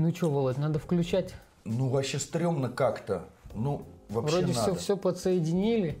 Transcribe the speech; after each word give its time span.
Ну 0.00 0.14
что, 0.14 0.30
Володь, 0.30 0.56
надо 0.56 0.78
включать. 0.78 1.34
Ну, 1.66 1.90
вообще 1.90 2.18
стрёмно 2.18 2.70
как-то. 2.70 3.26
Ну, 3.52 3.82
вообще 4.08 4.36
Вроде 4.36 4.54
надо. 4.54 4.72
все, 4.72 4.74
все 4.74 4.96
подсоединили. 4.96 5.98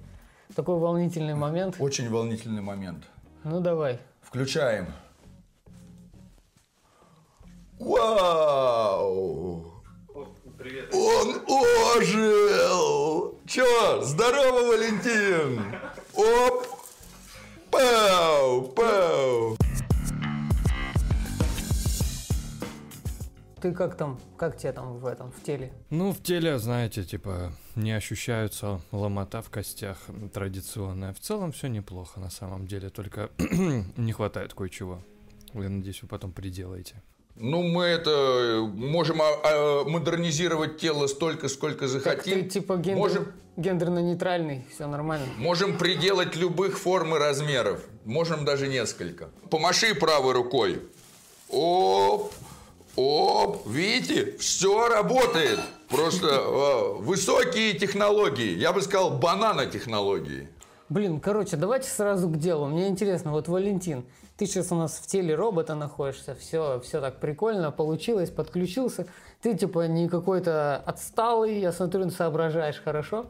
Такой 0.56 0.78
волнительный 0.78 1.34
момент. 1.34 1.76
Очень 1.78 2.08
волнительный 2.08 2.62
момент. 2.62 3.04
Ну 3.44 3.60
давай. 3.60 3.98
Включаем. 4.22 4.86
Как 23.80 23.96
там, 23.96 24.20
как 24.36 24.58
тебе 24.58 24.72
там 24.72 24.98
в 24.98 25.06
этом, 25.06 25.32
в 25.32 25.42
теле? 25.42 25.72
Ну, 25.88 26.12
в 26.12 26.22
теле, 26.22 26.58
знаете, 26.58 27.02
типа, 27.02 27.50
не 27.76 27.92
ощущаются 27.92 28.82
ломота 28.92 29.40
в 29.40 29.48
костях 29.48 29.96
традиционная. 30.34 31.14
В 31.14 31.20
целом 31.20 31.50
все 31.52 31.68
неплохо 31.68 32.20
на 32.20 32.28
самом 32.28 32.66
деле, 32.66 32.90
только 32.90 33.30
не 33.96 34.12
хватает 34.12 34.52
кое-чего. 34.52 35.00
Я 35.54 35.70
надеюсь, 35.70 36.02
вы 36.02 36.08
потом 36.08 36.30
приделаете. 36.32 37.02
Ну, 37.36 37.62
мы 37.62 37.84
это 37.84 38.70
можем 38.74 39.22
а, 39.22 39.24
а, 39.44 39.84
модернизировать 39.84 40.76
тело 40.76 41.06
столько, 41.06 41.48
сколько 41.48 41.86
Ты 41.86 41.88
захотим. 41.88 42.50
типа 42.50 42.74
гендер- 42.74 42.96
Можем, 42.96 43.32
гендерно-нейтральный, 43.56 44.66
все 44.70 44.88
нормально. 44.88 45.24
можем 45.38 45.78
приделать 45.78 46.36
любых 46.36 46.78
форм 46.78 47.14
и 47.14 47.18
размеров. 47.18 47.80
Можем 48.04 48.44
даже 48.44 48.68
несколько. 48.68 49.30
Помаши 49.48 49.94
правой 49.94 50.34
рукой. 50.34 50.82
Оп! 51.48 52.34
Оп! 53.00 53.66
Видите? 53.66 54.36
Все 54.36 54.88
работает. 54.88 55.58
Просто 55.88 56.26
э, 56.26 56.98
высокие 56.98 57.72
технологии. 57.72 58.58
Я 58.58 58.74
бы 58.74 58.82
сказал, 58.82 59.16
банана-технологии. 59.16 60.48
Блин, 60.90 61.18
короче, 61.18 61.56
давайте 61.56 61.88
сразу 61.88 62.28
к 62.28 62.36
делу. 62.36 62.66
Мне 62.66 62.88
интересно, 62.88 63.30
вот 63.30 63.48
Валентин, 63.48 64.04
ты 64.36 64.44
сейчас 64.44 64.70
у 64.70 64.74
нас 64.74 64.98
в 64.98 65.06
теле 65.06 65.34
робота 65.34 65.74
находишься, 65.74 66.34
все, 66.34 66.78
все 66.84 67.00
так 67.00 67.20
прикольно 67.20 67.70
получилось, 67.70 68.28
подключился. 68.28 69.06
Ты 69.40 69.56
типа 69.56 69.86
не 69.86 70.06
какой-то 70.06 70.76
отсталый, 70.84 71.58
я 71.58 71.72
смотрю, 71.72 72.10
соображаешь 72.10 72.82
хорошо. 72.84 73.26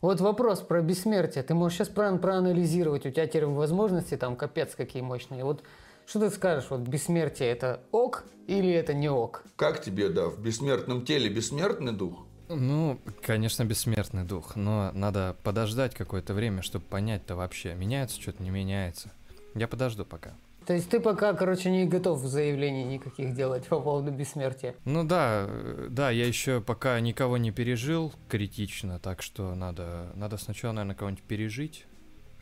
Вот 0.00 0.20
вопрос 0.20 0.60
про 0.60 0.80
бессмертие. 0.80 1.42
Ты 1.42 1.54
можешь 1.54 1.78
сейчас 1.78 1.88
правильно 1.88 2.20
проанализировать, 2.20 3.04
у 3.04 3.10
тебя 3.10 3.26
теперь 3.26 3.46
возможности 3.46 4.16
там 4.16 4.36
капец 4.36 4.76
какие 4.76 5.02
мощные. 5.02 5.42
Вот 5.42 5.64
что 6.12 6.20
ты 6.20 6.30
скажешь, 6.30 6.66
вот 6.68 6.80
бессмертие 6.80 7.48
это 7.48 7.80
ок 7.90 8.24
или 8.46 8.70
это 8.70 8.92
не 8.92 9.08
ок? 9.08 9.44
Как 9.56 9.80
тебе, 9.80 10.10
да, 10.10 10.26
в 10.26 10.38
бессмертном 10.38 11.06
теле 11.06 11.30
бессмертный 11.30 11.94
дух? 11.94 12.26
Ну, 12.50 13.00
конечно, 13.22 13.64
бессмертный 13.64 14.24
дух, 14.24 14.54
но 14.54 14.90
надо 14.92 15.34
подождать 15.42 15.94
какое-то 15.94 16.34
время, 16.34 16.60
чтобы 16.60 16.84
понять-то 16.84 17.34
вообще, 17.34 17.72
меняется 17.74 18.20
что-то, 18.20 18.42
не 18.42 18.50
меняется. 18.50 19.10
Я 19.54 19.66
подожду 19.66 20.04
пока. 20.04 20.34
То 20.66 20.74
есть 20.74 20.90
ты 20.90 21.00
пока, 21.00 21.32
короче, 21.32 21.70
не 21.70 21.86
готов 21.86 22.20
заявлений 22.20 22.84
никаких 22.84 23.34
делать 23.34 23.64
по 23.64 23.80
поводу 23.80 24.10
бессмертия. 24.10 24.74
Ну 24.84 25.04
да, 25.04 25.46
э, 25.48 25.86
да, 25.88 26.10
я 26.10 26.26
еще 26.26 26.60
пока 26.60 27.00
никого 27.00 27.38
не 27.38 27.52
пережил 27.52 28.12
критично, 28.28 28.98
так 28.98 29.22
что 29.22 29.54
надо, 29.54 30.12
надо 30.14 30.36
сначала, 30.36 30.72
наверное, 30.72 30.94
кого-нибудь 30.94 31.24
пережить, 31.24 31.86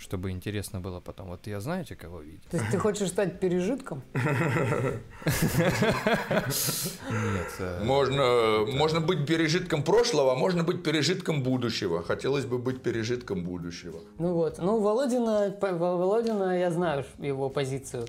чтобы 0.01 0.31
интересно 0.31 0.81
было 0.81 1.01
потом. 1.01 1.29
Вот 1.29 1.47
я 1.47 1.61
знаете, 1.61 1.95
кого 1.95 2.21
видел? 2.23 2.41
То 2.51 2.57
есть 2.57 2.71
ты 2.71 2.79
хочешь 2.79 3.09
стать 3.09 3.39
пережитком? 3.39 4.03
Нет. 4.15 4.25
э, 7.59 7.85
Можно, 7.85 8.65
можно 8.73 9.01
быть 9.01 9.27
пережитком 9.27 9.83
прошлого, 9.83 10.33
а 10.33 10.35
можно 10.37 10.65
быть 10.65 10.83
пережитком 10.83 11.43
будущего. 11.43 12.03
Хотелось 12.03 12.47
бы 12.47 12.59
быть 12.59 12.83
пережитком 12.83 13.45
будущего. 13.45 14.01
Ну 14.19 14.35
вот. 14.35 14.59
Ну, 14.59 14.81
Володина, 14.81 15.55
Володина, 15.61 16.59
я 16.59 16.71
знаю 16.71 17.05
его 17.19 17.51
позицию. 17.51 18.07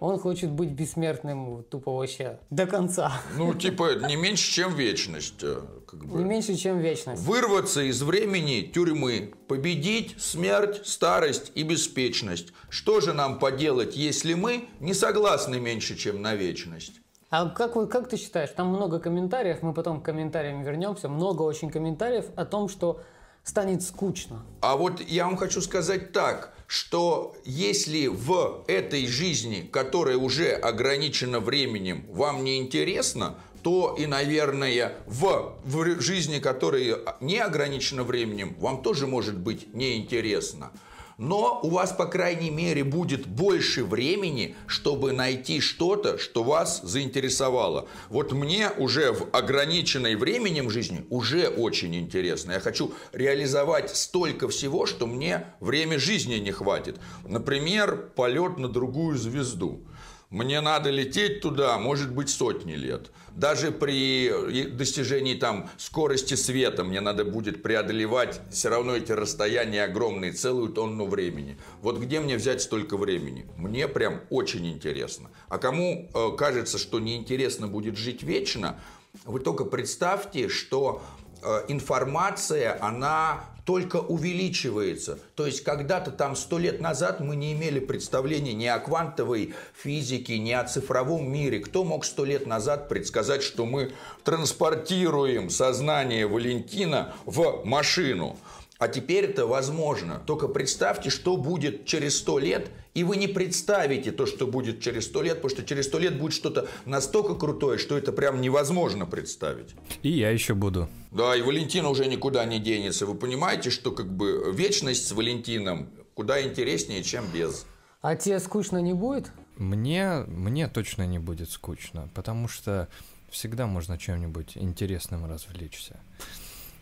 Он 0.00 0.18
хочет 0.18 0.50
быть 0.50 0.70
бессмертным 0.70 1.64
тупо 1.64 1.92
вообще 1.96 2.38
до 2.50 2.66
конца. 2.66 3.12
Ну, 3.36 3.52
типа, 3.54 3.96
не 4.06 4.14
меньше, 4.16 4.50
чем 4.52 4.74
вечность. 4.74 5.42
э, 5.42 5.60
Как 5.86 6.04
бы. 6.04 6.18
Не 6.18 6.24
меньше, 6.24 6.54
чем 6.54 6.78
вечность. 6.78 7.22
Вырваться 7.24 7.80
из 7.82 8.00
времени 8.02 8.60
тюрьмы, 8.62 9.32
победить 9.48 10.14
смерть, 10.22 10.86
старость 10.86 11.50
и 11.56 11.64
беспечность. 11.64 12.52
Что 12.68 13.00
же 13.00 13.12
нам 13.12 13.40
поделать, 13.40 13.96
если 13.96 14.34
мы 14.34 14.68
не 14.78 14.94
согласны 14.94 15.58
меньше, 15.58 15.96
чем 15.96 16.22
на 16.22 16.36
вечность? 16.36 16.92
А 17.30 17.48
как, 17.50 17.74
вы, 17.76 17.86
как 17.88 18.08
ты 18.08 18.16
считаешь, 18.16 18.50
там 18.50 18.68
много 18.68 19.00
комментариев, 19.00 19.62
мы 19.62 19.74
потом 19.74 20.00
к 20.00 20.04
комментариям 20.04 20.62
вернемся, 20.62 21.08
много 21.08 21.42
очень 21.42 21.70
комментариев 21.70 22.26
о 22.36 22.44
том, 22.44 22.68
что 22.68 23.00
станет 23.48 23.82
скучно. 23.82 24.44
А 24.60 24.76
вот 24.76 25.00
я 25.00 25.24
вам 25.24 25.36
хочу 25.36 25.60
сказать 25.60 26.12
так, 26.12 26.54
что 26.66 27.34
если 27.44 28.06
в 28.06 28.64
этой 28.68 29.06
жизни, 29.06 29.66
которая 29.72 30.18
уже 30.18 30.52
ограничена 30.52 31.40
временем, 31.40 32.04
вам 32.10 32.44
не 32.44 32.58
интересно, 32.58 33.36
то 33.62 33.96
и, 33.98 34.06
наверное, 34.06 34.92
в, 35.06 35.56
в 35.64 36.00
жизни, 36.00 36.38
которая 36.38 36.98
не 37.20 37.38
ограничена 37.38 38.04
временем, 38.04 38.54
вам 38.58 38.82
тоже 38.82 39.06
может 39.06 39.38
быть 39.38 39.74
неинтересно. 39.74 40.70
Но 41.18 41.58
у 41.64 41.70
вас, 41.70 41.92
по 41.92 42.06
крайней 42.06 42.50
мере, 42.50 42.84
будет 42.84 43.26
больше 43.26 43.84
времени, 43.84 44.54
чтобы 44.68 45.10
найти 45.12 45.60
что-то, 45.60 46.16
что 46.16 46.44
вас 46.44 46.80
заинтересовало. 46.84 47.88
Вот 48.08 48.30
мне 48.30 48.70
уже 48.70 49.10
в 49.10 49.28
ограниченной 49.32 50.14
временем 50.14 50.70
жизни 50.70 51.04
уже 51.10 51.48
очень 51.48 51.96
интересно. 51.96 52.52
Я 52.52 52.60
хочу 52.60 52.94
реализовать 53.12 53.96
столько 53.96 54.48
всего, 54.48 54.86
что 54.86 55.08
мне 55.08 55.46
время 55.58 55.98
жизни 55.98 56.36
не 56.36 56.52
хватит. 56.52 57.00
Например, 57.26 57.96
полет 58.14 58.58
на 58.58 58.68
другую 58.68 59.18
звезду. 59.18 59.82
Мне 60.30 60.60
надо 60.60 60.90
лететь 60.90 61.40
туда, 61.40 61.78
может 61.78 62.12
быть, 62.12 62.30
сотни 62.30 62.74
лет. 62.74 63.10
Даже 63.34 63.70
при 63.70 64.66
достижении 64.70 65.34
там 65.34 65.70
скорости 65.76 66.34
света 66.34 66.84
мне 66.84 67.00
надо 67.00 67.24
будет 67.24 67.62
преодолевать 67.62 68.40
все 68.50 68.68
равно 68.68 68.96
эти 68.96 69.12
расстояния 69.12 69.84
огромные, 69.84 70.32
целую 70.32 70.70
тонну 70.70 71.06
времени. 71.06 71.58
Вот 71.82 71.98
где 71.98 72.20
мне 72.20 72.36
взять 72.36 72.62
столько 72.62 72.96
времени? 72.96 73.46
Мне 73.56 73.88
прям 73.88 74.20
очень 74.30 74.66
интересно. 74.66 75.30
А 75.48 75.58
кому 75.58 76.10
э, 76.12 76.36
кажется, 76.36 76.78
что 76.78 77.00
неинтересно 77.00 77.68
будет 77.68 77.96
жить 77.96 78.22
вечно, 78.22 78.80
вы 79.24 79.40
только 79.40 79.64
представьте, 79.64 80.48
что 80.48 81.02
э, 81.42 81.64
информация, 81.68 82.78
она 82.82 83.44
только 83.68 83.96
увеличивается. 83.96 85.18
То 85.34 85.44
есть 85.44 85.62
когда-то 85.62 86.10
там 86.10 86.36
сто 86.36 86.58
лет 86.58 86.80
назад 86.80 87.20
мы 87.20 87.36
не 87.36 87.52
имели 87.52 87.80
представления 87.80 88.54
ни 88.54 88.64
о 88.64 88.78
квантовой 88.78 89.52
физике, 89.74 90.38
ни 90.38 90.52
о 90.52 90.64
цифровом 90.64 91.30
мире. 91.30 91.58
Кто 91.60 91.84
мог 91.84 92.06
сто 92.06 92.24
лет 92.24 92.46
назад 92.46 92.88
предсказать, 92.88 93.42
что 93.42 93.66
мы 93.66 93.92
транспортируем 94.24 95.50
сознание 95.50 96.26
Валентина 96.26 97.12
в 97.26 97.60
машину? 97.66 98.38
А 98.78 98.86
теперь 98.86 99.24
это 99.24 99.44
возможно. 99.44 100.22
Только 100.24 100.46
представьте, 100.46 101.10
что 101.10 101.36
будет 101.36 101.84
через 101.84 102.16
сто 102.16 102.38
лет, 102.38 102.70
и 102.94 103.02
вы 103.02 103.16
не 103.16 103.26
представите 103.26 104.12
то, 104.12 104.24
что 104.24 104.46
будет 104.46 104.80
через 104.80 105.06
сто 105.06 105.20
лет, 105.20 105.36
потому 105.36 105.50
что 105.50 105.64
через 105.64 105.86
сто 105.86 105.98
лет 105.98 106.16
будет 106.16 106.32
что-то 106.32 106.68
настолько 106.84 107.34
крутое, 107.34 107.78
что 107.78 107.98
это 107.98 108.12
прям 108.12 108.40
невозможно 108.40 109.04
представить. 109.04 109.74
И 110.02 110.10
я 110.10 110.30
еще 110.30 110.54
буду. 110.54 110.88
Да, 111.10 111.34
и 111.34 111.42
Валентин 111.42 111.86
уже 111.86 112.06
никуда 112.06 112.44
не 112.44 112.60
денется. 112.60 113.04
Вы 113.04 113.16
понимаете, 113.16 113.70
что 113.70 113.90
как 113.90 114.16
бы 114.16 114.52
вечность 114.54 115.08
с 115.08 115.12
Валентином 115.12 115.90
куда 116.14 116.40
интереснее, 116.40 117.02
чем 117.02 117.24
без. 117.34 117.66
А 118.00 118.14
тебе 118.14 118.38
скучно 118.38 118.78
не 118.78 118.94
будет? 118.94 119.32
Мне, 119.56 120.24
мне 120.28 120.68
точно 120.68 121.04
не 121.04 121.18
будет 121.18 121.50
скучно, 121.50 122.08
потому 122.14 122.46
что 122.46 122.88
всегда 123.28 123.66
можно 123.66 123.98
чем-нибудь 123.98 124.56
интересным 124.56 125.26
развлечься. 125.26 125.98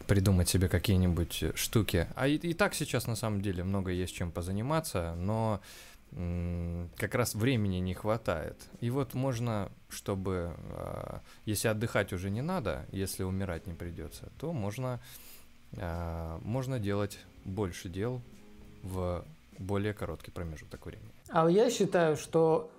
Придумать 0.07 0.49
себе 0.49 0.69
какие-нибудь 0.69 1.57
штуки. 1.57 2.07
А 2.15 2.29
и, 2.29 2.37
и 2.37 2.55
так 2.55 2.75
сейчас 2.75 3.07
на 3.07 3.17
самом 3.17 3.41
деле 3.41 3.65
много 3.65 3.91
есть 3.91 4.15
чем 4.15 4.31
позаниматься, 4.31 5.15
но 5.17 5.61
как 6.13 7.15
раз 7.15 7.35
времени 7.35 7.77
не 7.77 7.95
хватает. 7.95 8.57
И 8.81 8.91
вот 8.91 9.15
можно, 9.15 9.71
чтобы, 9.89 10.53
а, 10.71 11.21
если 11.45 11.69
отдыхать 11.69 12.13
уже 12.13 12.31
не 12.31 12.43
надо, 12.43 12.87
если 12.91 13.23
умирать 13.23 13.67
не 13.67 13.75
придется, 13.75 14.31
то 14.39 14.53
можно, 14.53 15.01
а, 15.77 16.39
можно 16.43 16.79
делать 16.79 17.19
больше 17.45 17.89
дел 17.89 18.23
в 18.83 19.25
более 19.59 19.93
короткий 19.93 20.31
промежуток 20.31 20.87
времени. 20.87 21.11
А 21.29 21.49
я 21.49 21.71
считаю, 21.71 22.17
что 22.17 22.71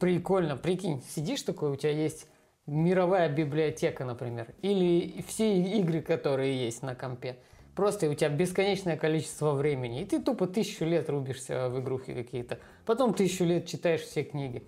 прикольно, 0.00 0.56
прикинь, 0.56 1.02
сидишь 1.14 1.42
такой, 1.42 1.70
у 1.70 1.76
тебя 1.76 1.92
есть 1.92 2.26
мировая 2.72 3.28
библиотека, 3.28 4.04
например, 4.04 4.48
или 4.62 5.22
все 5.28 5.56
игры, 5.56 6.00
которые 6.00 6.64
есть 6.64 6.82
на 6.82 6.94
компе. 6.94 7.36
Просто 7.74 8.10
у 8.10 8.14
тебя 8.14 8.28
бесконечное 8.28 8.96
количество 8.96 9.52
времени, 9.52 10.02
и 10.02 10.04
ты 10.04 10.20
тупо 10.20 10.46
тысячу 10.46 10.84
лет 10.84 11.08
рубишься 11.08 11.68
в 11.68 11.80
игрухи 11.80 12.12
какие-то. 12.12 12.58
Потом 12.84 13.14
тысячу 13.14 13.44
лет 13.44 13.66
читаешь 13.66 14.02
все 14.02 14.24
книги. 14.24 14.62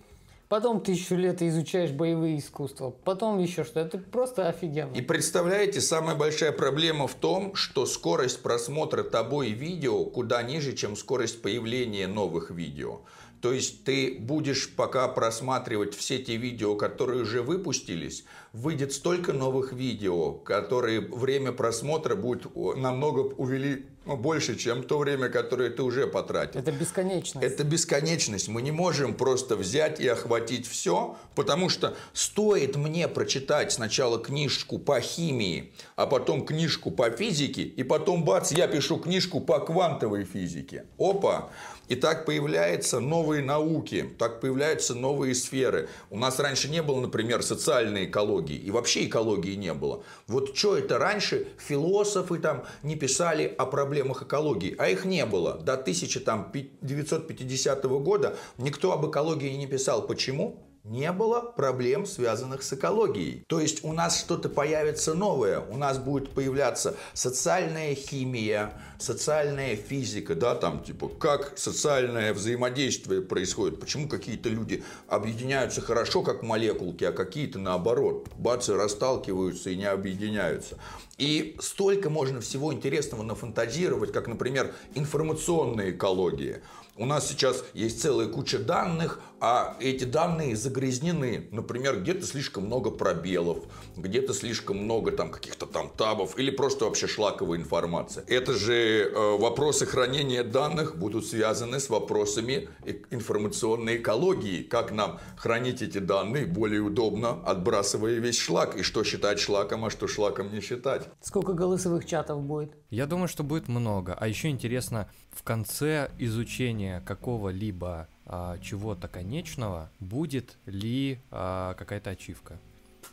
Потом 0.49 0.81
тысячу 0.81 1.15
лет 1.15 1.43
изучаешь 1.43 1.91
боевые 1.91 2.39
искусства. 2.39 2.95
Потом 3.05 3.39
еще 3.39 3.65
что. 3.65 3.81
Это 3.81 3.99
просто 3.99 4.49
офигенно. 4.49 4.95
И 4.95 5.01
представляете, 5.01 5.81
самая 5.81 6.15
большая 6.17 6.53
проблема 6.53 7.09
в 7.09 7.15
том, 7.15 7.55
что 7.55 7.87
скорость 7.87 8.43
просмотра 8.43 9.03
тобой 9.03 9.51
видео 9.51 10.05
куда 10.05 10.43
ниже, 10.43 10.75
чем 10.75 10.97
скорость 10.97 11.43
появления 11.43 12.07
новых 12.07 12.51
видео. 12.51 13.01
То 13.45 13.53
есть 13.53 13.85
ты 13.85 14.17
будешь 14.19 14.71
пока 14.75 15.07
просматривать 15.07 15.95
все 15.95 16.19
те 16.19 16.37
видео, 16.37 16.77
которые 16.77 17.25
уже 17.25 17.43
выпустились, 17.43 18.25
выйдет 18.55 18.95
столько 18.95 19.35
новых 19.35 19.75
видео, 19.75 20.33
которые 20.33 21.03
время 21.03 21.53
просмотра 21.53 22.15
будет 22.15 22.47
намного 22.57 23.21
увели 23.21 23.85
ну, 24.07 24.17
больше, 24.17 24.57
чем 24.57 24.83
то 24.83 24.99
время, 24.99 25.29
которое 25.29 25.71
ты 25.71 25.83
уже 25.83 26.07
потратил. 26.07 26.61
Это 26.61 26.73
бесконечность. 26.73 27.47
Это 27.47 27.65
бесконечность. 27.65 28.49
Мы 28.49 28.63
не 28.63 28.71
можем 28.71 29.15
просто 29.15 29.57
взять 29.57 30.01
и 30.01 30.07
охватить 30.09 30.67
все, 30.67 31.17
потому 31.35 31.69
что 31.69 31.97
стоит 32.13 32.77
мне 32.77 33.09
прочитать 33.09 33.73
сначала 33.73 34.19
книжку 34.19 34.79
по 34.79 35.01
химии, 35.01 35.73
а 35.97 36.07
потом 36.07 36.45
книжку 36.45 36.91
по 36.91 37.11
физике, 37.11 37.63
и 37.63 37.83
потом 37.83 38.25
бац, 38.25 38.53
я 38.53 38.67
пишу 38.67 38.99
книжку 38.99 39.41
по 39.41 39.59
квантовой 39.61 40.25
физике. 40.25 40.85
Опа! 40.99 41.51
И 41.89 41.97
так 41.97 42.25
появляются 42.25 42.99
новые 42.99 43.43
науки, 43.43 44.09
так 44.19 44.41
появляются 44.41 44.95
новые 44.95 45.35
сферы. 45.35 45.91
У 46.09 46.17
нас 46.17 46.39
раньше 46.39 46.71
не 46.71 46.83
было, 46.83 46.99
например, 46.99 47.43
социальной 47.43 48.07
экологии, 48.07 48.57
и 48.57 48.71
вообще 48.71 49.05
экологии 49.05 49.55
не 49.55 49.75
было. 49.75 50.03
Вот 50.27 50.57
что 50.57 50.79
это 50.79 50.99
раньше 50.99 51.47
философы 51.59 52.39
там 52.39 52.65
не 52.83 52.97
писали 52.97 53.55
о 53.59 53.67
проблемах 53.67 53.94
экологии, 54.23 54.75
а 54.79 54.89
их 54.89 55.05
не 55.05 55.27
было. 55.27 55.55
До 55.55 55.75
1950 55.75 57.85
года 57.85 58.37
никто 58.59 58.93
об 58.93 59.09
экологии 59.09 59.55
не 59.55 59.67
писал. 59.67 60.07
Почему? 60.07 60.74
Не 60.85 61.11
было 61.13 61.41
проблем, 61.41 62.05
связанных 62.05 62.63
с 62.63 62.75
экологией. 62.75 63.45
То 63.49 63.59
есть 63.59 63.85
у 63.85 63.93
нас 63.95 64.21
что-то 64.21 64.51
появится 64.51 65.15
новое, 65.15 65.61
у 65.61 65.79
нас 65.79 65.99
будет 65.99 66.31
появляться 66.31 66.95
социальная 67.15 67.95
химия, 67.95 68.75
социальная 68.99 69.77
физика, 69.77 70.35
да, 70.35 70.55
там 70.55 70.85
типа 70.85 71.09
как 71.09 71.55
социальное 71.57 72.35
взаимодействие 72.35 73.23
происходит, 73.23 73.81
почему 73.81 74.09
какие-то 74.09 74.51
люди 74.51 74.85
объединяются 75.09 75.81
хорошо, 75.81 76.23
как 76.23 76.43
молекулки, 76.43 77.05
а 77.05 77.13
какие-то 77.13 77.59
наоборот, 77.59 78.29
бац, 78.37 78.69
расталкиваются 78.69 79.71
и 79.71 79.77
не 79.77 79.87
объединяются. 79.87 80.77
И 81.17 81.57
столько 81.61 82.11
можно 82.11 82.43
всего 82.43 82.75
интересного 82.75 83.23
нафантазировать, 83.23 84.13
как, 84.13 84.27
например, 84.27 84.75
информационная 84.95 85.93
экология. 85.93 86.63
У 86.97 87.07
нас 87.07 87.29
сейчас 87.29 87.65
есть 87.73 88.01
целая 88.01 88.29
куча 88.29 88.59
данных, 88.59 89.21
а 89.47 89.77
эти 89.79 90.05
данные 90.05 90.57
загрязнены. 90.57 91.49
Например, 91.51 92.01
где-то 92.01 92.25
слишком 92.25 92.65
много 92.65 92.91
пробелов, 92.91 93.59
где-то 93.95 94.33
слишком 94.33 94.79
много 94.79 95.13
там 95.13 95.31
каких-то 95.31 95.67
там 95.67 95.91
табов 95.91 96.39
или 96.39 96.51
просто 96.51 96.87
вообще 96.87 97.07
шлаковая 97.07 97.59
информация. 97.59 98.25
Это 98.27 98.55
же 98.55 98.75
э, 98.75 99.37
вопросы 99.39 99.85
хранения 99.85 100.45
данных 100.45 100.97
будут 100.97 101.27
связаны 101.27 101.79
с 101.79 101.91
вопросами 101.91 102.71
информационной 103.11 103.99
экологии. 103.99 104.63
Как 104.63 104.93
нам 104.93 105.21
хранить 105.37 105.83
эти 105.83 105.99
данные 105.99 106.47
более 106.47 106.81
удобно, 106.81 107.43
отбрасывая 107.45 108.15
весь 108.15 108.39
шлак. 108.39 108.79
И 108.79 108.83
что 108.83 109.05
считать 109.05 109.41
шлаком, 109.41 109.85
а 109.85 109.91
что 109.91 110.09
шлаком 110.09 110.55
не 110.55 110.63
считать. 110.63 111.07
Сколько 111.21 111.53
голосовых 111.53 112.07
чатов 112.07 112.43
будет? 112.43 112.73
Я 112.89 113.05
думаю, 113.05 113.29
что 113.29 113.43
будет 113.43 113.69
много. 113.69 114.15
А 114.15 114.27
еще 114.27 114.49
интересно, 114.49 115.11
в 115.33 115.43
конце 115.43 116.11
изучения 116.19 117.03
какого-либо 117.07 118.09
а, 118.27 118.59
чего-то 118.59 119.09
конечного 119.09 119.91
будет 120.01 120.59
ли 120.67 121.21
а, 121.31 121.75
какая-то 121.75 122.11
ачивка. 122.11 122.59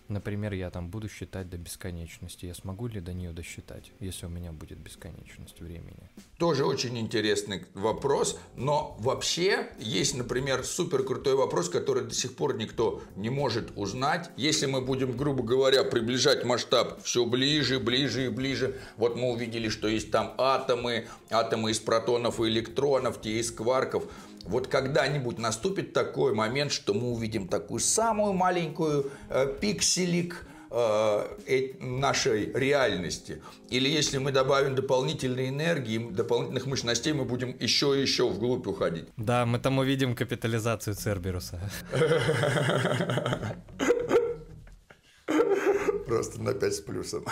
Например, 0.07 0.53
я 0.53 0.69
там 0.69 0.89
буду 0.89 1.07
считать 1.07 1.49
до 1.49 1.57
бесконечности. 1.57 2.45
Я 2.45 2.53
смогу 2.53 2.87
ли 2.87 2.99
до 2.99 3.13
нее 3.13 3.31
досчитать, 3.31 3.91
если 3.99 4.25
у 4.25 4.29
меня 4.29 4.51
будет 4.51 4.77
бесконечность 4.77 5.61
времени? 5.61 6.09
Тоже 6.37 6.65
очень 6.65 6.97
интересный 6.97 7.65
вопрос. 7.73 8.37
Но 8.55 8.97
вообще 8.99 9.69
есть, 9.79 10.15
например, 10.15 10.63
супер 10.63 11.03
крутой 11.03 11.35
вопрос, 11.35 11.69
который 11.69 12.03
до 12.03 12.13
сих 12.13 12.35
пор 12.35 12.57
никто 12.57 13.01
не 13.15 13.29
может 13.29 13.71
узнать. 13.77 14.29
Если 14.37 14.65
мы 14.65 14.81
будем, 14.81 15.15
грубо 15.15 15.43
говоря, 15.43 15.83
приближать 15.83 16.43
масштаб 16.43 17.01
все 17.03 17.25
ближе, 17.25 17.79
ближе 17.79 18.25
и 18.25 18.29
ближе. 18.29 18.79
Вот 18.97 19.15
мы 19.15 19.31
увидели, 19.31 19.69
что 19.69 19.87
есть 19.87 20.11
там 20.11 20.33
атомы, 20.37 21.07
атомы 21.29 21.71
из 21.71 21.79
протонов 21.79 22.39
и 22.39 22.47
электронов, 22.49 23.21
те 23.21 23.39
из 23.39 23.51
кварков. 23.51 24.11
Вот 24.45 24.67
когда-нибудь 24.67 25.37
наступит 25.37 25.93
такой 25.93 26.33
момент, 26.33 26.71
что 26.71 26.93
мы 26.93 27.11
увидим 27.11 27.47
такую 27.47 27.79
самую 27.79 28.33
маленькую 28.33 29.11
э, 29.29 29.47
пикселик 29.59 30.45
э, 30.71 31.73
нашей 31.79 32.51
реальности. 32.53 33.41
Или 33.69 33.89
если 33.89 34.17
мы 34.17 34.31
добавим 34.31 34.75
дополнительной 34.75 35.49
энергии, 35.49 35.97
дополнительных 36.11 36.65
мощностей, 36.65 37.13
мы 37.13 37.25
будем 37.25 37.55
еще 37.59 37.97
и 37.97 38.01
еще 38.01 38.29
вглубь 38.29 38.67
уходить. 38.67 39.05
Да, 39.17 39.45
мы 39.45 39.59
там 39.59 39.77
увидим 39.77 40.15
капитализацию 40.15 40.95
Церберуса. 40.95 41.59
Просто 46.07 46.41
на 46.41 46.53
5 46.53 46.73
с 46.75 46.79
плюсом. 46.81 47.23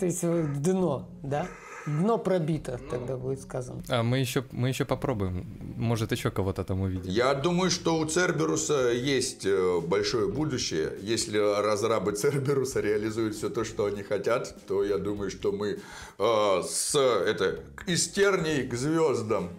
То 0.00 0.06
есть 0.06 0.22
дно, 0.62 1.08
да? 1.22 1.46
Дно 1.86 2.18
пробито, 2.18 2.78
тогда 2.90 3.16
будет 3.16 3.40
сказано. 3.40 3.82
А 3.88 4.02
мы 4.02 4.18
еще, 4.18 4.44
мы 4.50 4.68
еще 4.68 4.84
попробуем. 4.84 5.46
Может, 5.76 6.12
еще 6.12 6.30
кого-то 6.30 6.62
там 6.64 6.82
увидим. 6.82 7.10
Я 7.10 7.34
думаю, 7.34 7.70
что 7.70 7.98
у 7.98 8.04
Церберуса 8.04 8.90
есть 8.92 9.46
э, 9.46 9.80
большое 9.80 10.28
будущее. 10.28 10.92
Если 11.00 11.38
разрабы 11.38 12.12
Церберуса 12.12 12.80
реализуют 12.80 13.34
все 13.34 13.48
то, 13.48 13.64
что 13.64 13.86
они 13.86 14.02
хотят, 14.02 14.54
то 14.66 14.84
я 14.84 14.98
думаю, 14.98 15.30
что 15.30 15.52
мы 15.52 15.78
э, 16.18 16.62
с 16.68 16.94
это, 16.94 17.60
из 17.86 18.08
терней 18.08 18.66
к 18.66 18.74
звездам. 18.74 19.50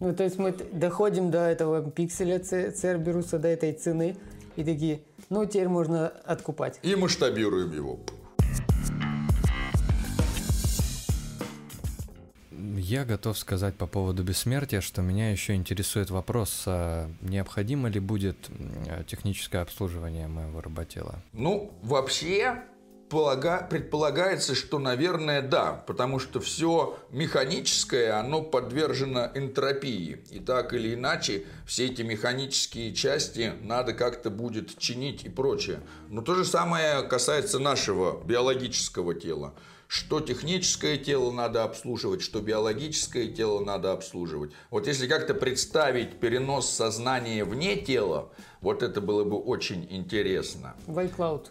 Ну, 0.00 0.12
то 0.12 0.24
есть 0.24 0.38
мы 0.38 0.52
доходим 0.72 1.30
до 1.30 1.38
этого 1.38 1.88
пикселя 1.88 2.40
Церберуса, 2.40 3.38
до 3.38 3.46
этой 3.46 3.72
цены, 3.72 4.16
и 4.56 4.64
такие, 4.64 5.02
ну, 5.30 5.46
теперь 5.46 5.68
можно 5.68 6.08
откупать. 6.08 6.80
И 6.82 6.96
масштабируем 6.96 7.72
его. 7.72 8.00
Я 12.92 13.06
готов 13.06 13.38
сказать 13.38 13.74
по 13.74 13.86
поводу 13.86 14.22
бессмертия, 14.22 14.82
что 14.82 15.00
меня 15.00 15.30
еще 15.30 15.54
интересует 15.54 16.10
вопрос, 16.10 16.64
а 16.66 17.10
необходимо 17.22 17.88
ли 17.88 17.98
будет 17.98 18.36
техническое 19.06 19.60
обслуживание 19.60 20.28
моего 20.28 20.60
работела? 20.60 21.22
Ну, 21.32 21.72
вообще, 21.82 22.62
предполагается, 23.08 24.54
что, 24.54 24.78
наверное, 24.78 25.40
да, 25.40 25.72
потому 25.86 26.18
что 26.18 26.38
все 26.38 26.98
механическое, 27.10 28.20
оно 28.20 28.42
подвержено 28.42 29.30
энтропии. 29.34 30.18
И 30.30 30.38
так 30.38 30.74
или 30.74 30.92
иначе, 30.92 31.46
все 31.66 31.86
эти 31.86 32.02
механические 32.02 32.94
части 32.94 33.54
надо 33.62 33.94
как-то 33.94 34.28
будет 34.28 34.76
чинить 34.76 35.24
и 35.24 35.30
прочее. 35.30 35.80
Но 36.10 36.20
то 36.20 36.34
же 36.34 36.44
самое 36.44 37.02
касается 37.04 37.58
нашего 37.58 38.22
биологического 38.22 39.14
тела 39.14 39.54
что 39.92 40.20
техническое 40.20 40.96
тело 40.96 41.30
надо 41.32 41.64
обслуживать, 41.64 42.22
что 42.22 42.40
биологическое 42.40 43.28
тело 43.28 43.62
надо 43.62 43.92
обслуживать. 43.92 44.52
Вот 44.70 44.86
если 44.86 45.06
как-то 45.06 45.34
представить 45.34 46.18
перенос 46.18 46.70
сознания 46.70 47.44
вне 47.44 47.76
тела, 47.76 48.30
вот 48.62 48.82
это 48.82 49.02
было 49.02 49.24
бы 49.24 49.36
очень 49.36 49.86
интересно. 49.90 50.74
В 50.86 50.98
iCloud. 50.98 51.48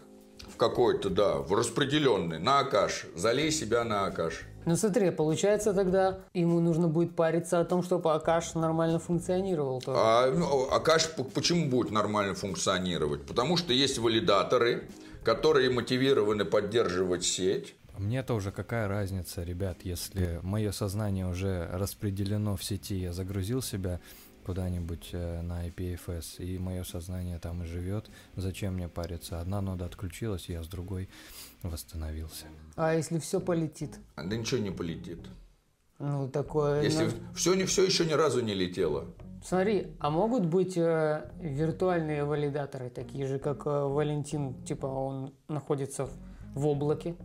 В 0.48 0.56
какой-то, 0.56 1.08
да, 1.08 1.36
в 1.36 1.54
распределенный, 1.54 2.40
на 2.40 2.58
Акаш. 2.58 3.06
Залей 3.14 3.52
себя 3.52 3.84
на 3.84 4.06
Акаш. 4.06 4.42
Ну 4.66 4.74
смотри, 4.74 5.12
получается 5.12 5.72
тогда 5.72 6.18
ему 6.34 6.58
нужно 6.58 6.88
будет 6.88 7.14
париться 7.14 7.60
о 7.60 7.64
том, 7.64 7.84
чтобы 7.84 8.12
Акаш 8.12 8.54
нормально 8.54 8.98
функционировал. 8.98 9.80
Тоже. 9.80 9.96
А, 10.00 10.32
ну, 10.32 10.68
Акаш 10.68 11.10
почему 11.32 11.70
будет 11.70 11.92
нормально 11.92 12.34
функционировать? 12.34 13.24
Потому 13.24 13.56
что 13.56 13.72
есть 13.72 13.98
валидаторы, 13.98 14.88
которые 15.22 15.70
мотивированы 15.70 16.44
поддерживать 16.44 17.24
сеть. 17.24 17.76
Мне 17.98 18.22
тоже 18.22 18.52
какая 18.52 18.88
разница, 18.88 19.42
ребят, 19.42 19.82
если 19.82 20.40
мое 20.42 20.72
сознание 20.72 21.26
уже 21.26 21.68
распределено 21.72 22.56
в 22.56 22.64
сети, 22.64 22.96
я 22.96 23.12
загрузил 23.12 23.62
себя 23.62 24.00
куда-нибудь 24.44 25.10
э, 25.12 25.40
на 25.42 25.68
IPFS, 25.68 26.44
и 26.44 26.58
мое 26.58 26.84
сознание 26.84 27.38
там 27.38 27.62
и 27.62 27.66
живет, 27.66 28.10
зачем 28.36 28.74
мне 28.74 28.88
париться? 28.88 29.40
Одна 29.40 29.60
нода 29.60 29.84
отключилась, 29.84 30.48
я 30.48 30.62
с 30.62 30.68
другой 30.68 31.08
восстановился. 31.62 32.46
А 32.76 32.94
если 32.94 33.18
все 33.18 33.40
полетит? 33.40 33.98
Да 34.16 34.36
ничего 34.36 34.60
не 34.60 34.70
полетит. 34.70 35.20
Ну, 35.98 36.28
такое... 36.28 36.82
Если 36.82 37.04
ну, 37.04 37.10
все, 37.34 37.54
не, 37.54 37.64
все 37.64 37.84
еще 37.84 38.04
ни 38.04 38.12
разу 38.12 38.42
не 38.42 38.54
летело. 38.54 39.06
Смотри, 39.44 39.88
а 39.98 40.10
могут 40.10 40.46
быть 40.46 40.76
э, 40.76 41.30
виртуальные 41.40 42.24
валидаторы, 42.24 42.90
такие 42.90 43.26
же, 43.26 43.38
как 43.38 43.66
э, 43.66 43.70
Валентин, 43.70 44.64
типа 44.64 44.86
он 44.86 45.34
находится 45.48 46.06
в, 46.06 46.12
в 46.54 46.66
облаке, 46.66 47.16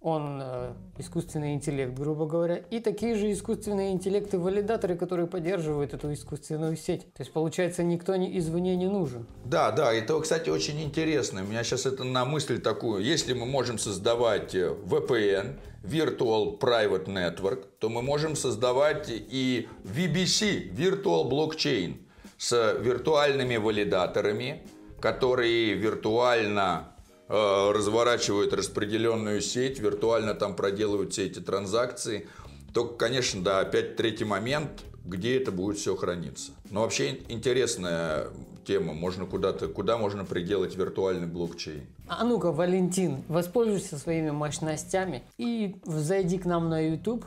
он 0.00 0.40
э, 0.40 0.74
искусственный 0.98 1.54
интеллект, 1.54 1.92
грубо 1.92 2.26
говоря, 2.26 2.56
и 2.56 2.78
такие 2.78 3.16
же 3.16 3.32
искусственные 3.32 3.92
интеллекты-валидаторы, 3.92 4.96
которые 4.96 5.26
поддерживают 5.26 5.92
эту 5.92 6.12
искусственную 6.12 6.76
сеть. 6.76 7.12
То 7.14 7.22
есть, 7.22 7.32
получается, 7.32 7.82
никто 7.82 8.14
не, 8.14 8.38
извне 8.38 8.76
не 8.76 8.86
нужен. 8.86 9.26
Да, 9.44 9.72
да, 9.72 9.92
это, 9.92 10.20
кстати, 10.20 10.50
очень 10.50 10.80
интересно. 10.82 11.42
У 11.42 11.46
меня 11.46 11.64
сейчас 11.64 11.84
это 11.86 12.04
на 12.04 12.24
мысль 12.24 12.60
такую. 12.60 13.02
Если 13.02 13.32
мы 13.32 13.44
можем 13.44 13.78
создавать 13.78 14.54
э, 14.54 14.72
VPN, 14.86 15.58
Virtual 15.82 16.58
Private 16.58 17.06
Network, 17.06 17.64
то 17.80 17.88
мы 17.88 18.02
можем 18.02 18.36
создавать 18.36 19.06
и 19.08 19.68
VBC, 19.84 20.72
Virtual 20.74 21.28
Blockchain, 21.28 21.96
с 22.36 22.78
виртуальными 22.80 23.56
валидаторами, 23.56 24.62
которые 25.00 25.74
виртуально 25.74 26.92
разворачивают 27.28 28.52
распределенную 28.52 29.40
сеть, 29.40 29.78
виртуально 29.78 30.34
там 30.34 30.56
проделывают 30.56 31.12
все 31.12 31.26
эти 31.26 31.40
транзакции. 31.40 32.28
Только, 32.72 32.94
конечно, 32.96 33.42
да, 33.42 33.60
опять 33.60 33.96
третий 33.96 34.24
момент, 34.24 34.82
где 35.04 35.40
это 35.40 35.52
будет 35.52 35.78
все 35.78 35.96
храниться. 35.96 36.52
Но 36.70 36.82
вообще 36.82 37.20
интересная 37.28 38.28
тема, 38.66 38.92
можно 38.92 39.24
куда-то, 39.24 39.68
куда 39.68 39.96
можно 39.96 40.24
приделать 40.24 40.76
виртуальный 40.76 41.26
блокчейн. 41.26 41.86
А 42.08 42.24
ну-ка, 42.24 42.52
Валентин, 42.52 43.24
воспользуйся 43.28 43.96
своими 43.98 44.30
мощностями 44.30 45.22
и 45.38 45.76
зайди 45.84 46.38
к 46.38 46.44
нам 46.44 46.68
на 46.68 46.78
YouTube, 46.80 47.24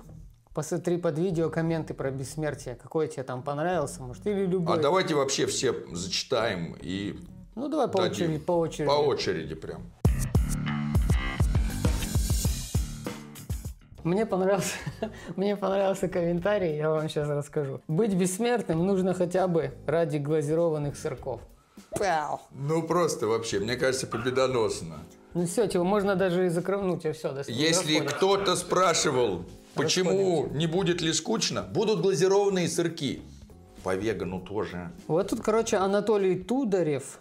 посмотри 0.54 0.98
под 0.98 1.18
видео 1.18 1.50
комменты 1.50 1.96
про 1.96 2.12
бессмертие, 2.12 2.76
какой 2.76 3.08
тебе 3.08 3.24
там 3.24 3.42
понравился, 3.42 4.04
может, 4.04 4.26
или 4.28 4.46
любой. 4.46 4.76
А 4.76 4.80
давайте 4.80 5.16
вообще 5.16 5.48
все 5.48 5.76
зачитаем 5.92 6.76
и 6.80 7.20
Ну, 7.62 7.68
давай 7.70 7.88
по 7.88 8.00
дадим. 8.00 8.12
очереди, 8.12 8.40
по 8.40 8.52
очереди. 8.54 8.88
По 8.88 8.94
очереди 8.94 9.54
прям. 9.54 9.84
Мне 14.04 14.26
понравился, 14.26 14.78
мне 15.36 15.56
понравился 15.56 16.08
комментарий, 16.08 16.76
я 16.76 16.90
вам 16.90 17.08
сейчас 17.08 17.30
расскажу. 17.30 17.82
Быть 17.88 18.16
бессмертным 18.16 18.84
нужно 18.84 19.14
хотя 19.14 19.48
бы 19.48 19.76
ради 19.86 20.18
глазированных 20.18 20.98
сырков. 20.98 21.42
Пяу. 22.00 22.40
Ну 22.50 22.82
просто 22.82 23.28
вообще, 23.28 23.60
мне 23.60 23.76
кажется, 23.76 24.08
победоносно. 24.08 24.96
Ну 25.36 25.46
все, 25.46 25.68
типа, 25.68 25.84
можно 25.84 26.16
даже 26.16 26.48
и 26.48 26.50
закрывнуть, 26.50 27.06
и 27.06 27.12
все. 27.12 27.32
Если 27.48 28.00
кто-то 28.00 28.56
спрашивал, 28.56 29.46
почему 29.76 30.48
не 30.48 30.66
будет 30.66 31.02
ли 31.02 31.14
скучно, 31.14 31.62
будут 31.62 32.02
глазированные 32.02 32.68
сырки. 32.68 33.22
По 33.84 33.96
вегану 33.96 34.40
тоже. 34.40 34.92
Вот 35.08 35.30
тут, 35.30 35.42
короче, 35.42 35.78
Анатолий 35.78 36.40
Тударев 36.40 37.20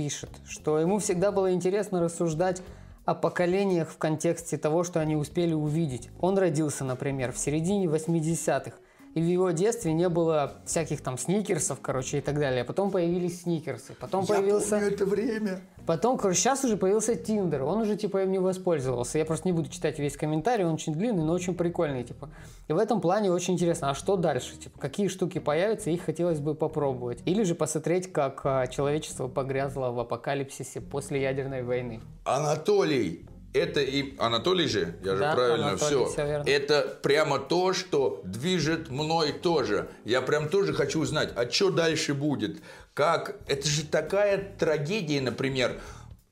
пишет, 0.00 0.30
что 0.46 0.78
ему 0.78 0.98
всегда 0.98 1.30
было 1.30 1.52
интересно 1.52 2.00
рассуждать 2.00 2.62
о 3.04 3.14
поколениях 3.14 3.90
в 3.90 3.98
контексте 3.98 4.56
того, 4.56 4.82
что 4.82 4.98
они 4.98 5.14
успели 5.14 5.52
увидеть. 5.52 6.08
Он 6.22 6.38
родился, 6.38 6.84
например, 6.84 7.32
в 7.32 7.38
середине 7.38 7.84
80-х, 7.84 8.78
и 9.14 9.20
в 9.20 9.24
его 9.24 9.50
детстве 9.50 9.92
не 9.92 10.08
было 10.08 10.54
всяких 10.64 11.00
там 11.00 11.18
сникерсов, 11.18 11.80
короче, 11.80 12.18
и 12.18 12.20
так 12.20 12.38
далее. 12.38 12.64
Потом 12.64 12.90
появились 12.90 13.42
сникерсы, 13.42 13.94
потом 13.98 14.26
появился... 14.26 14.76
это 14.76 15.04
время. 15.04 15.60
Потом, 15.86 16.16
короче, 16.16 16.38
сейчас 16.38 16.64
уже 16.64 16.76
появился 16.76 17.16
Тиндер, 17.16 17.64
он 17.64 17.80
уже, 17.80 17.96
типа, 17.96 18.22
им 18.22 18.30
не 18.30 18.38
воспользовался. 18.38 19.18
Я 19.18 19.24
просто 19.24 19.48
не 19.48 19.52
буду 19.52 19.68
читать 19.68 19.98
весь 19.98 20.16
комментарий, 20.16 20.64
он 20.64 20.74
очень 20.74 20.94
длинный, 20.94 21.24
но 21.24 21.32
очень 21.32 21.54
прикольный, 21.54 22.04
типа. 22.04 22.30
И 22.68 22.72
в 22.72 22.78
этом 22.78 23.00
плане 23.00 23.32
очень 23.32 23.54
интересно, 23.54 23.90
а 23.90 23.94
что 23.94 24.16
дальше? 24.16 24.56
Типа, 24.56 24.78
какие 24.78 25.08
штуки 25.08 25.40
появятся, 25.40 25.90
их 25.90 26.02
хотелось 26.02 26.38
бы 26.38 26.54
попробовать. 26.54 27.20
Или 27.24 27.42
же 27.42 27.56
посмотреть, 27.56 28.12
как 28.12 28.42
а, 28.44 28.68
человечество 28.68 29.26
погрязло 29.26 29.90
в 29.90 29.98
апокалипсисе 29.98 30.80
после 30.80 31.22
ядерной 31.22 31.64
войны. 31.64 32.00
Анатолий, 32.24 33.26
это 33.52 33.80
и 33.80 34.16
Анатолий 34.18 34.66
же, 34.68 34.94
я 35.04 35.12
же 35.12 35.20
Да, 35.20 35.34
правильно 35.34 35.70
Анатолий, 35.70 36.04
все. 36.04 36.06
всё 36.06 36.26
верно. 36.26 36.48
Это 36.48 36.98
прямо 37.02 37.38
то, 37.38 37.72
что 37.72 38.22
движет 38.24 38.90
мной 38.90 39.32
тоже. 39.32 39.88
Я 40.04 40.22
прям 40.22 40.48
тоже 40.48 40.72
хочу 40.72 41.00
узнать, 41.00 41.30
а 41.36 41.50
что 41.50 41.70
дальше 41.70 42.14
будет? 42.14 42.58
Как? 42.94 43.36
Это 43.46 43.68
же 43.68 43.84
такая 43.84 44.54
трагедия, 44.58 45.20
например. 45.20 45.80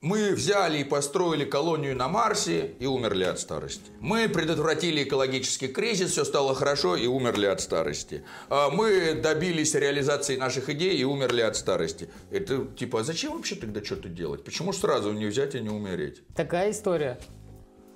Мы 0.01 0.31
взяли 0.31 0.77
и 0.77 0.83
построили 0.85 1.43
колонию 1.43 1.93
на 1.93 2.07
Марсе 2.07 2.71
и 2.79 2.85
умерли 2.85 3.25
от 3.25 3.37
старости. 3.37 3.91
Мы 3.99 4.29
предотвратили 4.29 5.03
экологический 5.03 5.67
кризис, 5.67 6.11
все 6.11 6.23
стало 6.23 6.55
хорошо 6.55 6.95
и 6.95 7.05
умерли 7.05 7.47
от 7.47 7.59
старости. 7.59 8.23
А 8.47 8.69
Мы 8.69 9.15
добились 9.15 9.75
реализации 9.75 10.37
наших 10.37 10.69
идей 10.69 10.95
и 10.95 11.03
умерли 11.03 11.41
от 11.41 11.57
старости. 11.57 12.09
Это 12.31 12.65
типа, 12.77 13.01
а 13.01 13.03
зачем 13.03 13.33
вообще 13.33 13.55
тогда 13.55 13.83
что-то 13.83 14.07
делать? 14.07 14.45
Почему 14.45 14.71
сразу 14.71 15.11
не 15.11 15.25
взять 15.25 15.55
и 15.55 15.59
не 15.59 15.69
умереть? 15.69 16.21
Такая 16.33 16.71
история. 16.71 17.19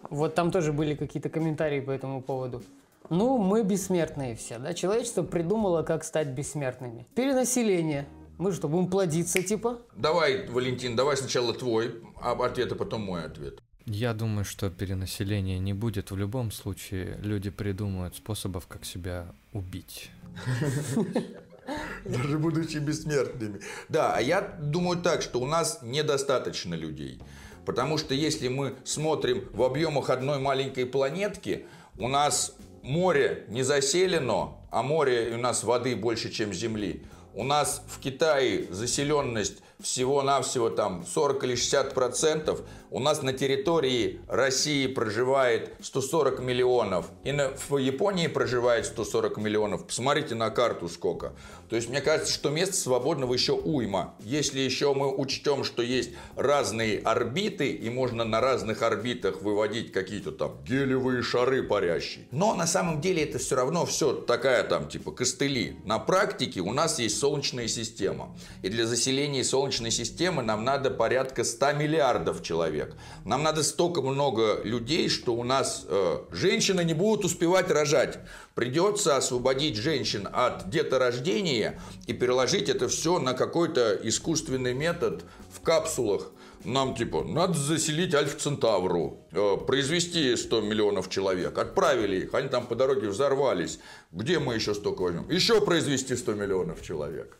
Вот 0.10 0.36
там 0.36 0.52
тоже 0.52 0.74
были 0.74 0.96
какие-то 0.96 1.30
комментарии 1.30 1.80
по 1.80 1.92
этому 1.92 2.22
поводу. 2.22 2.64
Ну, 3.10 3.38
мы 3.38 3.64
бессмертные 3.64 4.36
все, 4.36 4.60
да? 4.60 4.74
Человечество 4.74 5.24
придумало, 5.24 5.84
как 5.84 6.04
стать 6.04 6.28
бессмертными. 6.28 7.08
Перенаселение. 7.16 8.08
Мы 8.38 8.52
что, 8.52 8.68
будем 8.68 8.90
плодиться, 8.90 9.44
типа? 9.44 9.82
Давай, 9.96 10.48
Валентин, 10.48 10.96
давай 10.96 11.18
сначала 11.18 11.54
твой 11.54 12.02
а 12.20 12.32
ответ, 12.32 12.72
а 12.72 12.76
потом 12.76 13.02
мой 13.02 13.24
ответ. 13.24 13.62
Я 13.86 14.14
думаю, 14.14 14.46
что 14.46 14.70
перенаселения 14.70 15.60
не 15.60 15.74
будет. 15.74 16.12
В 16.12 16.18
любом 16.18 16.52
случае, 16.52 17.20
люди 17.22 17.50
придумают 17.50 18.16
способов, 18.16 18.66
как 18.68 18.86
себя 18.86 19.36
убить. 19.52 20.10
Даже 22.06 22.40
будучи 22.40 22.78
бессмертными. 22.78 23.60
Да, 23.90 24.16
а 24.16 24.22
я 24.22 24.42
думаю 24.42 25.02
так, 25.02 25.22
что 25.22 25.40
у 25.40 25.46
нас 25.46 25.80
недостаточно 25.82 26.76
людей. 26.76 27.22
Потому 27.66 27.98
что 27.98 28.14
если 28.14 28.48
мы 28.48 28.76
смотрим 28.84 29.50
в 29.54 29.64
объемах 29.64 30.10
одной 30.10 30.40
маленькой 30.40 30.86
планетки, 30.86 31.66
у 31.98 32.08
нас 32.08 32.56
море 32.82 33.46
не 33.50 33.64
заселено, 33.64 34.58
а 34.72 34.84
море 34.84 35.34
у 35.36 35.38
нас 35.38 35.64
воды 35.64 35.96
больше, 35.96 36.30
чем 36.30 36.54
земли. 36.54 37.04
У 37.36 37.44
нас 37.44 37.82
в 37.88 38.00
Китае 38.00 38.68
заселенность 38.70 39.64
всего-навсего 39.80 40.70
там 40.70 41.04
40 41.06 41.44
или 41.46 41.56
60 41.56 41.94
процентов. 41.94 42.62
У 42.92 43.00
нас 43.00 43.24
на 43.24 43.34
территории 43.34 44.22
России 44.28 44.86
проживает 44.86 45.74
140 45.82 46.40
миллионов. 46.40 47.08
И 47.24 47.32
на, 47.32 47.50
в 47.70 47.78
Японии 47.78 48.28
проживает 48.28 48.86
140 48.86 49.38
миллионов. 49.38 49.88
Посмотрите 49.88 50.36
на 50.36 50.52
карту 50.52 50.88
сколько. 50.88 51.34
То 51.74 51.78
есть 51.78 51.90
мне 51.90 52.02
кажется, 52.02 52.32
что 52.32 52.52
места 52.52 52.76
свободного 52.76 53.34
еще 53.34 53.54
уйма. 53.54 54.14
Если 54.20 54.60
еще 54.60 54.94
мы 54.94 55.12
учтем, 55.12 55.64
что 55.64 55.82
есть 55.82 56.12
разные 56.36 57.00
орбиты, 57.00 57.72
и 57.72 57.90
можно 57.90 58.24
на 58.24 58.42
разных 58.42 58.84
орбитах 58.84 59.42
выводить 59.42 59.92
какие-то 59.92 60.32
там 60.32 60.64
гелевые 60.64 61.24
шары 61.24 61.64
парящие. 61.64 62.28
Но 62.30 62.54
на 62.54 62.68
самом 62.68 63.02
деле 63.02 63.24
это 63.24 63.40
все 63.40 63.56
равно 63.56 63.88
все 63.88 64.14
такая 64.14 64.64
там 64.66 64.88
типа 64.88 65.12
костыли. 65.14 65.78
На 65.84 65.98
практике 65.98 66.60
у 66.60 66.74
нас 66.74 67.00
есть 67.00 67.18
солнечная 67.18 67.68
система. 67.68 68.38
И 68.62 68.70
для 68.70 68.86
заселения 68.86 69.44
солнечной 69.44 69.90
системы 69.90 70.44
нам 70.44 70.64
надо 70.64 70.92
порядка 70.92 71.44
100 71.44 71.72
миллиардов 71.72 72.44
человек. 72.44 72.96
Нам 73.26 73.42
надо 73.42 73.64
столько 73.64 74.04
много 74.04 74.62
людей, 74.64 75.10
что 75.10 75.34
у 75.34 75.44
нас 75.44 75.88
э, 75.88 76.20
женщины 76.30 76.84
не 76.84 76.94
будут 76.94 77.26
успевать 77.26 77.72
рожать. 77.72 78.20
Придется 78.56 79.18
освободить 79.18 79.76
женщин 79.78 80.28
от 80.32 80.70
деторождения 80.70 81.80
и 82.06 82.14
переложить 82.14 82.70
это 82.70 82.88
все 82.88 83.18
на 83.18 83.34
какой-то 83.34 83.96
искусственный 84.04 84.74
метод 84.74 85.24
в 85.52 85.62
капсулах. 85.62 86.32
Нам 86.64 86.96
типа, 86.96 87.24
надо 87.24 87.56
заселить 87.56 88.14
Альфа 88.14 88.40
Центавру, 88.40 89.18
э, 89.32 89.58
произвести 89.68 90.36
100 90.36 90.62
миллионов 90.62 91.10
человек. 91.10 91.58
Отправили 91.58 92.18
их, 92.26 92.34
они 92.36 92.48
там 92.48 92.68
по 92.68 92.76
дороге 92.76 93.10
взорвались. 93.10 93.80
Где 94.12 94.40
мы 94.40 94.54
еще 94.56 94.74
столько 94.74 95.02
возьмем? 95.02 95.30
Еще 95.30 95.60
произвести 95.60 96.16
100 96.16 96.34
миллионов 96.36 96.82
человек. 96.84 97.36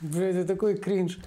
Блин, 0.00 0.36
это 0.36 0.48
такой 0.48 0.76
кринж. 0.76 1.18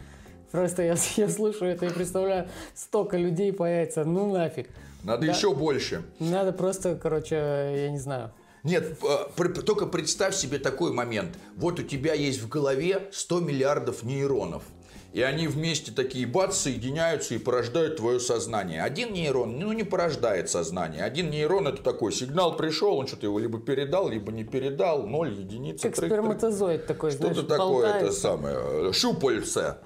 Просто 0.51 0.81
я, 0.81 0.95
я 1.17 1.29
слушаю 1.29 1.71
это 1.71 1.85
и 1.85 1.89
представляю, 1.93 2.49
столько 2.73 3.15
людей 3.15 3.53
появится, 3.53 4.03
ну 4.03 4.33
нафиг. 4.33 4.67
Надо 5.03 5.25
Да. 5.27 5.31
еще 5.31 5.53
больше. 5.53 6.03
Надо 6.19 6.51
просто, 6.51 6.95
короче, 6.95 7.35
я 7.35 7.89
не 7.91 7.99
знаю. 7.99 8.31
Нет, 8.63 8.97
э, 9.03 9.49
только 9.65 9.85
представь 9.85 10.35
себе 10.35 10.59
такой 10.59 10.91
момент. 10.91 11.37
Вот 11.55 11.79
у 11.79 11.83
тебя 11.83 12.13
есть 12.13 12.41
в 12.41 12.49
голове 12.49 13.09
100 13.11 13.39
миллиардов 13.39 14.03
нейронов. 14.03 14.63
И 15.11 15.23
они 15.23 15.47
вместе 15.47 15.91
такие 15.91 16.27
бац, 16.27 16.55
соединяются 16.55 17.33
и 17.33 17.39
порождают 17.39 17.97
твое 17.97 18.19
сознание. 18.19 18.83
Один 18.83 19.11
нейрон, 19.13 19.57
ну, 19.57 19.71
не 19.71 19.83
порождает 19.83 20.51
сознание. 20.51 21.03
Один 21.03 21.31
нейрон 21.31 21.67
это 21.67 21.81
такой, 21.81 22.11
сигнал 22.11 22.55
пришел, 22.55 22.95
он 22.95 23.07
что-то 23.07 23.25
его 23.25 23.39
либо 23.39 23.59
передал, 23.59 24.07
либо 24.07 24.31
не 24.31 24.43
передал, 24.43 25.07
ноль, 25.07 25.33
единица. 25.33 25.87
Как 25.87 25.95
трек. 25.95 26.11
сперматозоид 26.11 26.85
такой, 26.85 27.11
Что-то 27.11 27.43
такое, 27.43 27.91
это 27.93 28.11
самое, 28.11 28.93
щупальце. 28.93 29.77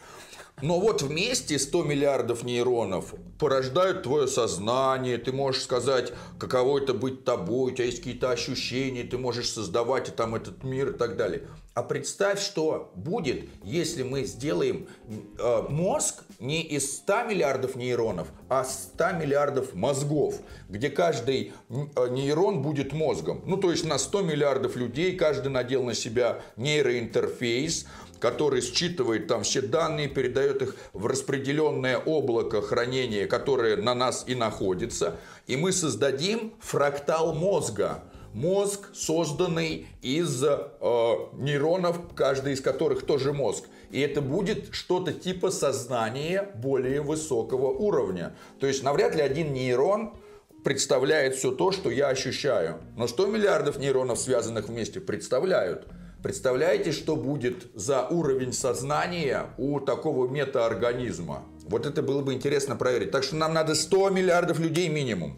Но 0.63 0.79
вот 0.79 1.01
вместе 1.01 1.59
100 1.59 1.83
миллиардов 1.83 2.43
нейронов 2.43 3.15
порождают 3.37 4.03
твое 4.03 4.27
сознание, 4.27 5.17
ты 5.17 5.33
можешь 5.33 5.63
сказать, 5.63 6.13
каково 6.39 6.79
это 6.79 6.93
быть 6.93 7.25
тобой, 7.25 7.73
у 7.73 7.75
тебя 7.75 7.83
есть 7.83 7.97
какие-то 7.97 8.31
ощущения, 8.31 9.03
ты 9.03 9.17
можешь 9.17 9.49
создавать 9.49 10.15
там 10.15 10.35
этот 10.35 10.63
мир 10.63 10.91
и 10.91 10.97
так 10.97 11.17
далее. 11.17 11.49
А 11.73 11.81
представь, 11.81 12.39
что 12.39 12.91
будет, 12.95 13.49
если 13.63 14.03
мы 14.03 14.25
сделаем 14.25 14.87
э, 15.39 15.63
мозг 15.69 16.23
не 16.39 16.61
из 16.61 16.97
100 16.97 17.23
миллиардов 17.23 17.75
нейронов, 17.75 18.27
а 18.47 18.63
100 18.63 19.13
миллиардов 19.13 19.73
мозгов, 19.73 20.35
где 20.69 20.89
каждый 20.89 21.51
э, 21.69 22.09
нейрон 22.09 22.61
будет 22.61 22.93
мозгом. 22.93 23.41
Ну, 23.47 23.57
то 23.57 23.71
есть 23.71 23.85
на 23.85 23.97
100 23.97 24.21
миллиардов 24.21 24.75
людей 24.75 25.15
каждый 25.15 25.47
надел 25.49 25.83
на 25.83 25.95
себя 25.95 26.41
нейроинтерфейс, 26.57 27.87
который 28.23 28.61
считывает 28.61 29.27
там 29.27 29.43
все 29.43 29.61
данные, 29.61 30.07
передает 30.07 30.61
их 30.61 30.77
в 30.93 31.07
распределенное 31.07 31.97
облако 31.97 32.61
хранения, 32.61 33.27
которое 33.27 33.75
на 33.75 33.93
нас 33.93 34.23
и 34.27 34.33
находится, 34.33 35.17
и 35.45 35.57
мы 35.57 35.73
создадим 35.73 36.53
фрактал 36.61 37.33
мозга. 37.33 38.05
Мозг, 38.33 38.91
созданный 38.93 39.87
из 40.01 40.41
э, 40.41 40.57
нейронов, 41.33 41.99
каждый 42.15 42.53
из 42.53 42.61
которых 42.61 43.05
тоже 43.05 43.33
мозг. 43.33 43.65
И 43.91 43.99
это 43.99 44.21
будет 44.21 44.73
что-то 44.73 45.11
типа 45.11 45.51
сознания 45.51 46.49
более 46.55 47.01
высокого 47.01 47.67
уровня. 47.67 48.33
То 48.61 48.67
есть 48.67 48.83
навряд 48.83 49.15
ли 49.15 49.21
один 49.21 49.51
нейрон 49.51 50.13
представляет 50.63 51.35
все 51.35 51.51
то, 51.51 51.73
что 51.73 51.91
я 51.91 52.07
ощущаю. 52.07 52.79
Но 52.95 53.07
100 53.07 53.25
миллиардов 53.27 53.79
нейронов, 53.79 54.17
связанных 54.17 54.69
вместе, 54.69 55.01
представляют. 55.01 55.85
Представляете, 56.23 56.93
что 56.93 57.17
будет 57.17 57.67
за 57.75 58.07
уровень 58.07 58.53
сознания 58.53 59.47
у 59.57 59.81
такого 59.81 60.25
метаорганизма? 60.29 61.43
Вот 61.67 61.85
это 61.85 62.01
было 62.01 62.21
бы 62.21 62.33
интересно 62.33 62.77
проверить. 62.77 63.11
Так 63.11 63.25
что 63.25 63.35
нам 63.35 63.53
надо 63.53 63.75
100 63.75 64.09
миллиардов 64.09 64.57
людей 64.57 64.87
минимум. 64.87 65.37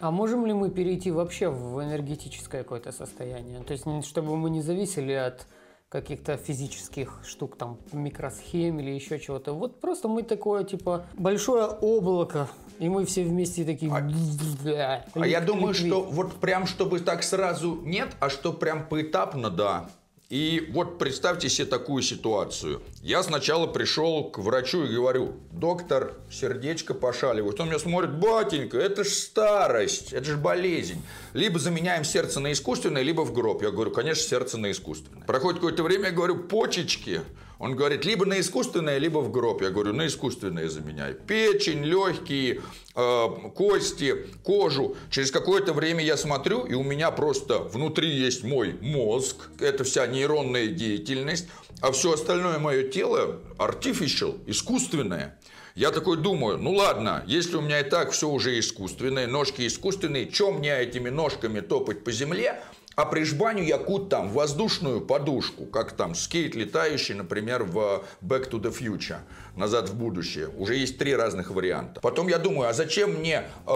А 0.00 0.10
можем 0.10 0.44
ли 0.44 0.52
мы 0.52 0.70
перейти 0.70 1.10
вообще 1.10 1.48
в 1.48 1.82
энергетическое 1.82 2.62
какое-то 2.62 2.92
состояние? 2.92 3.62
То 3.62 3.72
есть, 3.72 3.86
чтобы 4.06 4.36
мы 4.36 4.50
не 4.50 4.60
зависели 4.60 5.12
от 5.12 5.46
каких-то 5.88 6.36
физических 6.36 7.20
штук, 7.24 7.56
там, 7.56 7.78
микросхем 7.92 8.80
или 8.80 8.90
еще 8.90 9.18
чего-то. 9.18 9.54
Вот 9.54 9.80
просто 9.80 10.08
мы 10.08 10.22
такое, 10.22 10.64
типа, 10.64 11.06
большое 11.14 11.64
облако, 11.64 12.48
и 12.80 12.88
мы 12.88 13.04
все 13.04 13.24
вместе 13.24 13.64
такие... 13.64 13.92
А, 13.92 15.04
а 15.14 15.26
я 15.26 15.40
думаю, 15.40 15.74
что 15.74 16.02
вот 16.02 16.40
прям, 16.40 16.66
чтобы 16.66 17.00
так 17.00 17.22
сразу 17.22 17.78
нет, 17.84 18.08
а 18.20 18.30
что 18.30 18.54
прям 18.54 18.88
поэтапно, 18.88 19.50
да. 19.50 19.90
И 20.30 20.70
вот 20.72 20.98
представьте 20.98 21.48
себе 21.48 21.66
такую 21.66 22.02
ситуацию. 22.02 22.80
Я 23.02 23.22
сначала 23.22 23.66
пришел 23.66 24.30
к 24.30 24.38
врачу 24.38 24.84
и 24.84 24.94
говорю, 24.94 25.34
доктор, 25.50 26.14
сердечко 26.30 26.94
пошаливает. 26.94 27.60
Он 27.60 27.66
меня 27.66 27.80
смотрит, 27.80 28.12
батенька, 28.18 28.78
это 28.78 29.04
ж 29.04 29.08
старость, 29.08 30.12
это 30.12 30.24
же 30.24 30.36
болезнь. 30.36 31.02
Либо 31.34 31.58
заменяем 31.58 32.04
сердце 32.04 32.40
на 32.40 32.52
искусственное, 32.52 33.02
либо 33.02 33.22
в 33.22 33.32
гроб. 33.34 33.60
Я 33.62 33.72
говорю, 33.72 33.90
конечно, 33.90 34.22
сердце 34.22 34.56
на 34.56 34.70
искусственное. 34.70 35.24
Проходит 35.26 35.60
какое-то 35.60 35.82
время, 35.82 36.06
я 36.06 36.12
говорю, 36.12 36.44
почечки. 36.44 37.20
Он 37.60 37.76
говорит, 37.76 38.06
либо 38.06 38.24
на 38.24 38.40
искусственное, 38.40 38.96
либо 38.96 39.18
в 39.18 39.30
гроб. 39.30 39.60
Я 39.60 39.68
говорю, 39.68 39.92
на 39.92 40.06
искусственное 40.06 40.70
заменяй. 40.70 41.12
Печень, 41.12 41.84
легкие, 41.84 42.62
э, 42.96 43.26
кости, 43.54 44.26
кожу. 44.42 44.96
Через 45.10 45.30
какое-то 45.30 45.74
время 45.74 46.02
я 46.02 46.16
смотрю, 46.16 46.64
и 46.64 46.72
у 46.72 46.82
меня 46.82 47.10
просто 47.10 47.58
внутри 47.58 48.08
есть 48.08 48.44
мой 48.44 48.78
мозг. 48.80 49.50
Это 49.60 49.84
вся 49.84 50.06
нейронная 50.06 50.68
деятельность. 50.68 51.48
А 51.82 51.92
все 51.92 52.14
остальное 52.14 52.58
мое 52.58 52.88
тело 52.88 53.40
artificial, 53.58 54.40
искусственное. 54.46 55.38
Я 55.74 55.90
такой 55.90 56.16
думаю, 56.16 56.58
ну 56.58 56.72
ладно, 56.72 57.22
если 57.26 57.56
у 57.56 57.60
меня 57.60 57.80
и 57.80 57.88
так 57.88 58.10
все 58.10 58.28
уже 58.28 58.58
искусственное, 58.58 59.26
ножки 59.26 59.66
искусственные, 59.66 60.30
чем 60.30 60.58
мне 60.58 60.78
этими 60.78 61.10
ножками 61.10 61.60
топать 61.60 62.04
по 62.04 62.10
земле? 62.10 62.60
А 63.00 63.06
прижбаню 63.06 63.64
я 63.64 63.78
кут 63.78 64.10
там 64.10 64.28
воздушную 64.28 65.00
подушку, 65.00 65.64
как 65.64 65.92
там 65.92 66.14
скейт 66.14 66.54
летающий, 66.54 67.14
например, 67.14 67.64
в 67.64 68.04
Back 68.20 68.50
to 68.50 68.60
the 68.60 68.70
Future, 68.70 69.20
назад 69.56 69.88
в 69.88 69.94
будущее. 69.94 70.48
Уже 70.48 70.76
есть 70.76 70.98
три 70.98 71.16
разных 71.16 71.50
варианта. 71.50 72.02
Потом 72.02 72.28
я 72.28 72.36
думаю, 72.36 72.68
а 72.68 72.74
зачем 72.74 73.14
мне 73.14 73.44
э, 73.66 73.70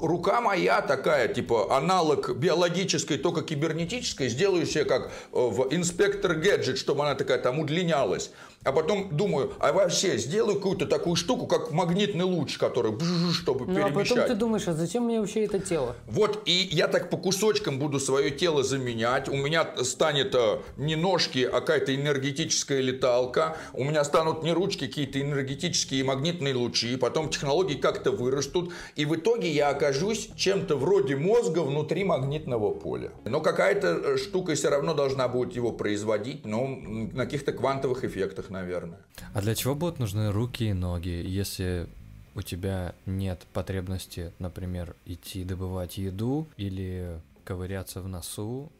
рука 0.00 0.40
моя 0.40 0.80
такая, 0.80 1.28
типа 1.28 1.76
аналог 1.76 2.34
биологической, 2.34 3.18
только 3.18 3.42
кибернетической, 3.42 4.30
сделаю 4.30 4.64
себе 4.64 4.86
как 4.86 5.08
э, 5.08 5.08
в 5.32 5.68
инспектор 5.74 6.34
гаджет, 6.34 6.78
чтобы 6.78 7.02
она 7.02 7.14
такая 7.14 7.38
там 7.38 7.58
удлинялась. 7.58 8.30
А 8.62 8.72
потом 8.72 9.08
думаю, 9.10 9.54
а 9.58 9.72
вообще 9.72 10.18
сделаю 10.18 10.56
какую-то 10.56 10.84
такую 10.84 11.16
штуку, 11.16 11.46
как 11.46 11.70
магнитный 11.70 12.26
луч, 12.26 12.58
который 12.58 12.92
чтобы 13.32 13.64
ну, 13.64 13.74
перемещать. 13.74 14.10
а 14.12 14.14
потом 14.14 14.26
ты 14.26 14.34
думаешь, 14.34 14.68
а 14.68 14.74
зачем 14.74 15.04
мне 15.04 15.18
вообще 15.18 15.46
это 15.46 15.58
тело? 15.58 15.96
Вот, 16.06 16.42
и 16.44 16.68
я 16.70 16.86
так 16.86 17.08
по 17.08 17.16
кусочкам 17.16 17.78
буду 17.78 17.98
свое 17.98 18.30
тело 18.30 18.62
заменять. 18.62 19.30
У 19.30 19.34
меня 19.34 19.66
станет 19.82 20.34
э, 20.34 20.58
не 20.76 20.94
ножки, 20.94 21.48
а 21.50 21.60
какая-то 21.60 21.94
энергетическая 21.94 22.82
леталка. 22.82 23.56
У 23.72 23.82
меня 23.82 24.04
станут 24.04 24.42
не 24.42 24.52
ручки, 24.52 24.86
какие-то 24.86 25.22
энергетические 25.22 26.04
магнитные 26.04 26.54
лучи. 26.54 26.96
Потом 26.96 27.30
технологии 27.30 27.76
как-то 27.76 28.10
вырастут. 28.10 28.74
И 28.94 29.06
в 29.06 29.16
итоге 29.16 29.50
я 29.50 29.70
окажусь 29.70 30.28
чем-то 30.36 30.76
вроде 30.76 31.16
мозга 31.16 31.60
внутри 31.60 32.04
магнитного 32.04 32.74
поля. 32.74 33.12
Но 33.24 33.40
какая-то 33.40 33.86
э, 33.86 34.16
штука 34.18 34.54
все 34.54 34.68
равно 34.68 34.92
должна 34.92 35.28
будет 35.28 35.56
его 35.56 35.72
производить, 35.72 36.44
но 36.44 36.66
на 36.66 37.24
каких-то 37.24 37.52
квантовых 37.52 38.04
эффектах 38.04 38.49
наверное. 38.50 39.00
А 39.32 39.40
для 39.40 39.54
чего 39.54 39.74
будут 39.74 39.98
нужны 39.98 40.30
руки 40.30 40.68
и 40.68 40.72
ноги, 40.72 41.08
если 41.08 41.88
у 42.34 42.42
тебя 42.42 42.94
нет 43.06 43.46
потребности, 43.52 44.32
например, 44.38 44.94
идти 45.06 45.44
добывать 45.44 45.98
еду 45.98 46.46
или 46.56 47.20
ковыряться 47.44 48.00
в 48.00 48.08
носу, 48.08 48.70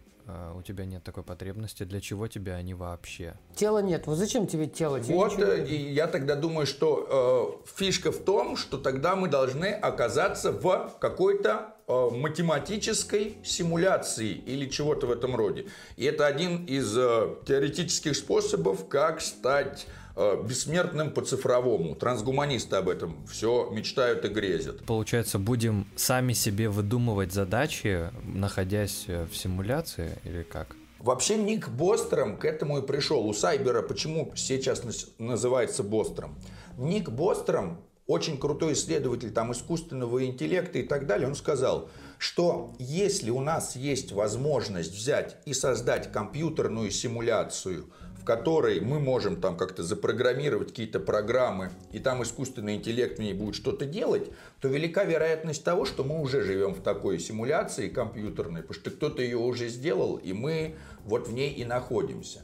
у 0.54 0.62
тебя 0.62 0.84
нет 0.84 1.02
такой 1.04 1.22
потребности, 1.22 1.84
для 1.84 2.00
чего 2.00 2.28
тебе 2.28 2.54
они 2.54 2.74
вообще? 2.74 3.34
Тела 3.54 3.80
нет. 3.80 4.06
Вот 4.06 4.16
зачем 4.18 4.46
тебе 4.46 4.66
тело? 4.66 5.00
Тебе 5.00 5.14
вот, 5.14 5.38
э, 5.38 5.66
и 5.66 5.92
я 5.92 6.06
тогда 6.06 6.36
думаю, 6.36 6.66
что 6.66 7.62
э, 7.66 7.70
фишка 7.76 8.12
в 8.12 8.18
том, 8.18 8.56
что 8.56 8.78
тогда 8.78 9.16
мы 9.16 9.28
должны 9.28 9.66
оказаться 9.66 10.52
в 10.52 10.96
какой-то 11.00 11.74
э, 11.88 12.08
математической 12.10 13.38
симуляции 13.42 14.32
или 14.32 14.68
чего-то 14.68 15.06
в 15.06 15.10
этом 15.10 15.36
роде. 15.36 15.66
И 15.96 16.04
это 16.04 16.26
один 16.26 16.64
из 16.66 16.96
э, 16.96 17.34
теоретических 17.46 18.16
способов, 18.16 18.88
как 18.88 19.20
стать 19.20 19.86
Э, 19.86 19.99
бессмертным 20.16 21.12
по 21.12 21.22
цифровому. 21.22 21.94
Трансгуманисты 21.94 22.76
об 22.76 22.88
этом 22.88 23.16
все 23.26 23.70
мечтают 23.70 24.24
и 24.24 24.28
грезят. 24.28 24.84
Получается, 24.84 25.38
будем 25.38 25.86
сами 25.96 26.32
себе 26.32 26.68
выдумывать 26.68 27.32
задачи, 27.32 28.10
находясь 28.24 29.04
э, 29.06 29.26
в 29.30 29.36
симуляции 29.36 30.18
или 30.24 30.42
как? 30.42 30.76
Вообще 30.98 31.36
Ник 31.36 31.68
Бостром 31.68 32.36
к 32.36 32.44
этому 32.44 32.78
и 32.78 32.82
пришел. 32.82 33.26
У 33.26 33.32
Сайбера 33.32 33.82
почему 33.82 34.32
сейчас 34.34 34.82
называется 35.18 35.82
Бостром? 35.82 36.34
Ник 36.76 37.08
Бостром 37.08 37.78
очень 38.06 38.38
крутой 38.38 38.72
исследователь 38.72 39.30
там 39.30 39.52
искусственного 39.52 40.26
интеллекта 40.26 40.80
и 40.80 40.82
так 40.82 41.06
далее, 41.06 41.28
он 41.28 41.36
сказал, 41.36 41.88
что 42.18 42.74
если 42.80 43.30
у 43.30 43.40
нас 43.40 43.76
есть 43.76 44.10
возможность 44.10 44.92
взять 44.92 45.36
и 45.46 45.54
создать 45.54 46.10
компьютерную 46.12 46.90
симуляцию– 46.90 47.86
в 48.20 48.24
которой 48.24 48.80
мы 48.80 49.00
можем 49.00 49.40
там 49.40 49.56
как-то 49.56 49.82
запрограммировать 49.82 50.68
какие-то 50.68 51.00
программы, 51.00 51.70
и 51.90 51.98
там 51.98 52.22
искусственный 52.22 52.76
интеллект 52.76 53.18
в 53.18 53.22
ней 53.22 53.32
будет 53.32 53.54
что-то 53.54 53.86
делать, 53.86 54.30
то 54.60 54.68
велика 54.68 55.04
вероятность 55.04 55.64
того, 55.64 55.86
что 55.86 56.04
мы 56.04 56.20
уже 56.20 56.42
живем 56.42 56.74
в 56.74 56.82
такой 56.82 57.18
симуляции 57.18 57.88
компьютерной, 57.88 58.60
потому 58.60 58.78
что 58.78 58.90
кто-то 58.90 59.22
ее 59.22 59.38
уже 59.38 59.68
сделал, 59.68 60.16
и 60.16 60.34
мы 60.34 60.76
вот 61.04 61.28
в 61.28 61.32
ней 61.32 61.52
и 61.52 61.64
находимся. 61.64 62.42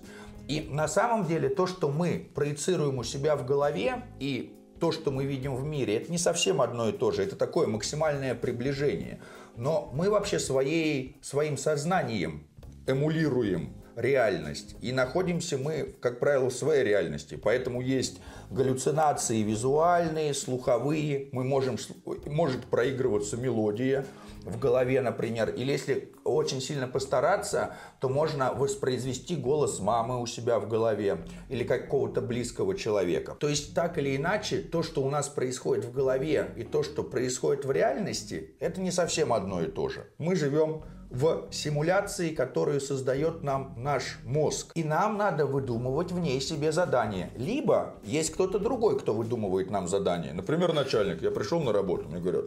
И 0.49 0.67
на 0.71 0.89
самом 0.89 1.27
деле 1.27 1.51
то, 1.51 1.67
что 1.67 1.91
мы 1.91 2.31
проецируем 2.35 2.99
у 2.99 3.05
себя 3.05 3.37
в 3.37 3.45
голове, 3.45 4.05
и 4.19 4.55
то, 4.81 4.93
что 4.93 5.11
мы 5.11 5.25
видим 5.27 5.57
в 5.57 5.65
мире, 5.65 5.97
это 5.97 6.11
не 6.11 6.19
совсем 6.19 6.62
одно 6.62 6.89
и 6.89 6.93
то 6.93 7.11
же, 7.11 7.23
это 7.23 7.37
такое 7.37 7.67
максимальное 7.67 8.35
приближение. 8.35 9.21
Но 9.57 9.91
мы 9.93 10.09
вообще 10.09 10.39
своей, 10.39 11.19
своим 11.21 11.59
сознанием 11.59 12.47
эмулируем 12.87 13.75
реальность. 13.97 14.77
И 14.83 14.93
находимся 14.93 15.59
мы, 15.59 15.95
как 16.01 16.21
правило, 16.21 16.51
в 16.51 16.53
своей 16.55 16.85
реальности. 16.85 17.35
Поэтому 17.43 17.81
есть 17.81 18.21
галлюцинации 18.51 19.43
визуальные, 19.43 20.35
слуховые. 20.35 21.31
Мы 21.33 21.45
можем, 21.45 21.79
может 22.27 22.67
проигрываться 22.67 23.37
мелодия 23.37 24.05
в 24.45 24.59
голове, 24.59 25.01
например. 25.01 25.51
Или 25.51 25.73
если 25.73 26.13
очень 26.25 26.61
сильно 26.61 26.87
постараться, 26.87 27.75
то 28.01 28.09
можно 28.09 28.53
воспроизвести 28.53 29.35
голос 29.35 29.81
мамы 29.81 30.21
у 30.21 30.27
себя 30.27 30.61
в 30.61 30.69
голове 30.69 31.25
или 31.49 31.65
какого-то 31.65 32.21
близкого 32.21 32.77
человека. 32.77 33.37
То 33.41 33.49
есть 33.49 33.75
так 33.75 33.99
или 33.99 34.15
иначе, 34.17 34.59
то, 34.59 34.83
что 34.83 35.03
у 35.03 35.11
нас 35.11 35.29
происходит 35.29 35.87
в 35.87 35.93
голове 35.93 36.53
и 36.57 36.63
то, 36.63 36.83
что 36.83 37.03
происходит 37.03 37.65
в 37.65 37.71
реальности, 37.73 38.55
это 38.61 38.81
не 38.81 38.93
совсем 38.93 39.33
одно 39.33 39.63
и 39.63 39.67
то 39.67 39.89
же. 39.89 40.07
Мы 40.19 40.37
живем 40.37 40.85
в 41.11 41.49
симуляции, 41.51 42.35
которую 42.35 42.81
создает 42.81 43.42
нам 43.42 43.75
наш 43.77 44.19
мозг. 44.25 44.73
И 44.75 44.85
нам 44.85 45.16
надо 45.16 45.47
выдумывать 45.47 46.12
в 46.12 46.19
ней 46.19 46.40
себе 46.40 46.73
задание. 46.73 47.31
Либо 47.37 47.95
есть 48.05 48.33
кто-то 48.33 48.59
другой, 48.59 48.99
кто 48.99 49.14
выдумывает 49.14 49.71
нам 49.71 49.88
задание. 49.88 50.33
Например, 50.33 50.73
начальник. 50.73 51.23
Я 51.23 51.31
пришел 51.31 51.61
на 51.61 51.73
работу, 51.73 52.09
мне 52.09 52.21
говорят, 52.21 52.47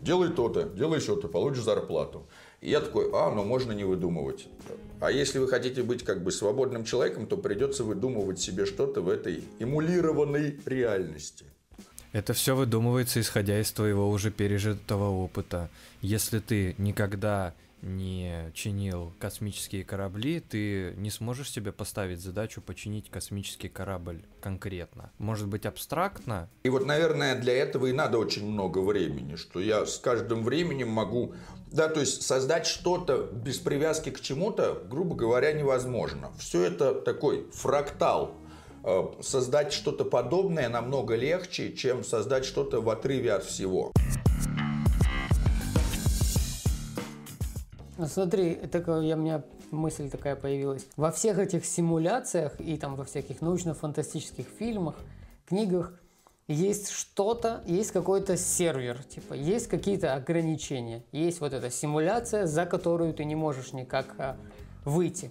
делай 0.00 0.30
то-то, 0.30 0.64
делай 0.64 1.00
что-то, 1.00 1.28
получишь 1.28 1.64
зарплату. 1.64 2.26
И 2.60 2.70
я 2.70 2.80
такой, 2.80 3.10
а, 3.12 3.30
ну 3.30 3.44
можно 3.44 3.72
не 3.72 3.84
выдумывать. 3.84 4.46
А 5.00 5.10
если 5.10 5.38
вы 5.38 5.48
хотите 5.48 5.82
быть 5.82 6.04
как 6.04 6.22
бы 6.22 6.30
свободным 6.30 6.84
человеком, 6.84 7.26
то 7.26 7.36
придется 7.36 7.84
выдумывать 7.84 8.40
себе 8.40 8.66
что-то 8.66 9.00
в 9.00 9.08
этой 9.08 9.44
эмулированной 9.58 10.60
реальности. 10.64 11.46
Это 12.12 12.34
все 12.34 12.54
выдумывается, 12.54 13.20
исходя 13.20 13.58
из 13.58 13.72
твоего 13.72 14.10
уже 14.10 14.30
пережитого 14.30 15.08
опыта. 15.10 15.70
Если 16.02 16.40
ты 16.40 16.74
никогда 16.76 17.54
не 17.82 18.50
чинил 18.54 19.12
космические 19.18 19.84
корабли, 19.84 20.40
ты 20.40 20.94
не 20.96 21.10
сможешь 21.10 21.50
себе 21.50 21.72
поставить 21.72 22.20
задачу 22.20 22.62
починить 22.62 23.10
космический 23.10 23.68
корабль 23.68 24.22
конкретно. 24.40 25.10
Может 25.18 25.48
быть 25.48 25.66
абстрактно. 25.66 26.48
И 26.62 26.68
вот, 26.68 26.86
наверное, 26.86 27.34
для 27.34 27.54
этого 27.54 27.86
и 27.86 27.92
надо 27.92 28.18
очень 28.18 28.48
много 28.48 28.78
времени, 28.78 29.34
что 29.34 29.60
я 29.60 29.84
с 29.84 29.98
каждым 29.98 30.44
временем 30.44 30.88
могу, 30.88 31.34
да, 31.70 31.88
то 31.88 32.00
есть 32.00 32.22
создать 32.22 32.66
что-то 32.66 33.30
без 33.32 33.58
привязки 33.58 34.10
к 34.10 34.20
чему-то, 34.20 34.82
грубо 34.88 35.16
говоря, 35.16 35.52
невозможно. 35.52 36.32
Все 36.38 36.62
это 36.62 36.94
такой 36.94 37.50
фрактал. 37.52 38.36
Э, 38.84 39.04
создать 39.20 39.72
что-то 39.72 40.04
подобное 40.04 40.68
намного 40.68 41.14
легче, 41.14 41.72
чем 41.72 42.04
создать 42.04 42.44
что-то 42.44 42.80
в 42.80 42.88
отрыве 42.90 43.32
от 43.32 43.44
всего. 43.44 43.92
Смотри, 48.06 48.50
это 48.50 48.78
я, 49.00 49.16
у 49.16 49.18
меня 49.18 49.44
мысль 49.70 50.10
такая 50.10 50.36
появилась. 50.36 50.86
Во 50.96 51.10
всех 51.10 51.38
этих 51.38 51.64
симуляциях 51.64 52.60
и 52.60 52.76
там 52.76 52.96
во 52.96 53.04
всяких 53.04 53.40
научно-фантастических 53.40 54.46
фильмах, 54.58 54.96
книгах 55.46 55.92
есть 56.48 56.90
что-то, 56.90 57.62
есть 57.66 57.92
какой-то 57.92 58.36
сервер, 58.36 59.02
типа 59.02 59.34
есть 59.34 59.68
какие-то 59.68 60.14
ограничения, 60.14 61.04
есть 61.12 61.40
вот 61.40 61.52
эта 61.52 61.70
симуляция, 61.70 62.46
за 62.46 62.66
которую 62.66 63.14
ты 63.14 63.24
не 63.24 63.34
можешь 63.34 63.72
никак 63.72 64.14
а, 64.18 64.36
выйти. 64.84 65.30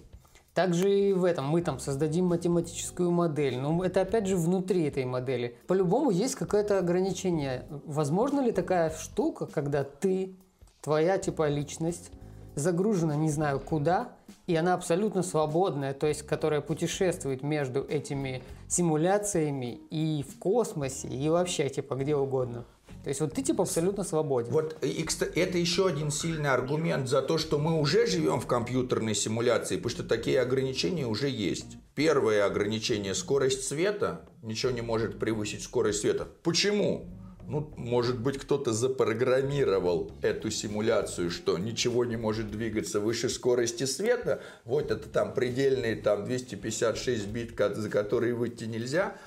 Также 0.54 0.92
и 0.92 1.12
в 1.14 1.24
этом 1.24 1.46
мы 1.46 1.62
там 1.62 1.78
создадим 1.78 2.26
математическую 2.26 3.10
модель. 3.10 3.58
Но 3.58 3.72
ну, 3.72 3.82
это 3.82 4.02
опять 4.02 4.26
же 4.26 4.36
внутри 4.36 4.84
этой 4.84 5.06
модели. 5.06 5.56
По-любому 5.66 6.10
есть 6.10 6.34
какое-то 6.34 6.78
ограничение. 6.78 7.64
Возможно 7.86 8.40
ли 8.40 8.52
такая 8.52 8.90
штука, 8.90 9.46
когда 9.46 9.82
ты, 9.82 10.36
твоя 10.82 11.16
типа 11.16 11.48
личность, 11.48 12.10
загружена 12.54 13.16
не 13.16 13.30
знаю 13.30 13.60
куда, 13.60 14.12
и 14.46 14.56
она 14.56 14.74
абсолютно 14.74 15.22
свободная, 15.22 15.94
то 15.94 16.06
есть 16.06 16.22
которая 16.22 16.60
путешествует 16.60 17.42
между 17.42 17.82
этими 17.82 18.42
симуляциями 18.68 19.80
и 19.90 20.24
в 20.28 20.38
космосе, 20.38 21.08
и 21.08 21.28
вообще 21.28 21.68
типа 21.68 21.94
где 21.94 22.16
угодно. 22.16 22.64
То 23.02 23.08
есть 23.08 23.20
вот 23.20 23.34
ты 23.34 23.42
типа 23.42 23.62
абсолютно 23.62 24.04
свободен. 24.04 24.52
Вот 24.52 24.76
и, 24.82 25.04
это 25.34 25.58
еще 25.58 25.88
один 25.88 26.10
сильный 26.10 26.50
аргумент 26.50 27.08
за 27.08 27.20
то, 27.20 27.36
что 27.36 27.58
мы 27.58 27.78
уже 27.80 28.06
живем 28.06 28.40
в 28.40 28.46
компьютерной 28.46 29.14
симуляции, 29.14 29.76
потому 29.76 29.90
что 29.90 30.04
такие 30.04 30.40
ограничения 30.40 31.06
уже 31.06 31.28
есть. 31.28 31.78
Первое 31.96 32.44
ограничение– 32.44 33.14
скорость 33.16 33.64
света. 33.64 34.28
Ничего 34.42 34.70
не 34.70 34.82
может 34.82 35.18
превысить 35.18 35.62
скорость 35.62 36.00
света. 36.00 36.28
Почему? 36.44 37.08
Ну, 37.52 37.70
может 37.76 38.18
быть, 38.18 38.38
кто-то 38.38 38.72
запрограммировал 38.72 40.10
эту 40.22 40.50
симуляцию, 40.50 41.30
что 41.30 41.58
ничего 41.58 42.06
не 42.06 42.16
может 42.16 42.50
двигаться 42.50 42.98
выше 42.98 43.28
скорости 43.28 43.84
света. 43.84 44.40
Вот 44.64 44.90
это 44.90 45.06
там 45.06 45.34
предельные 45.34 45.96
там 45.96 46.24
256 46.24 47.26
бит, 47.26 47.52
за 47.58 47.90
которые 47.90 48.32
выйти 48.32 48.64
нельзя. 48.64 49.18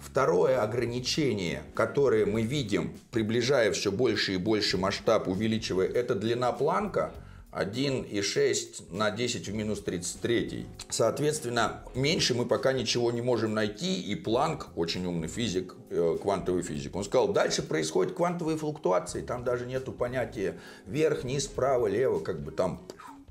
Второе 0.00 0.60
ограничение, 0.60 1.62
которое 1.76 2.26
мы 2.26 2.42
видим, 2.42 2.94
приближая 3.12 3.70
все 3.70 3.92
больше 3.92 4.34
и 4.34 4.38
больше 4.38 4.76
масштаб, 4.76 5.28
увеличивая, 5.28 5.86
это 5.86 6.16
длина 6.16 6.50
планка– 6.50 7.14
1,6 7.52 8.94
на 8.94 9.10
10 9.10 9.48
в 9.48 9.54
минус 9.54 9.80
33. 9.80 10.66
Соответственно, 10.90 11.82
меньше 11.94 12.34
мы 12.34 12.44
пока 12.44 12.72
ничего 12.72 13.10
не 13.10 13.22
можем 13.22 13.54
найти, 13.54 14.00
и 14.00 14.14
Планк, 14.14 14.68
очень 14.76 15.06
умный 15.06 15.28
физик, 15.28 15.74
э, 15.90 16.18
квантовый 16.20 16.62
физик, 16.62 16.94
он 16.94 17.04
сказал, 17.04 17.28
дальше 17.28 17.62
происходят 17.62 18.14
квантовые 18.14 18.58
флуктуации, 18.58 19.22
там 19.22 19.44
даже 19.44 19.64
нету 19.64 19.92
понятия 19.92 20.58
вверх, 20.86 21.24
низ, 21.24 21.46
право, 21.46 21.86
лево, 21.86 22.20
как 22.20 22.40
бы 22.40 22.50
там 22.50 22.82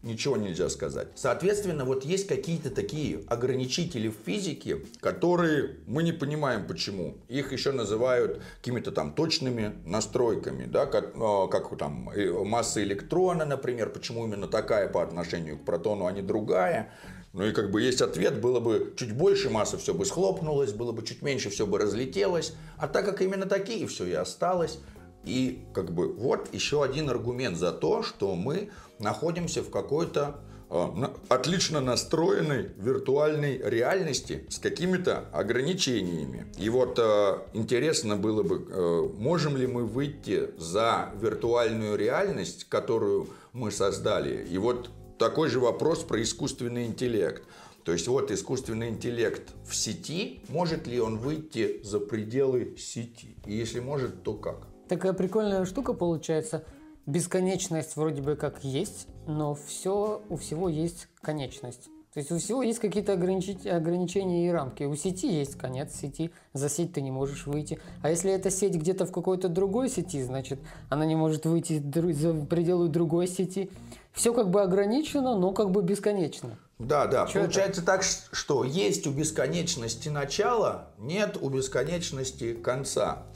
ничего 0.04 0.38
нельзя 0.38 0.70
сказать. 0.70 1.08
Соответственно, 1.16 1.86
вот 1.86 2.06
есть 2.06 2.28
какие-то 2.28 2.70
такие 2.70 3.22
ограничители 3.28 4.10
в 4.10 4.16
физике, 4.26 4.82
которые 5.00 5.78
мы 5.86 6.04
не 6.04 6.12
понимаем 6.12 6.68
почему. 6.68 7.18
Их 7.28 7.52
еще 7.52 7.72
называют 7.72 8.42
какими-то 8.60 8.92
там 8.92 9.14
точными 9.14 9.74
настройками, 9.86 10.66
да, 10.66 10.86
как, 10.86 11.14
а, 11.16 11.48
как 11.48 11.78
там 11.78 12.10
масса 12.46 12.84
электрона, 12.84 13.46
например, 13.46 13.90
почему 13.90 14.26
именно 14.26 14.48
такая 14.48 14.88
по 14.88 15.04
отношению 15.04 15.58
к 15.58 15.66
протону, 15.66 16.06
а 16.06 16.12
не 16.12 16.22
другая. 16.22 16.92
Ну 17.34 17.46
и 17.46 17.52
как 17.52 17.70
бы 17.70 17.82
есть 17.82 18.02
ответ, 18.02 18.42
было 18.42 18.60
бы 18.60 18.94
чуть 18.98 19.14
больше 19.14 19.50
массы, 19.50 19.78
все 19.78 19.94
бы 19.94 20.06
схлопнулось, 20.06 20.74
было 20.74 20.92
бы 20.92 21.06
чуть 21.06 21.22
меньше, 21.22 21.50
все 21.50 21.68
бы 21.68 21.78
разлетелось. 21.78 22.54
А 22.78 22.88
так 22.88 23.06
как 23.06 23.22
именно 23.22 23.46
такие, 23.46 23.86
все 23.86 24.06
и 24.06 24.14
осталось. 24.14 24.80
И 25.28 25.66
как 25.74 25.92
бы 25.92 26.14
вот 26.14 26.54
еще 26.54 26.84
один 26.84 27.10
аргумент 27.10 27.58
за 27.58 27.74
то, 27.74 28.02
что 28.02 28.34
мы 28.34 28.70
находимся 29.00 29.62
в 29.62 29.70
какой-то 29.70 30.40
э, 30.70 30.86
отлично 31.28 31.82
настроенной 31.82 32.72
виртуальной 32.78 33.58
реальности 33.58 34.46
с 34.50 34.58
какими-то 34.58 35.26
ограничениями. 35.34 36.48
И 36.58 36.70
вот 36.70 36.98
э, 36.98 37.40
интересно 37.54 38.16
было 38.16 38.42
бы, 38.42 38.66
э, 38.70 39.10
можем 39.18 39.58
ли 39.58 39.68
мы 39.68 39.86
выйти 39.86 40.52
за 40.58 41.12
виртуальную 41.22 41.98
реальность, 41.98 42.66
которую 42.70 43.28
мы 43.52 43.72
создали. 43.72 44.48
И 44.50 44.58
вот 44.58 44.90
такой 45.20 45.50
же 45.50 45.60
вопрос 45.60 46.04
про 46.04 46.22
искусственный 46.22 46.86
интеллект. 46.86 47.44
То 47.84 47.94
есть 47.94 48.08
вот 48.08 48.32
искусственный 48.32 48.90
интеллект 48.90 49.44
в 49.66 49.76
сети, 49.76 50.42
может 50.50 50.88
ли 50.88 51.00
он 51.00 51.18
выйти 51.18 51.82
за 51.84 52.00
пределы 52.00 52.76
сети? 52.78 53.38
И 53.46 53.56
если 53.56 53.80
может, 53.80 54.24
то 54.24 54.34
как? 54.34 54.68
Такая 54.88 55.14
прикольная 55.14 55.66
штука 55.66 55.94
получается. 55.94 56.64
Бесконечность 57.06 57.96
вроде 57.96 58.22
бы 58.22 58.36
как 58.36 58.64
есть, 58.64 59.08
но 59.28 59.56
все, 59.56 60.22
у 60.30 60.36
всего 60.36 60.68
есть 60.68 61.08
конечность. 61.22 61.90
То 62.14 62.20
есть 62.20 62.32
у 62.32 62.40
всего 62.40 62.64
есть 62.64 62.80
какие-то 62.80 63.14
ограничения 63.14 64.48
и 64.48 64.50
рамки. 64.50 64.84
У 64.84 64.96
сети 64.96 65.32
есть 65.32 65.56
конец 65.56 65.94
сети, 65.94 66.32
за 66.54 66.68
сеть 66.68 66.94
ты 66.94 67.02
не 67.02 67.12
можешь 67.12 67.46
выйти. 67.46 67.80
А 68.02 68.10
если 68.10 68.32
эта 68.32 68.50
сеть 68.50 68.74
где-то 68.74 69.06
в 69.06 69.12
какой-то 69.12 69.50
другой 69.50 69.88
сети, 69.88 70.24
значит, 70.24 70.60
она 70.90 71.06
не 71.06 71.16
может 71.16 71.46
выйти 71.46 71.80
за 72.14 72.34
пределы 72.34 72.88
другой 72.88 73.28
сети. 73.28 73.70
Все 74.14 74.34
как 74.34 74.50
бы 74.50 74.64
ограничено, 74.64 75.38
но 75.38 75.52
как 75.52 75.70
бы 75.70 75.84
бесконечно. 75.84 76.58
Да, 76.80 77.06
да. 77.06 77.28
Что 77.28 77.42
Получается 77.42 77.82
это? 77.82 77.92
так, 77.92 78.04
что 78.04 78.64
есть 78.64 79.06
у 79.06 79.12
бесконечности 79.12 80.10
начало, 80.10 80.88
нет 80.98 81.38
у 81.40 81.50
бесконечности 81.50 82.54
конца. 82.54 83.28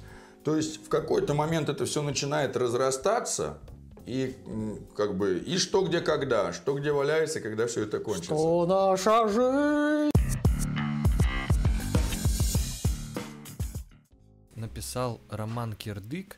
То 0.43 0.55
есть 0.55 0.83
в 0.83 0.89
какой-то 0.89 1.35
момент 1.35 1.69
это 1.69 1.85
все 1.85 2.01
начинает 2.01 2.57
разрастаться, 2.57 3.59
и 4.07 4.35
как 4.95 5.15
бы 5.15 5.37
и 5.37 5.57
что 5.57 5.85
где 5.85 6.01
когда, 6.01 6.51
что 6.51 6.73
где 6.73 6.91
валяется, 6.91 7.41
когда 7.41 7.67
все 7.67 7.83
это 7.83 7.99
кончится. 7.99 8.33
Что 8.33 8.65
наша 8.65 9.27
жизнь? 9.27 10.11
Написал 14.55 15.21
Роман 15.29 15.73
Кирдык, 15.73 16.37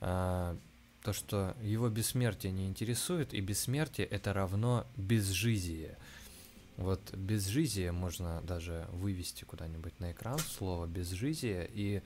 э, 0.00 0.56
то, 1.02 1.12
что 1.12 1.56
его 1.62 1.88
бессмертие 1.88 2.52
не 2.52 2.68
интересует, 2.68 3.34
и 3.34 3.40
бессмертие 3.40 4.06
это 4.06 4.32
равно 4.32 4.86
безжизие. 4.96 5.96
Вот 6.76 7.00
безжизие 7.12 7.90
можно 7.90 8.42
даже 8.42 8.86
вывести 8.92 9.44
куда-нибудь 9.44 9.98
на 9.98 10.12
экран 10.12 10.38
слово 10.38 10.86
безжизие 10.86 11.68
и 11.72 12.02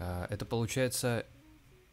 это 0.00 0.44
получается, 0.46 1.26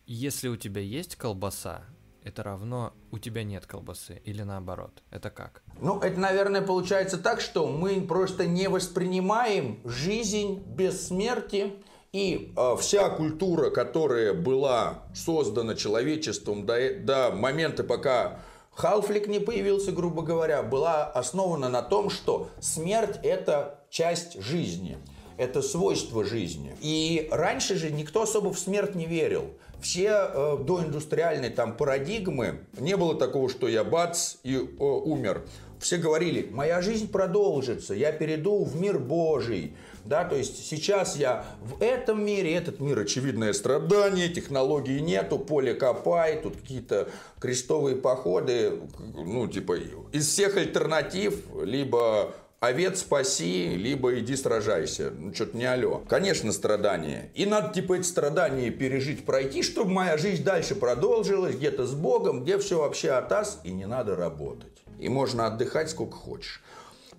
если 0.05 0.47
у 0.47 0.55
тебя 0.55 0.81
есть 0.81 1.15
колбаса, 1.15 1.83
это 2.23 2.43
равно 2.43 2.93
у 3.11 3.19
тебя 3.19 3.43
нет 3.43 3.65
колбасы 3.65 4.21
или 4.25 4.43
наоборот? 4.43 5.03
Это 5.11 5.29
как? 5.29 5.63
Ну, 5.79 5.99
это, 5.99 6.19
наверное, 6.19 6.61
получается 6.61 7.17
так, 7.17 7.41
что 7.41 7.67
мы 7.67 8.01
просто 8.01 8.45
не 8.45 8.67
воспринимаем 8.67 9.79
жизнь 9.85 10.61
без 10.65 11.07
смерти. 11.07 11.73
И 12.11 12.53
э, 12.55 12.75
вся 12.79 13.09
культура, 13.09 13.69
которая 13.69 14.33
была 14.33 15.03
создана 15.13 15.75
человечеством 15.75 16.65
до, 16.65 16.95
до 16.95 17.31
момента, 17.31 17.83
пока 17.83 18.39
Халфлик 18.77 19.27
не 19.27 19.39
появился, 19.39 19.91
грубо 19.91 20.21
говоря, 20.21 20.63
была 20.63 21.05
основана 21.05 21.67
на 21.67 21.81
том, 21.81 22.09
что 22.09 22.49
смерть– 22.59 23.19
это 23.23 23.79
часть 23.89 24.39
жизни. 24.41 24.97
Это 25.37 25.61
свойство 25.61 26.23
жизни. 26.23 26.75
И 26.81 27.27
раньше 27.31 27.75
же 27.75 27.91
никто 27.91 28.23
особо 28.23 28.51
в 28.51 28.59
смерть 28.59 28.95
не 28.95 29.05
верил. 29.05 29.53
Все 29.79 30.09
э, 30.09 30.57
доиндустриальные 30.63 31.51
там 31.51 31.77
парадигмы, 31.77 32.61
не 32.79 32.97
было 32.97 33.15
такого, 33.15 33.47
что 33.47 33.67
я 33.67 33.83
бац 33.83 34.35
и 34.43 34.55
э, 34.55 34.83
умер. 34.83 35.43
Все 35.79 35.97
говорили, 35.97 36.49
моя 36.51 36.81
жизнь 36.81 37.11
продолжится, 37.11 37.93
я 37.93 38.11
перейду 38.11 38.63
в 38.63 38.75
мир 38.81 38.97
Божий. 38.97 39.75
Да, 40.05 40.23
то 40.23 40.35
есть 40.37 40.65
сейчас 40.65 41.17
я 41.17 41.45
в 41.61 41.83
этом 41.83 42.25
мире, 42.25 42.55
этот 42.55 42.79
мир 42.79 42.97
очевидное 42.97 43.51
страдание, 43.51 44.29
технологий 44.29 45.01
нету, 45.01 45.37
поле 45.37 45.73
копай, 45.73 46.41
тут 46.41 46.55
какие-то 46.55 47.09
крестовые 47.39 47.97
походы, 47.97 48.79
ну 49.15 49.47
типа 49.47 49.77
из 50.13 50.27
всех 50.27 50.55
альтернатив 50.55 51.43
либо 51.61 52.33
овец 52.59 52.99
спаси, 53.01 53.75
либо 53.75 54.19
иди 54.19 54.35
сражайся. 54.35 55.11
Ну, 55.11 55.33
что-то 55.33 55.57
не 55.57 55.65
алё. 55.65 56.03
Конечно, 56.07 56.51
страдания. 56.51 57.31
И 57.35 57.45
надо, 57.45 57.73
типа, 57.73 57.95
эти 57.95 58.05
страдания 58.05 58.71
пережить, 58.71 59.25
пройти, 59.25 59.63
чтобы 59.63 59.91
моя 59.91 60.17
жизнь 60.17 60.43
дальше 60.43 60.75
продолжилась, 60.75 61.55
где-то 61.55 61.85
с 61.85 61.93
Богом, 61.93 62.43
где 62.43 62.57
все 62.57 62.79
вообще 62.79 63.11
атас, 63.11 63.59
и 63.63 63.71
не 63.71 63.85
надо 63.85 64.15
работать. 64.15 64.83
И 64.99 65.09
можно 65.09 65.47
отдыхать 65.47 65.89
сколько 65.89 66.17
хочешь. 66.17 66.63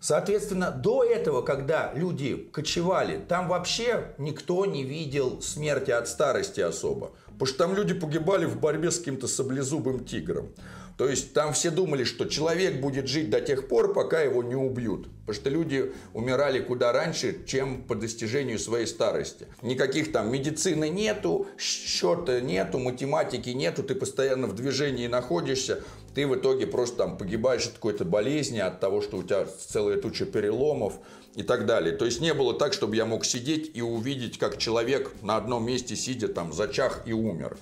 Соответственно, 0.01 0.71
до 0.71 1.03
этого, 1.03 1.43
когда 1.43 1.93
люди 1.95 2.37
кочевали, 2.53 3.21
там 3.29 3.49
вообще 3.49 4.15
никто 4.19 4.65
не 4.65 4.85
видел 4.85 5.43
смерти 5.43 5.91
от 5.91 6.09
старости 6.09 6.61
особо. 6.61 7.11
Потому 7.27 7.47
что 7.47 7.59
там 7.59 7.75
люди 7.75 7.95
погибали 7.95 8.45
в 8.47 8.61
борьбе 8.61 8.91
с 8.91 8.99
каким-то 8.99 9.27
саблезубым 9.27 10.05
тигром. 10.05 10.51
То 10.99 11.09
есть 11.09 11.33
там 11.33 11.53
все 11.53 11.71
думали, 11.71 12.03
что 12.03 12.25
человек 12.25 12.81
будет 12.81 13.07
жить 13.07 13.31
до 13.31 13.41
тех 13.41 13.69
пор, 13.69 13.95
пока 13.95 14.21
его 14.21 14.43
не 14.43 14.57
убьют. 14.57 15.07
Потому 15.21 15.35
что 15.35 15.49
люди 15.49 15.93
умирали 16.13 16.59
куда 16.59 16.93
раньше, 16.93 17.45
чем 17.47 17.85
по 17.85 17.95
достижению 17.95 18.59
своей 18.59 18.87
старости. 18.87 19.47
Никаких 19.63 20.11
там 20.11 20.33
медицины 20.33 20.89
нету, 20.89 21.47
счета 21.57 22.41
нету, 22.41 22.81
математики 22.81 23.51
нету, 23.51 23.85
ты 23.85 23.95
постоянно 23.95 24.49
в 24.49 24.57
движении 24.57 25.07
находишься. 25.07 25.85
Ты 26.17 26.27
в 26.27 26.35
итоге 26.35 26.67
просто 26.67 26.97
там 26.97 27.17
погибаешь 27.17 27.67
от 27.67 27.75
какой-то 27.75 28.05
болезни, 28.05 28.59
от 28.59 28.81
того, 28.81 29.01
что 29.01 29.19
у 29.19 29.23
тебя 29.23 29.47
целая 29.47 30.01
туча 30.01 30.27
переломов 30.27 30.95
и 31.37 31.45
так 31.45 31.67
далее. 31.67 31.95
То 31.95 32.07
есть 32.07 32.21
не 32.21 32.35
было 32.35 32.55
так, 32.55 32.73
чтобы 32.73 32.97
я 32.97 33.07
мог 33.07 33.25
сидеть 33.25 33.71
и 33.75 33.83
увидеть, 33.83 34.39
как 34.39 34.59
человек 34.59 35.13
на 35.23 35.37
одном 35.37 35.65
месте 35.65 35.95
сидя 35.95 36.27
там 36.27 36.53
зачах 36.53 37.03
и 37.07 37.13
умер. 37.13 37.57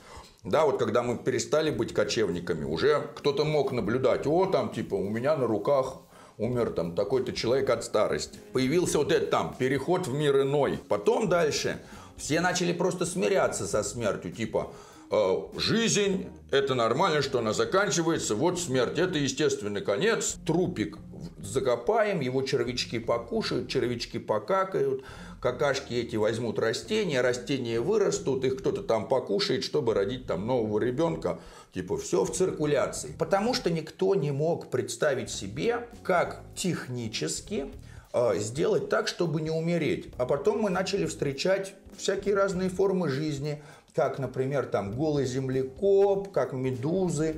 Да, 0.47 0.65
вот 0.65 0.79
когда 0.79 1.03
мы 1.03 1.19
перестали 1.19 1.71
быть 1.71 1.93
кочевниками, 1.93 2.65
уже 2.65 3.11
кто-то 3.17 3.45
мог 3.45 3.73
наблюдать, 3.73 4.29
о, 4.29 4.47
там, 4.47 4.71
типа, 4.71 4.95
у 4.95 5.09
меня 5.09 5.37
на 5.37 5.49
руках 5.49 5.97
умер 6.39 6.71
там 6.71 6.95
такой-то 6.95 7.33
человек 7.33 7.69
от 7.71 7.83
старости. 7.83 8.39
Появился 8.53 8.99
вот 8.99 9.11
этот 9.11 9.31
там 9.31 9.57
переход 9.59 10.07
в 10.07 10.15
мир 10.15 10.43
иной. 10.43 10.79
Потом 10.89 11.29
дальше 11.29 11.81
все 12.17 12.41
начали 12.41 12.73
просто 12.73 13.07
смиряться 13.07 13.67
со 13.67 13.83
смертью, 13.83 14.31
типа, 14.31 14.73
э, 15.11 15.37
жизнь, 15.57 16.27
это 16.53 16.77
нормально, 16.77 17.23
что 17.23 17.41
она 17.41 17.53
заканчивается, 17.53 18.37
вот 18.37 18.61
смерть, 18.61 19.01
это 19.01 19.19
естественный 19.19 19.81
конец, 19.81 20.37
трупик 20.47 20.99
закопаем, 21.39 22.21
его 22.21 22.43
червячки 22.43 22.99
покушают, 22.99 23.69
червячки 23.69 24.19
покакают, 24.19 25.03
какашки 25.47 25.95
эти 25.95 26.17
возьмут 26.17 26.59
растения, 26.59 27.21
растения 27.21 27.79
вырастут, 27.79 28.45
их 28.45 28.59
кто-то 28.59 28.83
там 28.83 29.07
покушает, 29.07 29.63
чтобы 29.63 29.95
родить 29.95 30.27
там 30.27 30.45
нового 30.45 30.81
ребенка. 30.81 31.39
Типа 31.73 31.97
все 31.97 32.25
в 32.25 32.33
циркуляции. 32.33 33.15
Потому 33.17 33.55
что 33.55 33.71
никто 33.71 34.17
не 34.17 34.33
мог 34.33 34.71
представить 34.71 35.31
себе, 35.31 35.87
как 36.03 36.41
технически 36.57 37.67
э, 38.13 38.39
сделать 38.39 38.89
так, 38.89 39.07
чтобы 39.07 39.41
не 39.41 39.51
умереть. 39.51 40.09
А 40.19 40.27
потом 40.27 40.63
мы 40.63 40.71
начали 40.71 41.07
встречать 41.07 41.75
всякие 41.97 42.35
разные 42.35 42.69
формы 42.69 43.09
жизни, 43.09 43.63
как, 43.95 44.19
например, 44.19 44.67
там 44.67 44.97
голый 44.97 45.27
землекоп, 45.27 46.33
как 46.33 46.55
медузы, 46.55 47.37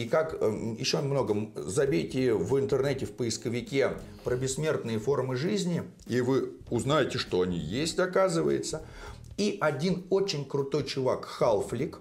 и 0.00 0.08
как 0.08 0.36
э, 0.40 0.74
еще 0.78 1.00
много, 1.00 1.50
забейте 1.56 2.32
в 2.32 2.58
интернете, 2.58 3.04
в 3.04 3.12
поисковике 3.12 3.98
про 4.24 4.34
бессмертные 4.34 4.98
формы 4.98 5.36
жизни, 5.36 5.82
и 6.06 6.22
вы 6.22 6.52
узнаете, 6.70 7.18
что 7.18 7.42
они 7.42 7.58
есть, 7.58 7.98
оказывается. 7.98 8.82
И 9.36 9.58
один 9.60 10.06
очень 10.08 10.46
крутой 10.46 10.84
чувак, 10.84 11.26
Халфлик, 11.26 12.00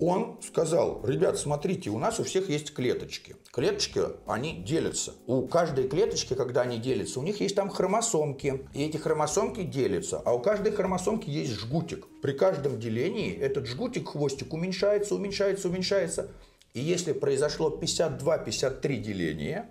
он 0.00 0.38
сказал, 0.42 1.02
ребят, 1.04 1.38
смотрите, 1.38 1.90
у 1.90 1.98
нас 1.98 2.20
у 2.20 2.24
всех 2.24 2.48
есть 2.50 2.74
клеточки. 2.74 3.36
Клеточки, 3.52 4.00
они 4.26 4.62
делятся. 4.62 5.14
У 5.26 5.46
каждой 5.46 5.88
клеточки, 5.88 6.34
когда 6.34 6.62
они 6.62 6.78
делятся, 6.78 7.20
у 7.20 7.22
них 7.22 7.40
есть 7.40 7.54
там 7.54 7.68
хромосомки. 7.68 8.66
И 8.74 8.82
эти 8.82 8.96
хромосомки 8.96 9.62
делятся. 9.62 10.20
А 10.24 10.32
у 10.32 10.40
каждой 10.40 10.72
хромосомки 10.72 11.28
есть 11.28 11.52
жгутик. 11.52 12.06
При 12.22 12.32
каждом 12.32 12.80
делении 12.80 13.34
этот 13.34 13.66
жгутик, 13.66 14.08
хвостик 14.08 14.52
уменьшается, 14.54 15.14
уменьшается, 15.14 15.68
уменьшается. 15.68 16.30
И 16.74 16.80
если 16.80 17.12
произошло 17.12 17.76
52-53 17.80 18.96
деления, 18.96 19.70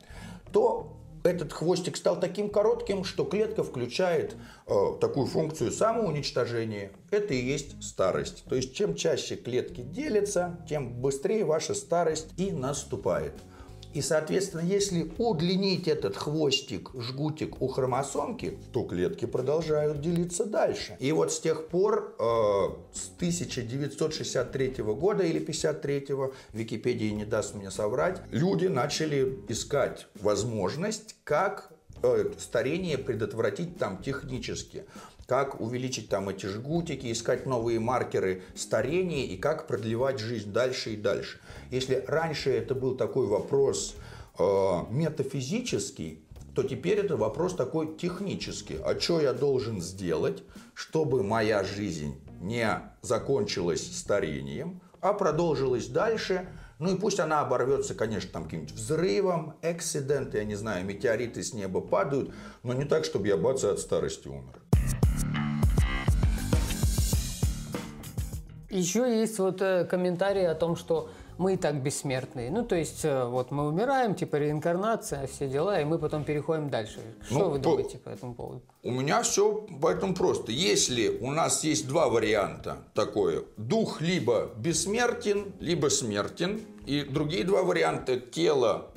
то 0.52 0.96
этот 1.24 1.52
хвостик 1.54 1.98
стал 1.98 2.20
таким 2.20 2.50
коротким, 2.50 3.04
что 3.04 3.26
клетка 3.26 3.64
включает 3.64 4.36
э, 4.68 4.74
такую 5.02 5.28
функцию 5.28 5.72
самоуничтожения. 5.72 6.92
Это 7.12 7.34
и 7.34 7.42
есть 7.44 7.82
старость. 7.84 8.46
То 8.48 8.56
есть 8.56 8.74
чем 8.74 8.96
чаще 8.96 9.36
клетки 9.36 9.82
делятся, 9.82 10.64
тем 10.68 11.02
быстрее 11.02 11.46
ваша 11.46 11.74
старость 11.74 12.30
и 12.38 12.52
наступает. 12.52 13.34
И, 13.94 14.02
соответственно, 14.02 14.62
если 14.62 15.12
удлинить 15.18 15.88
этот 15.88 16.16
хвостик, 16.16 16.92
жгутик 16.94 17.62
у 17.62 17.68
хромосомки, 17.68 18.58
то 18.72 18.84
клетки 18.84 19.26
продолжают 19.26 20.00
делиться 20.00 20.46
дальше. 20.46 20.96
И 21.00 21.12
вот 21.12 21.32
с 21.32 21.40
тех 21.40 21.68
пор, 21.68 22.16
э, 22.20 22.24
с 22.94 23.10
1963 23.18 24.84
года 24.94 25.24
или 25.24 25.40
53 25.40 26.32
Википедия 26.54 27.12
не 27.12 27.26
даст 27.26 27.56
мне 27.56 27.72
соврать, 27.72 28.22
люди 28.32 28.68
начали 28.68 29.40
искать 29.48 30.08
возможность, 30.22 31.16
как 31.24 31.72
э, 32.04 32.32
старение 32.38 32.98
предотвратить 32.98 33.78
там 33.78 34.02
технически 34.04 34.86
как 35.30 35.62
увеличить 35.62 36.10
там 36.10 36.28
эти 36.30 36.48
жгутики, 36.48 37.12
искать 37.12 37.46
новые 37.46 37.80
маркеры 37.80 38.42
старения 38.56 39.28
и 39.28 39.38
как 39.38 39.68
продлевать 39.68 40.18
жизнь 40.18 40.52
дальше 40.52 40.94
и 40.94 40.98
дальше. 40.98 41.40
Если 41.72 42.04
раньше 42.08 42.52
это 42.52 42.74
был 42.74 42.96
такой 42.96 43.28
вопрос 43.28 43.96
э, 44.38 44.44
метафизический, 44.90 46.24
то 46.56 46.64
теперь 46.64 47.00
это 47.00 47.16
вопрос 47.16 47.56
такой 47.56 47.96
технический. 47.96 48.78
А 48.84 49.00
что 49.00 49.22
я 49.22 49.34
должен 49.34 49.82
сделать, 49.82 50.44
чтобы 50.74 51.24
моя 51.24 51.64
жизнь 51.64 52.16
не 52.42 52.82
закончилась 53.02 53.98
старением, 53.98 54.82
а 55.00 55.14
продолжилась 55.14 55.88
дальше, 55.88 56.50
ну 56.80 56.96
и 56.96 56.98
пусть 56.98 57.20
она 57.20 57.42
оборвется, 57.42 57.94
конечно, 57.94 58.32
там 58.32 58.46
каким-нибудь 58.46 58.74
взрывом, 58.74 59.54
эксциденты, 59.62 60.40
я 60.40 60.46
не 60.46 60.56
знаю, 60.56 60.86
метеориты 60.86 61.44
с 61.44 61.54
неба 61.54 61.82
падают, 61.82 62.34
но 62.64 62.74
не 62.74 62.86
так, 62.86 63.06
чтобы 63.06 63.28
я 63.28 63.38
бац 63.38 63.64
от 63.64 63.80
старости 63.80 64.28
умер. 64.28 64.60
Еще 68.70 69.20
есть 69.20 69.40
вот 69.40 69.62
э, 69.62 69.86
комментарии 69.86 70.44
о 70.44 70.56
том, 70.56 70.76
что 70.76 71.10
мы 71.40 71.54
и 71.54 71.58
так 71.58 71.82
бессмертные. 71.82 72.52
Ну, 72.52 72.64
то 72.64 72.76
есть, 72.76 73.06
э, 73.06 73.26
вот 73.26 73.50
мы 73.50 73.68
умираем, 73.68 74.14
типа 74.14 74.36
реинкарнация, 74.36 75.26
все 75.26 75.48
дела, 75.48 75.80
и 75.80 75.86
мы 75.86 75.98
потом 75.98 76.26
переходим 76.26 76.70
дальше. 76.70 77.00
Что 77.26 77.40
ну, 77.40 77.50
вы 77.50 77.58
по... 77.58 77.64
думаете 77.64 77.98
по 77.98 78.10
этому 78.10 78.36
поводу? 78.36 78.62
У 78.84 78.92
меня 78.92 79.24
все 79.24 79.66
поэтому 79.82 80.14
просто. 80.14 80.52
Если 80.52 81.08
у 81.22 81.32
нас 81.32 81.64
есть 81.64 81.88
два 81.88 82.10
варианта 82.10 82.80
такое, 82.94 83.44
дух 83.56 84.02
либо 84.02 84.52
бессмертен, 84.58 85.54
либо 85.62 85.88
смертен, 85.88 86.60
и 86.86 87.04
другие 87.04 87.46
два 87.46 87.64
варианта, 87.64 88.20
тело 88.20 88.92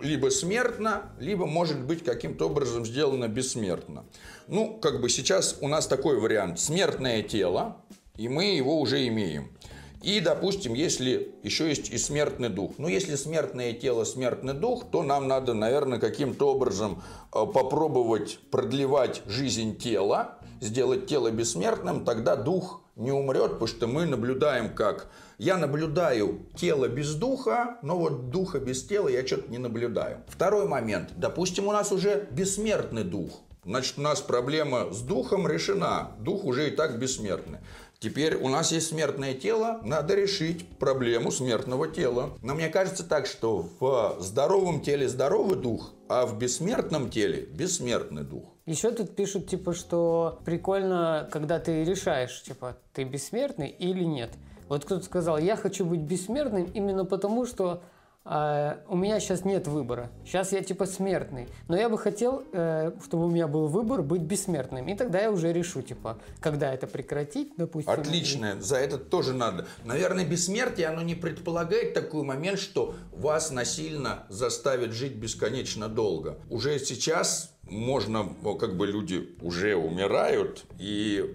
либо 0.00 0.30
смертно, 0.30 1.12
либо 1.20 1.46
может 1.46 1.80
быть 1.80 2.04
каким-то 2.04 2.46
образом 2.46 2.84
сделано 2.84 3.28
бессмертно. 3.28 4.04
Ну, 4.48 4.78
как 4.78 5.00
бы 5.00 5.08
сейчас 5.08 5.58
у 5.60 5.68
нас 5.68 5.86
такой 5.86 6.18
вариант. 6.18 6.58
Смертное 6.58 7.22
тело, 7.22 7.76
и 8.16 8.28
мы 8.28 8.46
его 8.56 8.80
уже 8.80 9.06
имеем. 9.06 9.50
И, 10.04 10.20
допустим, 10.20 10.74
если 10.74 11.34
еще 11.42 11.66
есть 11.66 11.88
и 11.88 11.96
смертный 11.96 12.50
дух. 12.50 12.72
Ну, 12.76 12.88
если 12.88 13.14
смертное 13.14 13.72
тело, 13.72 14.04
смертный 14.04 14.52
дух, 14.52 14.84
то 14.90 15.02
нам 15.02 15.28
надо, 15.28 15.54
наверное, 15.54 15.98
каким-то 15.98 16.50
образом 16.50 17.02
э, 17.32 17.46
попробовать 17.46 18.38
продлевать 18.50 19.22
жизнь 19.26 19.78
тела, 19.78 20.36
сделать 20.60 21.06
тело 21.06 21.30
бессмертным, 21.30 22.04
тогда 22.04 22.36
дух 22.36 22.82
не 22.96 23.12
умрет, 23.12 23.52
потому 23.52 23.66
что 23.66 23.86
мы 23.86 24.04
наблюдаем 24.04 24.74
как... 24.74 25.10
Я 25.38 25.56
наблюдаю 25.56 26.42
тело 26.54 26.86
без 26.86 27.14
духа, 27.14 27.78
но 27.82 27.98
вот 27.98 28.28
духа 28.28 28.60
без 28.60 28.84
тела 28.84 29.08
я 29.08 29.26
что-то 29.26 29.50
не 29.50 29.58
наблюдаю. 29.58 30.18
Второй 30.28 30.68
момент. 30.68 31.12
Допустим, 31.16 31.66
у 31.66 31.72
нас 31.72 31.90
уже 31.92 32.28
бессмертный 32.30 33.04
дух. 33.04 33.40
Значит, 33.64 33.98
у 33.98 34.02
нас 34.02 34.20
проблема 34.20 34.92
с 34.92 35.00
духом 35.00 35.48
решена. 35.48 36.12
Дух 36.18 36.44
уже 36.44 36.68
и 36.68 36.70
так 36.70 36.98
бессмертный. 36.98 37.60
Теперь 38.04 38.34
у 38.36 38.50
нас 38.50 38.70
есть 38.70 38.88
смертное 38.88 39.32
тело, 39.32 39.80
надо 39.82 40.14
решить 40.14 40.68
проблему 40.78 41.30
смертного 41.30 41.88
тела. 41.88 42.34
Но 42.42 42.54
мне 42.54 42.68
кажется 42.68 43.02
так, 43.02 43.24
что 43.24 43.66
в 43.80 44.18
здоровом 44.20 44.82
теле 44.82 45.08
здоровый 45.08 45.56
дух, 45.56 45.94
а 46.06 46.26
в 46.26 46.38
бессмертном 46.38 47.08
теле 47.08 47.46
бессмертный 47.46 48.22
дух. 48.22 48.44
Еще 48.66 48.90
тут 48.90 49.16
пишут, 49.16 49.48
типа, 49.48 49.72
что 49.72 50.38
прикольно, 50.44 51.26
когда 51.32 51.58
ты 51.58 51.82
решаешь, 51.82 52.42
типа, 52.42 52.76
ты 52.92 53.04
бессмертный 53.04 53.70
или 53.70 54.04
нет. 54.04 54.32
Вот 54.68 54.84
кто-то 54.84 55.02
сказал, 55.02 55.38
я 55.38 55.56
хочу 55.56 55.86
быть 55.86 56.00
бессмертным 56.00 56.64
именно 56.74 57.06
потому, 57.06 57.46
что 57.46 57.82
э, 58.24 58.76
у 58.88 58.96
меня 58.96 59.20
сейчас 59.20 59.44
нет 59.44 59.66
выбора. 59.66 60.10
Сейчас 60.24 60.52
я 60.52 60.62
типа 60.62 60.86
смертный. 60.86 61.48
Но 61.68 61.76
я 61.76 61.88
бы 61.88 61.98
хотел, 61.98 62.44
э, 62.52 62.92
чтобы 63.04 63.26
у 63.26 63.30
меня 63.30 63.48
был 63.48 63.68
выбор 63.68 64.02
быть 64.02 64.22
бессмертным. 64.22 64.88
И 64.88 64.94
тогда 64.94 65.20
я 65.20 65.30
уже 65.30 65.52
решу, 65.52 65.82
типа, 65.82 66.18
когда 66.40 66.72
это 66.72 66.86
прекратить, 66.86 67.52
допустим. 67.56 67.92
Отлично, 67.92 68.60
за 68.60 68.76
это 68.76 68.98
тоже 68.98 69.32
надо. 69.34 69.66
Наверное, 69.84 70.24
бессмертие, 70.24 70.88
оно 70.88 71.02
не 71.02 71.14
предполагает 71.14 71.94
такой 71.94 72.22
момент, 72.22 72.58
что 72.58 72.94
вас 73.12 73.50
насильно 73.50 74.24
заставят 74.28 74.92
жить 74.92 75.16
бесконечно 75.16 75.88
долго. 75.88 76.38
Уже 76.50 76.78
сейчас 76.78 77.54
можно, 77.68 78.34
как 78.60 78.76
бы 78.76 78.86
люди 78.86 79.36
уже 79.40 79.76
умирают, 79.76 80.64
и 80.78 81.34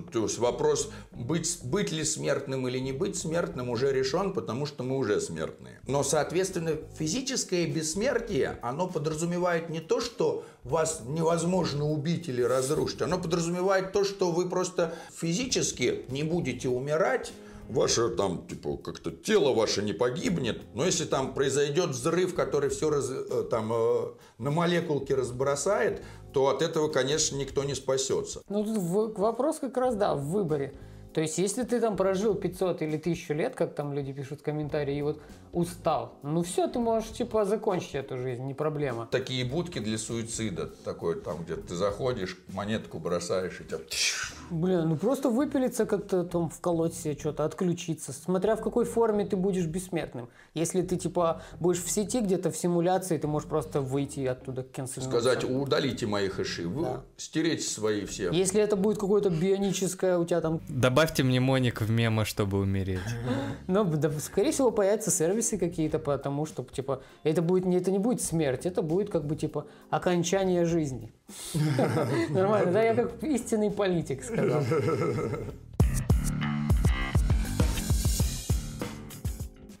тут 0.00 0.38
вопрос, 0.38 0.90
быть, 1.12 1.58
быть 1.62 1.92
ли 1.92 2.04
смертным 2.04 2.66
или 2.68 2.78
не 2.78 2.92
быть 2.92 3.16
смертным 3.16 3.70
уже 3.70 3.92
решен, 3.92 4.32
потому 4.32 4.66
что 4.66 4.84
мы 4.84 4.96
уже 4.96 5.20
смертные. 5.20 5.80
Но, 5.86 6.02
соответственно, 6.02 6.72
физическое 6.98 7.66
бессмертие, 7.66 8.58
оно 8.62 8.86
подразумевает 8.86 9.68
не 9.68 9.80
то, 9.80 10.00
что 10.00 10.44
вас 10.64 11.02
невозможно 11.06 11.90
убить 11.90 12.28
или 12.28 12.42
разрушить, 12.42 13.02
оно 13.02 13.18
подразумевает 13.18 13.92
то, 13.92 14.04
что 14.04 14.32
вы 14.32 14.48
просто 14.48 14.94
физически 15.12 16.04
не 16.08 16.22
будете 16.22 16.68
умирать, 16.68 17.32
ваше 17.68 18.08
там, 18.10 18.46
типа, 18.46 18.76
как-то 18.76 19.10
тело 19.10 19.54
ваше 19.54 19.82
не 19.82 19.92
погибнет, 19.92 20.62
но 20.74 20.84
если 20.84 21.04
там 21.04 21.34
произойдет 21.34 21.90
взрыв, 21.90 22.34
который 22.34 22.70
все 22.70 22.90
раз, 22.90 23.10
э, 23.10 23.44
там 23.50 23.72
э, 23.72 24.12
на 24.38 24.50
молекулки 24.50 25.12
разбросает, 25.12 26.02
то 26.36 26.48
от 26.48 26.60
этого, 26.60 26.88
конечно, 26.88 27.34
никто 27.34 27.64
не 27.64 27.74
спасется. 27.74 28.42
Ну, 28.50 28.62
тут 28.62 29.16
вопрос 29.16 29.58
как 29.58 29.74
раз, 29.78 29.96
да, 29.96 30.14
в 30.14 30.20
выборе. 30.26 30.74
То 31.14 31.22
есть, 31.22 31.38
если 31.38 31.62
ты 31.62 31.80
там 31.80 31.96
прожил 31.96 32.34
500 32.34 32.82
или 32.82 32.98
1000 32.98 33.32
лет, 33.32 33.54
как 33.54 33.74
там 33.74 33.94
люди 33.94 34.12
пишут 34.12 34.40
в 34.40 34.42
комментарии, 34.42 34.98
и 34.98 35.00
вот 35.00 35.18
устал, 35.54 36.18
ну 36.22 36.42
все, 36.42 36.68
ты 36.68 36.78
можешь, 36.78 37.08
типа, 37.08 37.46
закончить 37.46 37.94
эту 37.94 38.18
жизнь, 38.18 38.42
не 38.42 38.52
проблема. 38.52 39.08
Такие 39.10 39.46
будки 39.46 39.78
для 39.78 39.96
суицида, 39.96 40.66
такой 40.66 41.18
там, 41.22 41.42
где 41.42 41.56
ты 41.56 41.74
заходишь, 41.74 42.36
монетку 42.52 42.98
бросаешь, 42.98 43.58
и 43.62 43.64
тебя... 43.64 43.78
Блин, 44.50 44.88
ну 44.88 44.96
просто 44.96 45.30
выпилиться 45.30 45.86
как-то 45.86 46.24
там, 46.24 46.50
вколоть 46.50 46.94
себе 46.94 47.16
что-то, 47.18 47.44
отключиться, 47.44 48.12
смотря 48.12 48.56
в 48.56 48.60
какой 48.60 48.84
форме 48.84 49.24
ты 49.24 49.36
будешь 49.36 49.66
бессмертным. 49.66 50.28
Если 50.54 50.82
ты, 50.82 50.96
типа, 50.96 51.42
будешь 51.60 51.82
в 51.82 51.90
сети 51.90 52.20
где-то, 52.20 52.50
в 52.50 52.56
симуляции, 52.56 53.16
ты 53.18 53.26
можешь 53.26 53.48
просто 53.48 53.80
выйти 53.80 54.26
оттуда, 54.26 54.62
канцелировать. 54.62 55.22
Сказать, 55.22 55.44
удалите 55.44 56.06
мои 56.06 56.28
хэши, 56.28 56.68
вы 56.68 56.82
да. 56.82 57.02
стереть 57.16 57.66
свои 57.66 58.04
все. 58.04 58.30
Если 58.30 58.60
это 58.60 58.76
будет 58.76 58.98
какое-то 58.98 59.30
бионическое 59.30 60.18
у 60.18 60.24
тебя 60.24 60.40
там... 60.40 60.60
Добавь 60.68 61.06
Добавьте 61.06 61.22
мне 61.22 61.38
Моник 61.38 61.82
в 61.82 61.90
мема, 61.90 62.24
чтобы 62.24 62.58
умереть. 62.58 62.98
Ну, 63.68 63.84
да, 63.84 64.10
скорее 64.18 64.50
всего, 64.50 64.70
появятся 64.70 65.10
сервисы 65.10 65.56
какие-то, 65.58 65.98
потому 65.98 66.46
что, 66.46 66.64
типа, 66.64 67.02
это, 67.22 67.42
будет, 67.42 67.64
не, 67.64 67.76
это 67.76 67.90
не 67.90 67.98
будет 67.98 68.20
смерть, 68.20 68.66
это 68.66 68.82
будет, 68.82 69.10
как 69.10 69.26
бы, 69.26 69.36
типа, 69.36 69.66
окончание 69.90 70.64
жизни. 70.64 71.12
Нормально, 72.30 72.72
да, 72.72 72.82
я 72.82 72.94
как 72.94 73.22
истинный 73.24 73.70
политик 73.70 74.22
сказал. 74.22 74.62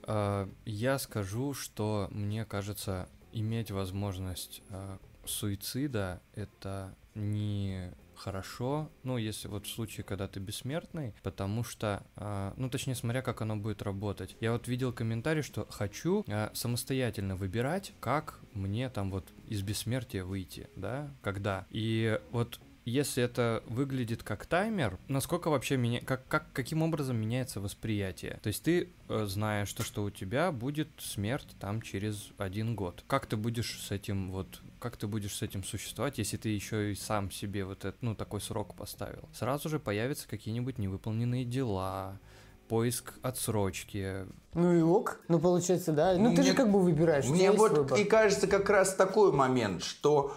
А, 0.08 0.48
я 0.64 1.00
скажу, 1.00 1.52
что 1.52 2.06
мне 2.12 2.44
кажется, 2.44 3.08
иметь 3.32 3.72
возможность 3.72 4.62
а, 4.70 4.98
суицида 5.24 6.20
это 6.36 6.94
не 7.16 7.92
хорошо, 8.16 8.90
ну, 9.02 9.18
если 9.18 9.48
вот 9.48 9.66
в 9.66 9.70
случае, 9.70 10.04
когда 10.04 10.26
ты 10.26 10.40
бессмертный, 10.40 11.14
потому 11.22 11.62
что, 11.62 12.02
э, 12.16 12.52
ну, 12.56 12.68
точнее, 12.70 12.94
смотря 12.94 13.22
как 13.22 13.42
оно 13.42 13.56
будет 13.56 13.82
работать. 13.82 14.36
Я 14.40 14.52
вот 14.52 14.68
видел 14.68 14.92
комментарий, 14.92 15.42
что 15.42 15.66
хочу 15.70 16.24
э, 16.26 16.50
самостоятельно 16.54 17.36
выбирать, 17.36 17.92
как 18.00 18.40
мне 18.54 18.88
там 18.88 19.10
вот 19.10 19.24
из 19.48 19.62
бессмертия 19.62 20.24
выйти, 20.24 20.68
да, 20.76 21.10
когда. 21.22 21.66
И 21.70 22.20
вот 22.30 22.60
если 22.86 23.22
это 23.22 23.64
выглядит 23.66 24.22
как 24.22 24.46
таймер, 24.46 24.96
насколько 25.08 25.50
вообще 25.50 25.76
меня, 25.76 26.00
как, 26.00 26.26
как, 26.28 26.52
каким 26.52 26.82
образом 26.82 27.16
меняется 27.16 27.60
восприятие? 27.60 28.38
То 28.42 28.46
есть 28.46 28.62
ты 28.62 28.90
э, 29.08 29.26
знаешь, 29.26 29.68
что, 29.68 29.82
что 29.82 30.04
у 30.04 30.10
тебя 30.10 30.52
будет 30.52 30.88
смерть 30.98 31.48
там 31.58 31.82
через 31.82 32.30
один 32.38 32.76
год. 32.76 33.02
Как 33.08 33.26
ты 33.26 33.36
будешь 33.36 33.80
с 33.80 33.90
этим 33.90 34.30
вот, 34.30 34.62
как 34.78 34.96
ты 34.96 35.08
будешь 35.08 35.34
с 35.34 35.42
этим 35.42 35.64
существовать, 35.64 36.18
если 36.18 36.36
ты 36.36 36.48
еще 36.50 36.92
и 36.92 36.94
сам 36.94 37.32
себе 37.32 37.64
вот 37.64 37.78
этот, 37.84 38.00
ну, 38.02 38.14
такой 38.14 38.40
срок 38.40 38.76
поставил? 38.76 39.28
Сразу 39.34 39.68
же 39.68 39.80
появятся 39.80 40.28
какие-нибудь 40.28 40.78
невыполненные 40.78 41.44
дела, 41.44 42.20
поиск 42.68 43.14
отсрочки. 43.22 44.26
Ну 44.54 44.72
и 44.72 44.82
ок. 44.82 45.20
Ну, 45.28 45.38
получается, 45.38 45.92
да. 45.92 46.14
Ну, 46.14 46.30
ну 46.30 46.30
ты 46.30 46.42
мне, 46.42 46.50
же 46.50 46.54
как 46.54 46.70
бы 46.70 46.80
выбираешь. 46.80 47.26
Мне 47.26 47.52
вот 47.52 47.72
выбор. 47.72 47.98
и 47.98 48.04
кажется 48.04 48.46
как 48.46 48.68
раз 48.70 48.94
такой 48.94 49.32
момент, 49.32 49.82
что 49.82 50.34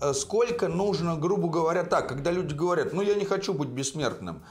Э, 0.00 0.12
сколько 0.12 0.68
нужно, 0.68 1.16
грубо 1.16 1.48
говоря, 1.48 1.84
так, 1.84 2.08
когда 2.08 2.30
люди 2.30 2.54
говорят, 2.54 2.92
ну 2.92 3.02
я 3.02 3.14
не 3.14 3.24
хочу 3.24 3.54
быть 3.54 3.68
бессмертным, 3.68 4.42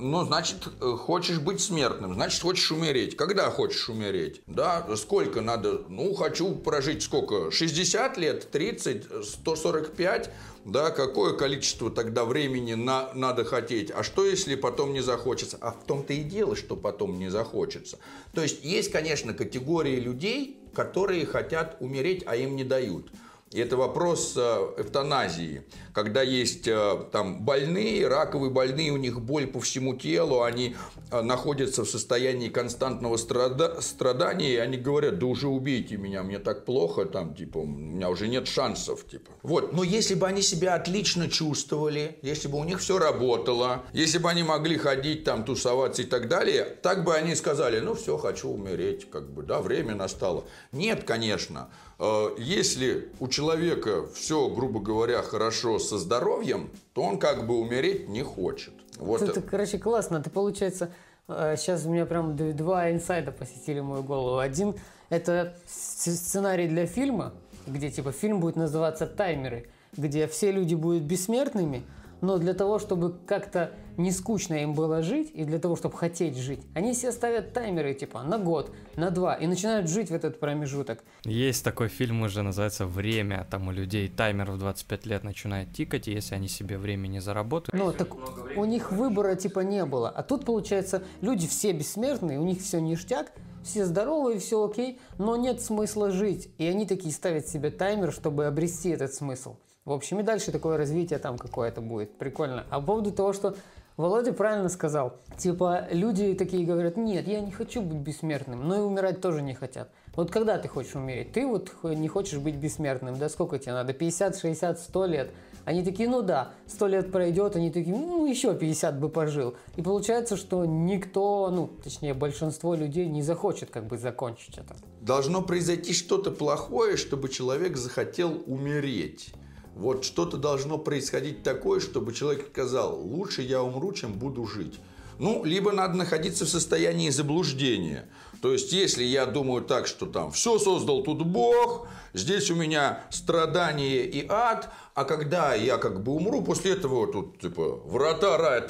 ну, 0.00 0.24
значит, 0.24 0.68
э, 0.80 0.96
хочешь 0.98 1.38
быть 1.38 1.60
смертным, 1.60 2.14
значит, 2.14 2.42
хочешь 2.42 2.70
умереть. 2.72 3.16
Когда 3.16 3.50
хочешь 3.50 3.88
умереть? 3.88 4.42
Да, 4.46 4.86
сколько 4.96 5.40
надо? 5.40 5.82
Ну, 5.88 6.14
хочу 6.14 6.54
прожить 6.54 7.02
сколько? 7.02 7.50
60 7.50 8.16
лет, 8.16 8.50
30, 8.50 9.24
145? 9.24 10.30
Да, 10.64 10.90
какое 10.90 11.36
количество 11.36 11.90
тогда 11.90 12.24
времени 12.24 12.74
на, 12.74 13.10
надо 13.14 13.44
хотеть? 13.44 13.90
А 13.90 14.02
что, 14.02 14.26
если 14.26 14.54
потом 14.54 14.92
не 14.92 15.00
захочется? 15.00 15.58
А 15.60 15.72
в 15.72 15.84
том-то 15.84 16.12
и 16.12 16.22
дело, 16.22 16.56
что 16.56 16.76
потом 16.76 17.18
не 17.18 17.30
захочется. 17.30 17.98
То 18.34 18.42
есть, 18.42 18.64
есть, 18.64 18.90
конечно, 18.90 19.32
категории 19.32 19.96
людей, 19.96 20.58
которые 20.74 21.26
хотят 21.26 21.76
умереть, 21.80 22.22
а 22.26 22.36
им 22.36 22.56
не 22.56 22.64
дают. 22.64 23.10
Это 23.52 23.76
вопрос 23.76 24.34
э, 24.36 24.40
эвтаназии. 24.78 25.64
Когда 25.92 26.22
есть 26.22 26.68
э, 26.68 27.04
там 27.10 27.44
больные, 27.44 28.06
раковые 28.06 28.52
больные, 28.52 28.92
у 28.92 28.96
них 28.96 29.20
боль 29.20 29.48
по 29.48 29.58
всему 29.58 29.96
телу, 29.96 30.42
они 30.42 30.76
э, 31.10 31.20
находятся 31.20 31.84
в 31.84 31.90
состоянии 31.90 32.48
константного 32.48 33.16
страда 33.16 33.80
страдания, 33.80 34.52
и 34.52 34.56
они 34.56 34.76
говорят, 34.76 35.18
да 35.18 35.26
уже 35.26 35.48
убейте 35.48 35.96
меня, 35.96 36.22
мне 36.22 36.38
так 36.38 36.64
плохо, 36.64 37.06
там, 37.06 37.34
типа, 37.34 37.58
у 37.58 37.66
меня 37.66 38.08
уже 38.08 38.28
нет 38.28 38.46
шансов, 38.46 39.04
типа. 39.04 39.32
Вот, 39.42 39.72
но 39.72 39.82
если 39.82 40.14
бы 40.14 40.28
они 40.28 40.42
себя 40.42 40.74
отлично 40.76 41.28
чувствовали, 41.28 42.20
если 42.22 42.46
бы 42.46 42.56
у 42.56 42.62
них 42.62 42.78
все 42.78 43.00
работало, 43.00 43.82
если 43.92 44.18
бы 44.18 44.30
они 44.30 44.44
могли 44.44 44.78
ходить 44.78 45.24
там, 45.24 45.44
тусоваться 45.44 46.02
и 46.02 46.06
так 46.06 46.28
далее, 46.28 46.64
так 46.82 47.02
бы 47.02 47.16
они 47.16 47.34
сказали, 47.34 47.80
ну 47.80 47.94
все, 47.94 48.16
хочу 48.16 48.48
умереть, 48.48 49.10
как 49.10 49.28
бы, 49.28 49.42
да, 49.42 49.60
время 49.60 49.96
настало. 49.96 50.44
Нет, 50.70 51.02
конечно. 51.02 51.68
Э, 52.00 52.34
если 52.38 53.10
у 53.20 53.28
человека 53.28 54.06
все, 54.14 54.48
грубо 54.48 54.80
говоря, 54.80 55.22
хорошо 55.22 55.78
со 55.78 55.98
здоровьем, 55.98 56.70
то 56.94 57.02
он 57.02 57.18
как 57.18 57.46
бы 57.46 57.58
умереть 57.58 58.08
не 58.08 58.22
хочет. 58.22 58.72
Вот. 58.96 59.20
Это, 59.22 59.42
короче, 59.42 59.78
классно. 59.78 60.22
Ты, 60.22 60.30
получается, 60.30 60.90
сейчас 61.28 61.84
э, 61.84 61.88
у 61.88 61.92
меня 61.92 62.06
прям 62.06 62.36
два 62.56 62.90
инсайда 62.90 63.32
посетили 63.32 63.80
мою 63.80 64.02
голову. 64.02 64.38
Один– 64.38 64.74
это 65.10 65.54
сценарий 65.66 66.68
для 66.68 66.86
фильма, 66.86 67.34
где 67.66 67.90
типа 67.90 68.12
фильм 68.12 68.40
будет 68.40 68.56
называться 68.56 69.06
«Таймеры», 69.06 69.68
где 69.94 70.26
все 70.26 70.50
люди 70.50 70.74
будут 70.74 71.02
бессмертными– 71.02 71.84
но 72.20 72.38
для 72.38 72.54
того, 72.54 72.78
чтобы 72.78 73.14
как-то 73.26 73.72
не 74.02 74.12
скучно 74.12 74.54
им 74.54 74.74
было 74.74 75.02
жить, 75.02 75.30
и 75.34 75.44
для 75.44 75.58
того, 75.58 75.76
чтобы 75.76 75.96
хотеть 75.96 76.36
жить, 76.36 76.60
они 76.74 76.94
себе 76.94 77.12
ставят 77.12 77.52
таймеры 77.52 77.94
типа 77.94 78.22
на 78.22 78.38
год, 78.38 78.72
на 78.96 79.10
два, 79.10 79.34
и 79.34 79.46
начинают 79.46 79.88
жить 79.88 80.10
в 80.10 80.14
этот 80.14 80.40
промежуток. 80.40 81.02
Есть 81.24 81.64
такой 81.64 81.88
фильм 81.88 82.22
уже, 82.22 82.42
называется 82.42 82.86
«Время», 82.86 83.46
там 83.50 83.68
у 83.68 83.72
людей 83.72 84.08
таймер 84.08 84.50
в 84.52 84.58
25 84.58 85.06
лет 85.06 85.24
начинает 85.24 85.72
тикать, 85.72 86.08
и 86.08 86.12
если 86.12 86.34
они 86.34 86.48
себе 86.48 86.78
время 86.78 87.06
не 87.08 87.20
заработают... 87.20 87.72
Ну, 87.72 87.92
так 87.92 88.14
у 88.56 88.64
них 88.64 88.92
выбора 88.92 89.34
типа 89.34 89.60
не 89.60 89.84
было. 89.84 90.08
А 90.08 90.22
тут, 90.22 90.44
получается, 90.44 91.02
люди 91.20 91.46
все 91.46 91.72
бессмертные, 91.72 92.38
у 92.38 92.44
них 92.44 92.60
все 92.60 92.80
ништяк, 92.80 93.32
все 93.62 93.84
здоровые, 93.84 94.38
все 94.38 94.64
окей, 94.64 94.98
но 95.18 95.36
нет 95.36 95.60
смысла 95.60 96.10
жить. 96.10 96.50
И 96.58 96.66
они 96.66 96.86
такие 96.86 97.12
ставят 97.12 97.48
себе 97.48 97.70
таймер, 97.70 98.12
чтобы 98.12 98.46
обрести 98.46 98.90
этот 98.90 99.12
смысл. 99.14 99.56
В 99.84 99.92
общем, 99.92 100.20
и 100.20 100.22
дальше 100.22 100.52
такое 100.52 100.76
развитие 100.76 101.18
там 101.18 101.38
какое-то 101.38 101.80
будет. 101.80 102.16
Прикольно. 102.18 102.66
А 102.70 102.80
по 102.80 102.86
поводу 102.86 103.12
того, 103.12 103.32
что 103.32 103.56
Володя 103.96 104.32
правильно 104.32 104.68
сказал. 104.68 105.18
Типа, 105.36 105.86
люди 105.90 106.34
такие 106.34 106.64
говорят, 106.64 106.96
нет, 106.96 107.26
я 107.28 107.40
не 107.40 107.50
хочу 107.50 107.82
быть 107.82 107.98
бессмертным, 107.98 108.66
но 108.66 108.76
и 108.76 108.80
умирать 108.80 109.20
тоже 109.20 109.42
не 109.42 109.54
хотят. 109.54 109.90
Вот 110.14 110.30
когда 110.30 110.58
ты 110.58 110.68
хочешь 110.68 110.94
умереть? 110.94 111.32
Ты 111.32 111.46
вот 111.46 111.72
не 111.82 112.08
хочешь 112.08 112.38
быть 112.38 112.56
бессмертным, 112.56 113.18
да 113.18 113.28
сколько 113.28 113.58
тебе 113.58 113.72
надо? 113.72 113.92
50, 113.92 114.38
60, 114.38 114.80
100 114.80 115.06
лет? 115.06 115.30
Они 115.64 115.84
такие, 115.84 116.08
ну 116.08 116.22
да, 116.22 116.50
100 116.66 116.86
лет 116.86 117.12
пройдет, 117.12 117.54
они 117.54 117.70
такие, 117.70 117.94
ну 117.94 118.26
еще 118.26 118.54
50 118.54 118.98
бы 118.98 119.08
пожил. 119.08 119.54
И 119.76 119.82
получается, 119.82 120.36
что 120.36 120.64
никто, 120.64 121.50
ну, 121.50 121.68
точнее, 121.82 122.14
большинство 122.14 122.74
людей 122.74 123.06
не 123.06 123.22
захочет 123.22 123.70
как 123.70 123.86
бы 123.86 123.98
закончить 123.98 124.58
это. 124.58 124.74
Должно 125.00 125.42
произойти 125.42 125.92
что-то 125.92 126.30
плохое, 126.30 126.96
чтобы 126.96 127.28
человек 127.28 127.76
захотел 127.76 128.42
умереть. 128.46 129.32
Вот 129.74 130.04
что-то 130.04 130.36
должно 130.36 130.78
происходить 130.78 131.42
такое, 131.42 131.80
чтобы 131.80 132.12
человек 132.12 132.48
сказал, 132.50 133.00
лучше 133.00 133.42
я 133.42 133.62
умру, 133.62 133.92
чем 133.92 134.12
буду 134.12 134.46
жить. 134.46 134.78
Ну, 135.18 135.44
либо 135.44 135.70
надо 135.70 135.94
находиться 135.94 136.46
в 136.46 136.48
состоянии 136.48 137.10
заблуждения. 137.10 138.08
То 138.40 138.52
есть, 138.52 138.72
если 138.72 139.04
я 139.04 139.26
думаю 139.26 139.62
так, 139.62 139.86
что 139.86 140.06
там 140.06 140.32
все 140.32 140.58
создал 140.58 141.02
тут 141.02 141.26
Бог, 141.26 141.86
здесь 142.12 142.50
у 142.50 142.54
меня 142.54 143.00
страдание 143.10 144.04
и 144.04 144.26
ад, 144.28 144.68
а 144.94 145.04
когда 145.04 145.54
я 145.54 145.78
как 145.78 146.02
бы 146.02 146.12
умру, 146.12 146.42
после 146.42 146.72
этого 146.72 147.06
тут 147.10 147.38
типа 147.40 147.80
врата 147.84 148.36
рая, 148.36 148.60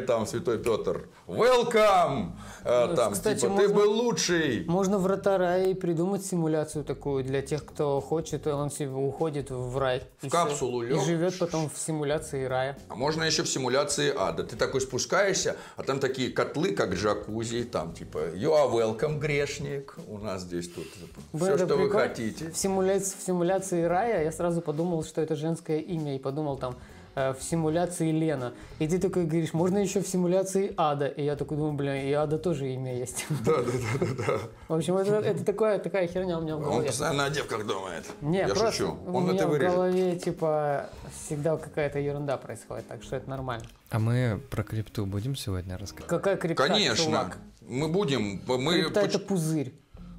и 0.00 0.06
там 0.06 0.26
Святой 0.26 0.58
Петр, 0.58 1.08
welcome, 1.26 2.32
а, 2.64 2.94
там 2.94 3.12
Кстати, 3.12 3.40
типа 3.40 3.56
ты 3.56 3.68
можно- 3.68 3.74
был 3.74 3.92
лучший. 3.92 4.64
Можно 4.66 4.98
в 4.98 5.06
рая 5.06 5.66
и 5.70 5.74
придумать 5.74 6.24
симуляцию 6.24 6.84
такую 6.84 7.24
для 7.24 7.42
тех, 7.42 7.64
кто 7.64 8.00
хочет, 8.00 8.46
и 8.46 8.50
он 8.50 8.70
себе 8.70 8.90
уходит 8.90 9.50
в 9.50 9.76
рай. 9.78 9.98
И 10.22 10.26
В 10.26 10.28
всё. 10.28 10.30
капсулу 10.30 10.82
И 10.82 10.86
лёг. 10.88 11.04
живет 11.04 11.38
потом 11.38 11.68
в 11.68 11.78
симуляции 11.78 12.44
рая. 12.44 12.78
А 12.88 12.94
можно 12.94 13.24
еще 13.24 13.42
в 13.42 13.48
симуляции 13.48 14.12
ада. 14.16 14.44
Ты 14.44 14.56
такой 14.56 14.80
спускаешься, 14.80 15.56
а 15.76 15.82
там 15.82 15.98
такие 15.98 16.30
котлы, 16.30 16.72
как 16.72 16.94
джакузи, 16.94 17.64
там 17.64 17.92
типа 17.92 18.18
you 18.34 18.50
are 18.52 18.70
welcome, 18.72 19.18
грешник. 19.18 19.96
У 20.08 20.18
нас 20.18 20.42
здесь 20.42 20.68
тут 20.68 20.84
Блин, 20.84 21.23
все, 21.34 21.46
это 21.46 21.66
что 21.66 21.76
вы 21.76 21.84
прикольно. 21.84 22.08
хотите. 22.08 22.50
В 22.50 22.56
симуляции, 22.56 23.16
в 23.18 23.22
симуляции 23.22 23.82
рая 23.84 24.24
я 24.24 24.32
сразу 24.32 24.60
подумал, 24.60 25.04
что 25.04 25.20
это 25.20 25.36
женское 25.36 25.78
имя, 25.78 26.16
и 26.16 26.18
подумал 26.18 26.56
там 26.58 26.76
э, 27.16 27.32
в 27.32 27.42
симуляции 27.42 28.10
Лена. 28.10 28.52
И 28.80 28.88
ты 28.88 28.98
такой 28.98 29.24
говоришь, 29.24 29.52
можно 29.52 29.78
еще 29.78 30.00
в 30.00 30.06
симуляции 30.08 30.72
ада. 30.76 31.06
И 31.06 31.22
я 31.24 31.36
такой 31.36 31.56
думаю, 31.56 31.74
блин, 31.74 31.94
и 31.94 32.12
ада 32.12 32.38
тоже 32.38 32.72
имя 32.72 32.96
есть. 32.96 33.26
Да, 33.44 33.52
да, 33.56 33.62
да, 33.62 34.06
да, 34.06 34.24
да. 34.26 34.38
В 34.68 34.74
общем, 34.74 34.96
это, 34.96 35.14
это 35.14 35.44
такая, 35.44 35.78
такая 35.78 36.06
херня 36.08 36.38
у 36.38 36.42
меня 36.42 36.56
в 36.56 36.60
Он 36.60 36.64
голове. 36.64 36.86
постоянно 36.88 37.24
о 37.26 37.30
девках 37.30 37.66
думает. 37.66 38.04
Не, 38.20 38.38
Я 38.38 38.48
просто 38.48 38.72
шучу. 38.72 38.96
у 39.06 39.16
Он 39.16 39.24
меня 39.24 39.34
это 39.36 39.46
в 39.46 39.50
вырежет. 39.50 39.72
голове, 39.74 40.16
типа, 40.16 40.90
всегда 41.26 41.56
какая-то 41.56 41.98
ерунда 41.98 42.36
происходит, 42.36 42.86
так 42.88 43.02
что 43.02 43.16
это 43.16 43.28
нормально. 43.30 43.64
А 43.90 43.98
мы 43.98 44.40
про 44.50 44.64
крипту 44.64 45.06
будем 45.06 45.36
сегодня 45.36 45.78
рассказывать? 45.78 46.08
Какая 46.08 46.36
крипта, 46.36 46.66
Конечно. 46.66 47.04
чувак? 47.04 47.38
Мы 47.60 47.88
будем. 47.88 48.40
Мы, 48.46 48.72
Крипта 48.82 49.00
это 49.00 49.18
пузырь. 49.18 49.72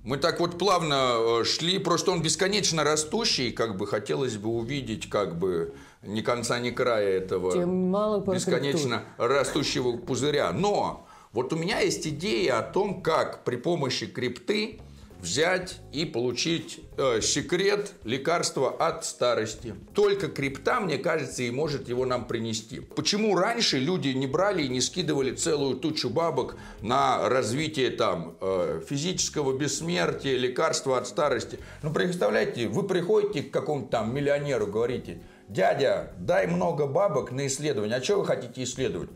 Мы 0.06 0.18
так 0.18 0.40
вот 0.40 0.60
плавно 0.60 1.16
э, 1.18 1.44
шли, 1.46 1.80
просто 1.80 2.12
он 2.12 2.22
бесконечно 2.22 2.84
растущий, 2.84 3.52
как 3.52 3.76
бы 3.76 3.88
хотелось 3.88 4.38
бы 4.38 4.50
увидеть, 4.50 5.10
как 5.10 5.38
бы 5.38 5.74
ни 6.04 6.22
конца, 6.22 6.60
ни 6.60 6.70
края 6.70 7.18
этого 7.18 7.52
бесконечно 8.32 9.04
растущего 9.18 9.98
пузыря. 9.98 10.52
Но 10.52 11.08
вот 11.34 11.52
у 11.54 11.56
меня 11.56 11.80
есть 11.80 12.06
идея 12.08 12.60
о 12.60 12.62
том, 12.62 13.02
как 13.02 13.44
при 13.44 13.56
помощи 13.56 14.06
крипты 14.06 14.80
взять 15.26 15.78
и 15.92 16.06
получить 16.06 16.80
э, 16.98 17.20
секрет 17.20 17.94
лекарства 18.04 18.70
от 18.70 19.04
старости. 19.04 19.74
Только 19.94 20.28
крипта, 20.28 20.80
мне 20.80 20.98
кажется, 20.98 21.42
и 21.44 21.50
может 21.50 21.90
его 21.90 22.06
нам 22.06 22.28
принести. 22.28 22.80
Почему 22.80 23.36
раньше 23.36 23.80
люди 23.80 24.10
не 24.10 24.28
брали 24.28 24.64
и 24.64 24.70
не 24.70 24.82
скидывали 24.82 25.36
целую 25.36 25.78
тучу 25.78 26.10
бабок 26.10 26.58
на 26.82 27.28
развитие 27.28 27.90
там 27.90 28.38
э, 28.40 28.82
физического 28.88 29.58
бессмертия, 29.58 30.38
лекарства 30.38 31.00
от 31.00 31.08
старости? 31.08 31.58
Ну, 31.82 31.92
представляете, 31.92 32.68
вы 32.68 32.84
приходите 32.84 33.42
к 33.42 33.52
какому-то 33.52 33.90
там 33.90 34.14
миллионеру, 34.14 34.68
говорите, 34.68 35.24
дядя, 35.50 36.14
дай 36.20 36.46
много 36.46 36.86
бабок 36.86 37.32
на 37.32 37.48
исследование. 37.48 37.98
А 37.98 38.04
что 38.04 38.18
вы 38.18 38.26
хотите 38.26 38.64
исследовать? 38.64 39.10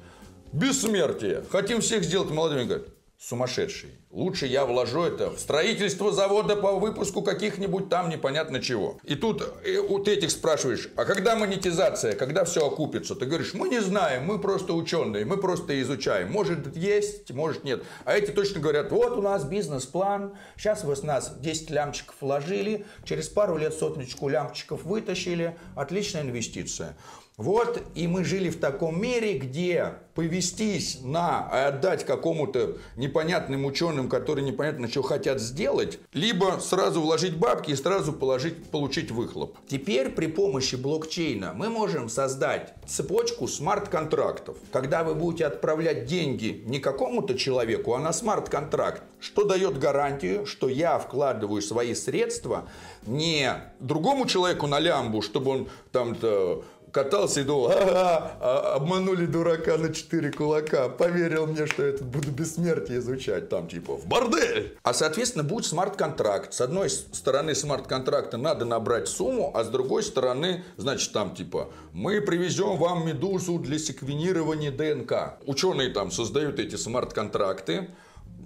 Бессмертие. 0.52 1.44
Хотим 1.52 1.82
всех 1.82 2.04
сделать 2.04 2.32
молодыми. 2.32 2.64
Говорят, 2.64 2.88
сумасшедший. 3.20 3.92
Лучше 4.12 4.48
я 4.48 4.66
вложу 4.66 5.04
это 5.04 5.30
в 5.30 5.40
строительство 5.40 6.12
завода 6.12 6.56
по 6.56 6.80
выпуску 6.80 7.22
каких-нибудь 7.22 7.90
там 7.90 8.10
непонятно 8.10 8.60
чего. 8.60 8.98
И 9.04 9.14
тут 9.14 9.44
э, 9.64 9.78
у 9.78 10.04
этих 10.04 10.32
спрашиваешь, 10.32 10.90
а 10.96 11.06
когда 11.06 11.36
монетизация, 11.36 12.14
когда 12.16 12.44
все 12.44 12.66
окупится? 12.66 13.14
Ты 13.14 13.28
говоришь, 13.28 13.54
мы 13.54 13.70
не 13.70 13.80
знаем, 13.80 14.26
мы 14.26 14.40
просто 14.40 14.74
ученые, 14.74 15.26
мы 15.26 15.38
просто 15.38 15.80
изучаем. 15.84 16.32
Может 16.32 16.76
есть, 16.76 17.32
может 17.32 17.64
нет. 17.64 17.84
А 18.04 18.18
эти 18.18 18.32
точно 18.32 18.62
говорят, 18.62 18.92
вот 18.92 19.16
у 19.16 19.22
нас 19.22 19.44
бизнес-план, 19.44 20.34
сейчас 20.58 20.84
вы 20.84 20.96
с 20.96 21.04
нас 21.04 21.36
10 21.40 21.70
лямчиков 21.70 22.16
вложили, 22.20 22.88
через 23.04 23.30
пару 23.30 23.58
лет 23.58 23.76
сотничку 23.76 24.28
лямчиков 24.28 24.86
вытащили, 24.86 25.56
отличная 25.76 26.24
инвестиция. 26.24 26.98
Вот, 27.40 27.82
и 27.96 28.06
мы 28.06 28.26
жили 28.26 28.50
в 28.50 28.60
таком 28.60 29.02
мире, 29.02 29.38
где 29.38 29.94
повестись 30.14 31.00
на 31.02 31.50
и 31.54 31.58
отдать 31.70 32.06
какому-то 32.06 32.80
непонятным 32.98 33.64
ученым, 33.64 33.99
которые 34.08 34.46
непонятно 34.46 34.88
что 34.88 35.02
хотят 35.02 35.42
сделать, 35.42 36.00
либо 36.14 36.60
сразу 36.62 37.02
вложить 37.02 37.36
бабки 37.36 37.72
и 37.72 37.76
сразу 37.76 38.14
положить, 38.14 38.70
получить 38.70 39.12
выхлоп. 39.12 39.58
Теперь 39.68 40.10
при 40.10 40.28
помощи 40.28 40.76
блокчейна 40.76 41.54
мы 41.54 41.70
можем 41.70 42.08
создать 42.08 42.76
цепочку 42.88 43.48
смарт-контрактов. 43.48 44.58
Когда 44.72 45.04
вы 45.04 45.16
будете 45.16 45.46
отправлять 45.46 46.06
деньги 46.06 46.64
не 46.66 46.80
какому-то 46.80 47.38
человеку, 47.38 47.94
а 47.96 48.00
на 48.00 48.14
смарт-контракт, 48.14 49.04
что 49.20 49.44
дает 49.44 49.80
гарантию, 49.80 50.46
что 50.46 50.70
я 50.70 50.98
вкладываю 51.00 51.62
свои 51.62 51.94
средства 51.96 52.70
не 53.06 53.54
другому 53.80 54.26
человеку 54.26 54.68
на 54.68 54.80
лямбу, 54.80 55.22
чтобы 55.22 55.52
он 55.52 55.70
там-то 55.92 56.64
катался 56.92 57.42
и 57.42 57.44
думал, 57.44 57.72
а, 57.72 58.76
обманули 58.76 59.26
дурака 59.26 59.78
на 59.78 59.94
четыре 59.94 60.32
кулака, 60.32 60.90
поверил 60.90 61.48
мне, 61.48 61.66
что 61.68 61.86
я 61.86 61.98
буду 61.98 62.32
бессмертие 62.32 63.00
изучать, 63.00 63.50
там 63.50 63.68
типа 63.68 63.96
в 63.96 64.06
бордель. 64.06 64.78
А 64.84 64.94
соответственно 64.94 65.44
будет 65.44 65.66
смарт-контракт. 65.66 66.54
С 66.54 66.62
одной 66.62 66.90
стороны 66.90 67.56
смарт-контракта 67.56 68.38
надо 68.38 68.66
набрать 68.66 69.08
сумму, 69.08 69.52
а 69.54 69.64
с 69.64 69.70
другой 69.70 70.04
стороны, 70.04 70.64
значит 70.78 71.12
там 71.14 71.36
типа, 71.36 71.70
мы 71.94 72.22
привезем 72.22 72.78
вам 72.78 73.08
медузу 73.08 73.60
для 73.60 73.80
секвенирования 73.80 74.72
ДНК. 74.72 75.40
Ученые 75.46 75.90
там 75.90 76.12
создают 76.12 76.60
эти 76.60 76.76
смарт-контракты, 76.76 77.90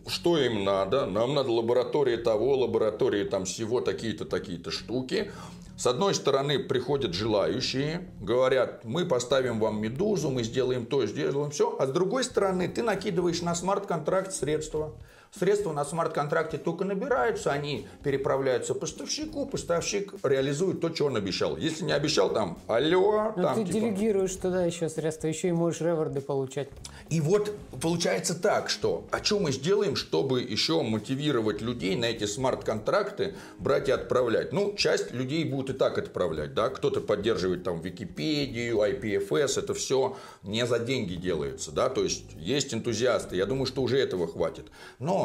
что 0.08 0.38
им 0.38 0.64
надо? 0.64 1.06
Нам 1.06 1.34
надо 1.34 1.52
лаборатория 1.52 2.18
того, 2.18 2.58
лаборатория 2.58 3.26
там 3.26 3.46
всего, 3.46 3.80
такие-то, 3.80 4.26
такие-то 4.26 4.70
штуки. 4.72 5.32
С 5.76 5.88
одной 5.88 6.14
стороны 6.14 6.60
приходят 6.60 7.16
желающие, 7.16 8.08
говорят, 8.22 8.84
мы 8.84 9.06
поставим 9.06 9.60
вам 9.60 9.82
медузу, 9.82 10.30
мы 10.30 10.44
сделаем 10.44 10.86
то, 10.86 11.06
сделаем 11.08 11.50
все. 11.50 11.76
А 11.80 11.88
с 11.88 11.92
другой 11.92 12.24
стороны 12.24 12.68
ты 12.68 12.84
накидываешь 12.84 13.42
на 13.42 13.56
смарт-контракт 13.56 14.32
средства. 14.34 14.94
Средства 15.38 15.74
на 15.74 15.84
смарт-контракте 15.84 16.60
только 16.60 16.86
набираются, 16.86 17.52
они 17.52 17.88
переправляются 18.04 18.76
поставщику, 18.76 19.48
поставщик 19.48 20.14
реализует 20.22 20.80
то, 20.80 20.94
что 20.94 21.06
он 21.06 21.16
обещал. 21.18 21.58
Если 21.58 21.84
не 21.84 21.92
обещал, 21.92 22.32
там, 22.32 22.60
алло, 22.68 23.34
Ну, 23.36 23.42
там, 23.42 23.56
ты 23.56 23.66
типа, 23.66 23.80
делегируешь 23.80 24.36
туда 24.36 24.64
еще 24.64 24.90
средства, 24.90 25.28
еще 25.28 25.48
и 25.48 25.52
можешь 25.52 25.82
реворды 25.82 26.22
получать. 26.22 26.70
и 27.10 27.20
вот 27.20 27.52
получается 27.82 28.40
так, 28.40 28.70
что 28.70 29.06
а 29.10 29.24
что 29.24 29.40
мы 29.40 29.52
сделаем, 29.52 29.96
чтобы 29.96 30.42
еще 30.42 30.84
мотивировать 30.84 31.62
людей 31.62 31.96
на 31.96 32.06
эти 32.06 32.26
смарт-контракты 32.26 33.34
брать 33.58 33.90
и 33.90 33.92
отправлять? 33.92 34.54
Ну, 34.54 34.76
часть 34.76 35.12
людей 35.14 35.46
будут 35.46 35.76
и 35.76 35.80
так 35.80 35.98
отправлять, 35.98 36.54
да, 36.54 36.70
кто-то 36.70 37.02
поддерживает 37.02 37.64
там 37.64 37.82
Википедию, 37.82 38.78
IPFS, 38.78 39.58
это 39.60 39.74
все 39.74 40.16
не 40.44 40.68
за 40.68 40.78
деньги 40.78 41.16
делается, 41.16 41.72
да, 41.72 41.90
то 41.90 42.04
есть 42.04 42.24
есть 42.38 42.72
энтузиасты, 42.72 43.36
я 43.36 43.48
думаю, 43.48 43.66
что 43.66 43.82
уже 43.82 43.98
этого 43.98 44.28
хватит. 44.28 44.68
Но 45.00 45.23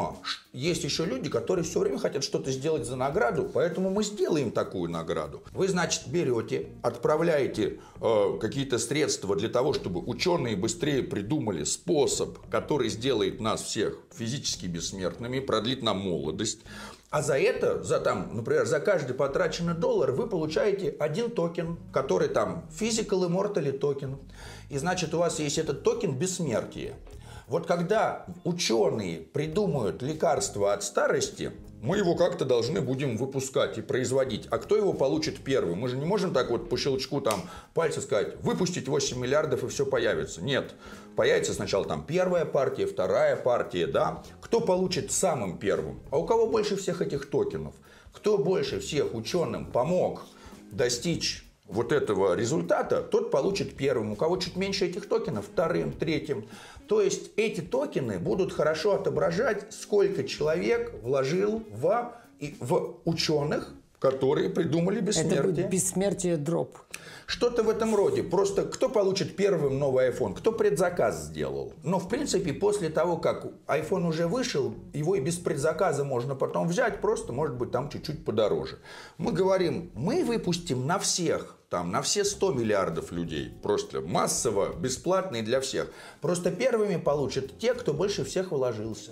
есть 0.53 0.83
еще 0.83 1.05
люди, 1.05 1.29
которые 1.29 1.63
все 1.63 1.79
время 1.79 1.99
хотят 1.99 2.23
что-то 2.23 2.51
сделать 2.51 2.85
за 2.85 2.95
награду, 2.95 3.49
поэтому 3.53 3.89
мы 3.89 4.03
сделаем 4.03 4.51
такую 4.51 4.89
награду. 4.89 5.43
Вы, 5.51 5.67
значит, 5.67 6.07
берете, 6.07 6.69
отправляете 6.81 7.79
э, 8.01 8.37
какие-то 8.39 8.79
средства 8.79 9.35
для 9.35 9.49
того, 9.49 9.73
чтобы 9.73 10.01
ученые 10.01 10.55
быстрее 10.55 11.03
придумали 11.03 11.63
способ, 11.63 12.37
который 12.49 12.89
сделает 12.89 13.39
нас 13.39 13.61
всех 13.61 13.97
физически 14.15 14.65
бессмертными, 14.65 15.39
продлит 15.39 15.83
нам 15.83 15.99
молодость. 15.99 16.59
А 17.09 17.23
за 17.23 17.39
это, 17.39 17.81
за 17.83 17.99
там, 17.99 18.29
например, 18.35 18.65
за 18.65 18.79
каждый 18.79 19.15
потраченный 19.15 19.73
доллар 19.73 20.11
вы 20.11 20.27
получаете 20.27 20.95
один 20.99 21.31
токен, 21.31 21.77
который 21.91 22.27
там 22.27 22.65
Physical 22.79 23.27
Immortal 23.27 23.71
токен. 23.71 24.17
И 24.69 24.77
значит, 24.77 25.13
у 25.15 25.17
вас 25.17 25.39
есть 25.39 25.57
этот 25.57 25.83
токен 25.83 26.13
бессмертия. 26.13 26.93
Вот 27.49 27.65
когда 27.65 28.27
ученые 28.43 29.21
придумают 29.21 30.03
лекарство 30.03 30.71
от 30.71 30.83
старости, 30.83 31.51
мы 31.81 31.97
его 31.97 32.15
как-то 32.15 32.45
должны 32.45 32.79
будем 32.79 33.17
выпускать 33.17 33.79
и 33.79 33.81
производить. 33.81 34.45
А 34.51 34.59
кто 34.59 34.77
его 34.77 34.93
получит 34.93 35.43
первым? 35.43 35.79
Мы 35.79 35.87
же 35.87 35.97
не 35.97 36.05
можем 36.05 36.31
так 36.31 36.51
вот 36.51 36.69
по 36.69 36.77
щелчку 36.77 37.21
там 37.21 37.41
пальца 37.73 38.01
сказать, 38.01 38.35
выпустить 38.43 38.87
8 38.87 39.17
миллиардов 39.17 39.63
и 39.63 39.67
все 39.67 39.87
появится. 39.87 40.43
Нет. 40.43 40.75
Появится 41.15 41.53
сначала 41.53 41.85
там 41.85 42.05
первая 42.05 42.45
партия, 42.45 42.85
вторая 42.85 43.35
партия, 43.35 43.87
да. 43.87 44.23
Кто 44.41 44.61
получит 44.61 45.11
самым 45.11 45.57
первым? 45.57 46.01
А 46.11 46.19
у 46.19 46.27
кого 46.27 46.45
больше 46.45 46.75
всех 46.75 47.01
этих 47.01 47.31
токенов? 47.31 47.73
Кто 48.13 48.37
больше 48.37 48.79
всех 48.79 49.15
ученым 49.15 49.71
помог 49.71 50.21
достичь 50.71 51.48
вот 51.69 51.91
этого 51.91 52.35
результата, 52.35 53.01
тот 53.01 53.31
получит 53.31 53.75
первым. 53.75 54.11
У 54.11 54.15
кого 54.15 54.37
чуть 54.37 54.55
меньше 54.55 54.85
этих 54.85 55.07
токенов, 55.07 55.45
вторым, 55.45 55.93
третьим. 55.93 56.47
То 56.87 57.01
есть 57.01 57.31
эти 57.37 57.61
токены 57.61 58.17
будут 58.19 58.51
хорошо 58.51 58.95
отображать, 58.95 59.71
сколько 59.71 60.23
человек 60.23 60.91
вложил 61.03 61.63
в, 61.71 62.11
в 62.59 62.95
ученых, 63.05 63.73
которые 63.99 64.49
придумали 64.49 64.97
Это 64.97 65.07
бессмертие. 65.07 65.41
будет 65.43 65.69
бессмертие 65.69 66.37
дроп. 66.37 66.77
Что-то 67.27 67.61
в 67.61 67.69
этом 67.69 67.95
роде. 67.95 68.23
Просто 68.23 68.63
кто 68.63 68.89
получит 68.89 69.35
первым 69.35 69.77
новый 69.77 70.09
iPhone? 70.09 70.35
Кто 70.35 70.51
предзаказ 70.51 71.25
сделал? 71.25 71.73
Но, 71.83 71.99
в 71.99 72.09
принципе, 72.09 72.53
после 72.53 72.89
того, 72.89 73.17
как 73.17 73.45
iPhone 73.67 74.07
уже 74.07 74.27
вышел, 74.27 74.73
его 74.93 75.15
и 75.15 75.19
без 75.19 75.35
предзаказа 75.35 76.03
можно 76.03 76.33
потом 76.33 76.67
взять, 76.67 77.01
просто, 77.01 77.33
может 77.33 77.55
быть, 77.55 77.69
там 77.71 77.89
чуть-чуть 77.89 78.25
подороже. 78.25 78.79
Мы 79.19 79.31
говорим, 79.31 79.91
мы 79.93 80.23
выпустим 80.23 80.87
на 80.87 80.97
всех, 80.97 81.58
там, 81.69 81.91
на 81.91 82.01
все 82.01 82.25
100 82.25 82.53
миллиардов 82.53 83.11
людей. 83.11 83.51
Просто 83.61 84.01
массово, 84.01 84.75
бесплатно 84.75 85.37
и 85.37 85.41
для 85.41 85.61
всех. 85.61 85.91
Просто 86.19 86.51
первыми 86.51 86.97
получат 86.97 87.57
те, 87.59 87.73
кто 87.73 87.93
больше 87.93 88.23
всех 88.23 88.51
вложился. 88.51 89.11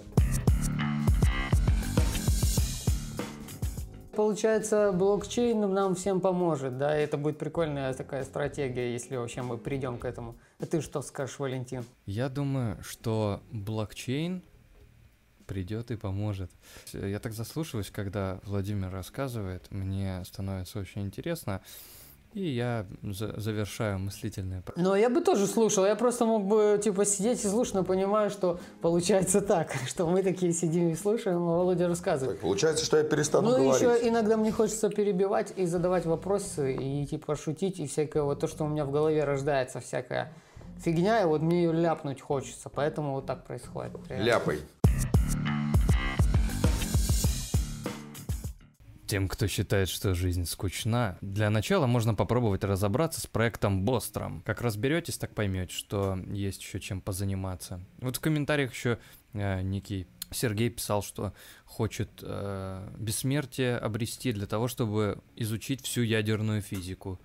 Получается, 4.15 4.91
блокчейн 4.93 5.71
нам 5.71 5.93
всем 5.93 6.19
поможет, 6.21 6.79
да, 6.79 6.99
и 6.99 7.03
это 7.03 7.17
будет 7.17 7.37
прикольная 7.37 7.93
такая 7.93 8.23
стратегия, 8.23 8.91
если 8.91 9.15
вообще 9.15 9.43
мы 9.43 9.59
придем 9.59 9.99
к 9.99 10.05
этому. 10.05 10.35
А 10.59 10.65
ты 10.65 10.81
что 10.81 11.03
скажешь, 11.03 11.37
Валентин? 11.37 11.85
Я 12.07 12.27
думаю, 12.27 12.81
что 12.81 13.43
блокчейн 13.51 14.41
придет 15.45 15.91
и 15.91 15.95
поможет. 15.95 16.49
Я 16.93 17.19
так 17.19 17.33
заслушиваюсь, 17.33 17.91
когда 17.91 18.39
Владимир 18.43 18.89
рассказывает, 18.89 19.71
мне 19.71 20.23
становится 20.25 20.79
очень 20.79 21.03
интересно. 21.03 21.61
И 22.33 22.49
я 22.49 22.85
за- 23.01 23.39
завершаю 23.39 23.97
мыслительное. 23.99 24.61
про- 24.61 24.73
Ну, 24.79 24.93
я 24.95 25.09
бы 25.09 25.21
тоже 25.21 25.47
слушал, 25.47 25.85
я 25.85 25.95
просто 25.95 26.25
мог 26.25 26.45
бы, 26.45 26.79
типа, 26.83 27.03
сидеть 27.05 27.43
и 27.43 27.47
слушать, 27.47 27.73
но 27.73 27.83
понимаю, 27.83 28.29
что 28.29 28.59
получается 28.81 29.41
так, 29.41 29.71
что 29.87 30.05
мы 30.05 30.21
такие 30.21 30.53
сидим 30.53 30.89
и 30.89 30.95
слушаем, 30.95 31.37
а 31.37 31.57
Володя 31.57 31.87
рассказывает. 31.87 32.39
Получается, 32.39 32.85
что 32.85 32.97
я 32.97 33.03
перестану 33.03 33.49
Ну, 33.49 33.73
еще 33.73 34.07
иногда 34.07 34.37
мне 34.37 34.51
хочется 34.51 34.89
перебивать 34.89 35.53
и 35.55 35.65
задавать 35.65 36.05
вопросы, 36.05 36.73
и 36.75 37.05
типа 37.07 37.35
шутить, 37.35 37.79
и 37.79 37.87
всякое 37.87 38.21
вот 38.23 38.39
то, 38.39 38.47
что 38.47 38.65
у 38.65 38.67
меня 38.67 38.85
в 38.85 38.91
голове 38.91 39.23
рождается, 39.23 39.79
всякая 39.79 40.31
фигня, 40.83 41.21
и 41.23 41.25
вот 41.25 41.41
мне 41.41 41.63
ее 41.63 41.71
ляпнуть 41.73 42.21
хочется, 42.21 42.69
поэтому 42.69 43.13
вот 43.13 43.25
так 43.25 43.45
происходит. 43.45 43.93
реально. 44.09 44.25
Ляпай. 44.25 44.59
Тем, 49.07 49.29
кто 49.29 49.47
считает, 49.47 49.87
что 49.87 50.13
жизнь 50.13 50.43
скучна, 50.43 51.17
для 51.21 51.49
начала 51.49 51.87
можно 51.87 52.13
попробовать 52.13 52.65
разобраться 52.65 53.21
с 53.21 53.27
проектом 53.27 53.85
Бостром. 53.85 54.43
Как 54.45 54.61
разберетесь, 54.61 55.17
так 55.17 55.33
поймете, 55.33 55.73
что 55.73 56.19
есть 56.27 56.61
еще 56.61 56.81
чем 56.81 56.99
позаниматься. 56.99 57.79
Вот 57.99 58.17
в 58.17 58.19
комментариях 58.19 58.73
еще 58.73 58.99
э, 59.31 59.61
некий 59.61 60.07
Сергей 60.31 60.69
писал, 60.69 61.01
что 61.01 61.33
хочет 61.63 62.09
э, 62.21 62.89
бессмертие 62.97 63.77
обрести 63.77 64.33
для 64.33 64.45
того, 64.45 64.67
чтобы 64.67 65.19
изучить 65.37 65.85
всю 65.85 66.01
ядерную 66.01 66.61
физику. 66.61 67.17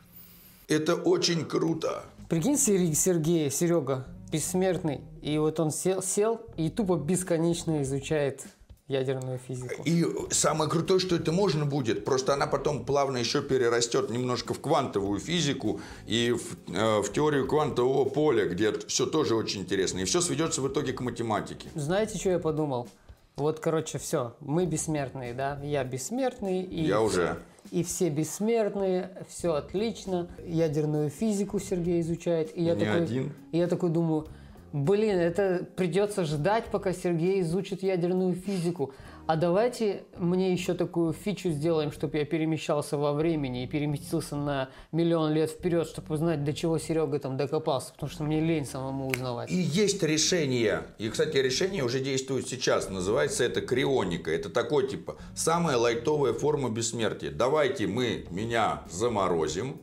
Это 0.68 0.94
очень 0.94 1.44
круто. 1.44 2.04
Прикинь, 2.28 2.56
Сер- 2.56 2.94
Сергей, 2.94 3.50
Серега, 3.50 4.06
бессмертный, 4.30 5.00
и 5.20 5.36
вот 5.36 5.58
он 5.58 5.72
сел, 5.72 6.00
сел 6.00 6.40
и 6.56 6.70
тупо 6.70 6.96
бесконечно 6.96 7.82
изучает 7.82 8.46
ядерную 8.92 9.38
физику. 9.38 9.82
И 9.84 10.04
самое 10.30 10.70
крутое, 10.70 11.00
что 11.00 11.16
это 11.16 11.32
можно 11.32 11.64
будет, 11.66 12.04
просто 12.04 12.34
она 12.34 12.46
потом 12.46 12.84
плавно 12.84 13.16
еще 13.18 13.42
перерастет 13.42 14.10
немножко 14.10 14.54
в 14.54 14.60
квантовую 14.60 15.18
физику 15.18 15.80
и 16.06 16.32
в, 16.32 16.72
э, 16.74 17.00
в 17.02 17.12
теорию 17.12 17.46
квантового 17.48 18.08
поля, 18.08 18.46
где 18.46 18.72
все 18.86 19.06
тоже 19.06 19.34
очень 19.34 19.62
интересно. 19.62 20.00
И 20.00 20.04
все 20.04 20.20
сведется 20.20 20.60
в 20.62 20.68
итоге 20.68 20.92
к 20.92 21.00
математике. 21.00 21.68
Знаете, 21.74 22.18
что 22.18 22.30
я 22.30 22.38
подумал? 22.38 22.88
Вот, 23.36 23.60
короче, 23.60 23.98
все, 23.98 24.34
мы 24.40 24.66
бессмертные, 24.66 25.32
да? 25.32 25.58
Я 25.62 25.84
бессмертный. 25.84 26.62
И 26.62 26.82
Я 26.84 27.00
уже. 27.00 27.38
И 27.70 27.82
все 27.82 28.10
бессмертные, 28.10 29.10
все 29.28 29.54
отлично. 29.54 30.28
Ядерную 30.46 31.08
физику 31.08 31.58
Сергей 31.58 32.00
изучает. 32.02 32.54
И 32.56 32.62
я 32.62 32.74
Не 32.74 32.84
такой, 32.84 33.02
один. 33.02 33.32
и 33.52 33.58
я 33.58 33.68
такой 33.68 33.88
думаю, 33.88 34.26
блин, 34.72 35.18
это 35.18 35.66
придется 35.76 36.24
ждать, 36.24 36.66
пока 36.66 36.92
Сергей 36.92 37.40
изучит 37.40 37.82
ядерную 37.82 38.34
физику. 38.34 38.92
А 39.26 39.36
давайте 39.36 40.02
мне 40.16 40.52
еще 40.52 40.74
такую 40.74 41.12
фичу 41.12 41.50
сделаем, 41.50 41.92
чтобы 41.92 42.18
я 42.18 42.24
перемещался 42.24 42.96
во 42.98 43.12
времени 43.12 43.62
и 43.62 43.66
переместился 43.68 44.34
на 44.34 44.68
миллион 44.90 45.32
лет 45.32 45.50
вперед, 45.50 45.86
чтобы 45.86 46.14
узнать, 46.14 46.42
до 46.42 46.52
чего 46.52 46.76
Серега 46.78 47.20
там 47.20 47.36
докопался, 47.36 47.92
потому 47.92 48.10
что 48.10 48.24
мне 48.24 48.40
лень 48.40 48.66
самому 48.66 49.08
узнавать. 49.08 49.50
И 49.50 49.54
есть 49.54 50.02
решение. 50.02 50.82
И, 50.98 51.08
кстати, 51.08 51.36
решение 51.36 51.84
уже 51.84 52.00
действует 52.00 52.48
сейчас. 52.48 52.90
Называется 52.90 53.44
это 53.44 53.60
крионика. 53.60 54.30
Это 54.32 54.50
такой 54.50 54.88
типа 54.88 55.16
самая 55.36 55.76
лайтовая 55.76 56.32
форма 56.32 56.68
бессмертия. 56.68 57.30
Давайте 57.30 57.86
мы 57.86 58.26
меня 58.30 58.82
заморозим, 58.90 59.80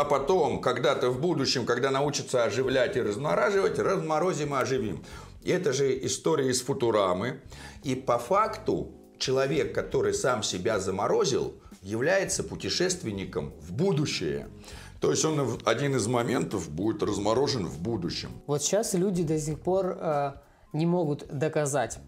а 0.00 0.04
потом, 0.04 0.60
когда-то 0.60 1.10
в 1.10 1.20
будущем, 1.20 1.66
когда 1.66 1.90
научатся 1.90 2.44
оживлять 2.44 2.96
и 2.96 3.02
размораживать, 3.02 3.78
разморозим 3.78 4.54
и 4.54 4.58
оживим. 4.58 5.04
И 5.42 5.50
это 5.50 5.72
же 5.72 6.06
история 6.06 6.50
из 6.50 6.62
Футурамы. 6.62 7.40
И 7.82 7.96
по 7.96 8.18
факту 8.18 8.92
человек, 9.18 9.74
который 9.74 10.14
сам 10.14 10.42
себя 10.42 10.78
заморозил, 10.78 11.54
является 11.82 12.44
путешественником 12.44 13.54
в 13.60 13.72
будущее. 13.72 14.48
То 15.00 15.10
есть 15.10 15.24
он 15.24 15.58
один 15.64 15.96
из 15.96 16.06
моментов 16.06 16.68
будет 16.70 17.02
разморожен 17.02 17.66
в 17.66 17.80
будущем. 17.80 18.30
Вот 18.46 18.62
сейчас 18.62 18.94
люди 18.94 19.22
до 19.24 19.38
сих 19.38 19.60
пор 19.60 19.96
э, 20.00 20.32
не 20.72 20.86
могут 20.86 21.26
доказать, 21.28 21.98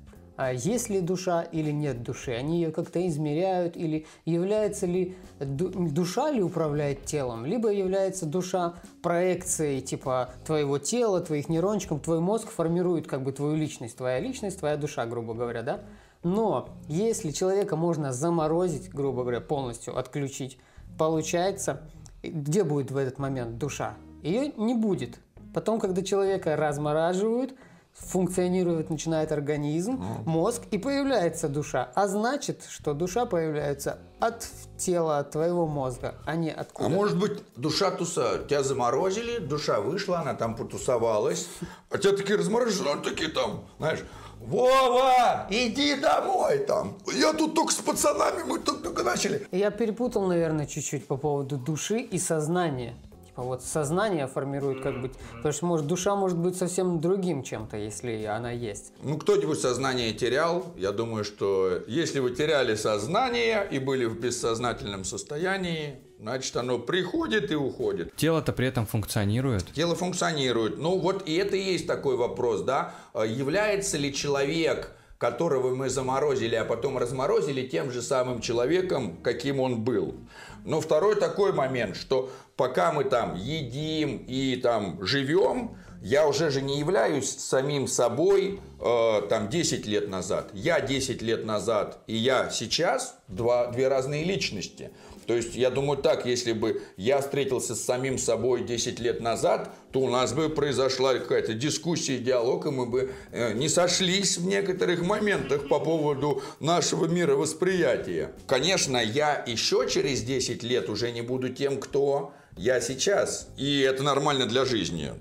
есть 0.49 0.89
ли 0.89 1.01
душа 1.01 1.43
или 1.43 1.71
нет 1.71 2.03
души. 2.03 2.33
Они 2.33 2.63
ее 2.63 2.73
как-то 2.73 3.07
измеряют 3.07 3.77
или 3.77 4.07
является 4.25 4.87
ли 4.87 5.17
ду- 5.39 5.69
душа 5.69 6.31
ли 6.31 6.43
управляет 6.43 7.05
телом, 7.05 7.45
либо 7.45 7.71
является 7.71 8.25
душа 8.25 8.75
проекцией 9.03 9.83
типа 9.83 10.31
твоего 10.47 10.79
тела, 10.79 11.21
твоих 11.21 11.49
нейрончиков, 11.49 12.01
твой 12.01 12.21
мозг 12.21 12.49
формирует 12.49 13.07
как 13.07 13.23
бы 13.23 13.33
твою 13.33 13.57
личность, 13.57 13.99
твоя 13.99 14.19
личность, 14.19 14.61
твоя 14.61 14.77
душа, 14.77 15.05
грубо 15.05 15.35
говоря, 15.35 15.63
да? 15.63 15.81
Но 16.23 16.69
если 16.89 17.31
человека 17.31 17.77
можно 17.77 18.13
заморозить, 18.13 18.91
грубо 18.91 19.23
говоря, 19.23 19.41
полностью 19.41 19.99
отключить, 19.99 20.59
получается, 20.99 21.83
где 22.23 22.65
будет 22.65 22.91
в 22.91 22.97
этот 22.97 23.19
момент 23.19 23.59
душа? 23.59 23.95
Ее 24.23 24.53
не 24.57 24.75
будет. 24.75 25.19
Потом, 25.55 25.81
когда 25.81 26.03
человека 26.03 26.57
размораживают, 26.57 27.55
функционирует, 27.93 28.91
начинает 28.91 29.33
организм, 29.33 30.03
мозг, 30.25 30.63
и 30.71 30.79
появляется 30.79 31.49
душа. 31.49 31.91
А 31.95 32.09
значит, 32.09 32.65
что 32.69 32.95
душа 32.95 33.27
появляется 33.27 33.99
от 34.21 34.47
тела, 34.77 35.19
от 35.19 35.31
твоего 35.31 35.67
мозга, 35.67 36.15
а 36.27 36.37
не 36.37 36.51
откуда. 36.51 36.87
А 36.87 36.89
может 36.89 37.19
быть, 37.19 37.43
душа 37.57 37.91
туса, 37.91 38.39
тебя 38.49 38.63
заморозили, 38.63 39.39
душа 39.39 39.81
вышла, 39.81 40.21
она 40.21 40.35
там 40.35 40.57
потусовалась, 40.57 41.49
а 41.91 41.99
тебя 41.99 42.17
такие 42.17 42.39
разморозили, 42.39 42.89
а 42.89 42.97
такие 42.97 43.31
там, 43.31 43.65
знаешь, 43.79 44.01
Вова, 44.41 45.47
иди 45.51 45.97
домой 45.97 46.59
там. 46.59 46.97
Я 47.13 47.35
тут 47.35 47.55
только 47.55 47.73
с 47.73 47.77
пацанами, 47.77 48.43
мы 48.43 48.59
только-только 48.59 49.03
начали. 49.03 49.47
Я 49.53 49.71
перепутал, 49.71 50.27
наверное, 50.27 50.67
чуть-чуть 50.67 51.07
по 51.07 51.17
поводу 51.19 51.59
души 51.59 52.01
и 52.01 52.19
сознания. 52.19 52.95
Типа 53.31 53.43
вот 53.43 53.63
сознание 53.63 54.27
формирует 54.27 54.83
как 54.83 55.01
быть, 55.01 55.13
потому 55.37 55.53
что 55.53 55.67
может 55.67 55.87
душа 55.87 56.17
может 56.17 56.37
быть 56.37 56.57
совсем 56.57 57.01
другим 57.01 57.45
чем-то, 57.45 57.77
если 57.77 58.25
она 58.25 58.51
есть. 58.51 58.93
Ну, 59.05 59.19
кто-нибудь 59.19 59.61
сознание 59.61 60.13
терял? 60.13 60.73
Я 60.77 60.91
думаю, 60.91 61.23
что 61.23 61.81
если 61.87 62.19
вы 62.19 62.33
теряли 62.33 62.75
сознание 62.75 63.69
и 63.71 63.79
были 63.79 64.07
в 64.07 64.19
бессознательном 64.19 65.05
состоянии, 65.05 66.01
значит, 66.19 66.57
оно 66.57 66.81
приходит 66.81 67.53
и 67.53 67.55
уходит. 67.55 68.17
Тело-то 68.17 68.53
при 68.53 68.67
этом 68.67 68.85
функционирует. 68.85 69.65
Тело 69.75 69.95
функционирует. 69.95 70.79
Ну, 70.79 70.99
вот 70.99 71.29
и 71.29 71.37
это 71.37 71.55
и 71.55 71.63
есть 71.63 71.87
такой 71.87 72.17
вопрос, 72.17 72.63
да? 72.63 72.97
А 73.13 73.25
Является 73.25 73.97
ли 73.97 74.13
человек, 74.13 74.91
которого 75.19 75.73
мы 75.73 75.89
заморозили, 75.89 76.57
а 76.57 76.65
потом 76.65 76.99
разморозили, 76.99 77.65
тем 77.69 77.93
же 77.93 78.03
самым 78.03 78.41
человеком, 78.41 79.19
каким 79.23 79.61
он 79.61 79.85
был? 79.85 80.17
Но 80.65 80.81
второй 80.81 81.15
такой 81.15 81.53
момент, 81.53 81.97
что 81.97 82.31
пока 82.61 82.93
мы 82.93 83.05
там 83.05 83.37
едим 83.37 84.23
и 84.29 84.55
там 84.57 85.03
живем, 85.03 85.79
я 86.03 86.29
уже 86.29 86.51
же 86.51 86.61
не 86.61 86.79
являюсь 86.79 87.31
самим 87.31 87.87
собой 87.89 88.61
э, 88.79 89.23
там 89.31 89.49
10 89.49 89.87
лет 89.87 90.11
назад. 90.11 90.51
Я 90.53 90.83
10 90.83 91.23
лет 91.23 91.47
назад 91.47 92.01
и 92.07 92.15
я 92.15 92.51
сейчас 92.51 93.17
два, 93.29 93.69
две 93.69 93.89
разные 93.89 94.25
личности. 94.25 94.91
То 95.27 95.37
есть, 95.37 95.55
я 95.55 95.71
думаю 95.71 95.97
так, 95.97 96.27
если 96.27 96.53
бы 96.53 96.83
я 96.97 97.21
встретился 97.21 97.75
с 97.75 97.83
самим 97.83 98.19
собой 98.19 98.65
10 98.65 98.99
лет 98.99 99.21
назад, 99.21 99.73
то 99.93 100.01
у 100.01 100.11
нас 100.11 100.33
бы 100.33 100.49
произошла 100.49 101.15
какая-то 101.15 101.55
дискуссия, 101.55 102.19
диалог, 102.19 102.67
и 102.67 102.71
мы 102.71 102.85
бы 102.85 103.13
э, 103.31 103.53
не 103.55 103.69
сошлись 103.69 104.37
в 104.37 104.45
некоторых 104.45 105.03
моментах 105.03 105.69
по 105.69 105.79
поводу 105.79 106.43
нашего 106.59 107.07
мировосприятия. 107.07 108.33
Конечно, 108.47 108.97
я 108.97 109.43
еще 109.47 109.89
через 109.89 110.23
10 110.23 110.63
лет 110.63 110.91
уже 110.91 111.11
не 111.11 111.23
буду 111.23 111.49
тем, 111.49 111.79
кто 111.79 112.33
я 112.57 112.81
сейчас. 112.81 113.49
И 113.57 113.81
это 113.81 114.03
нормально 114.03 114.47
для 114.47 114.65
жизни. 114.65 115.13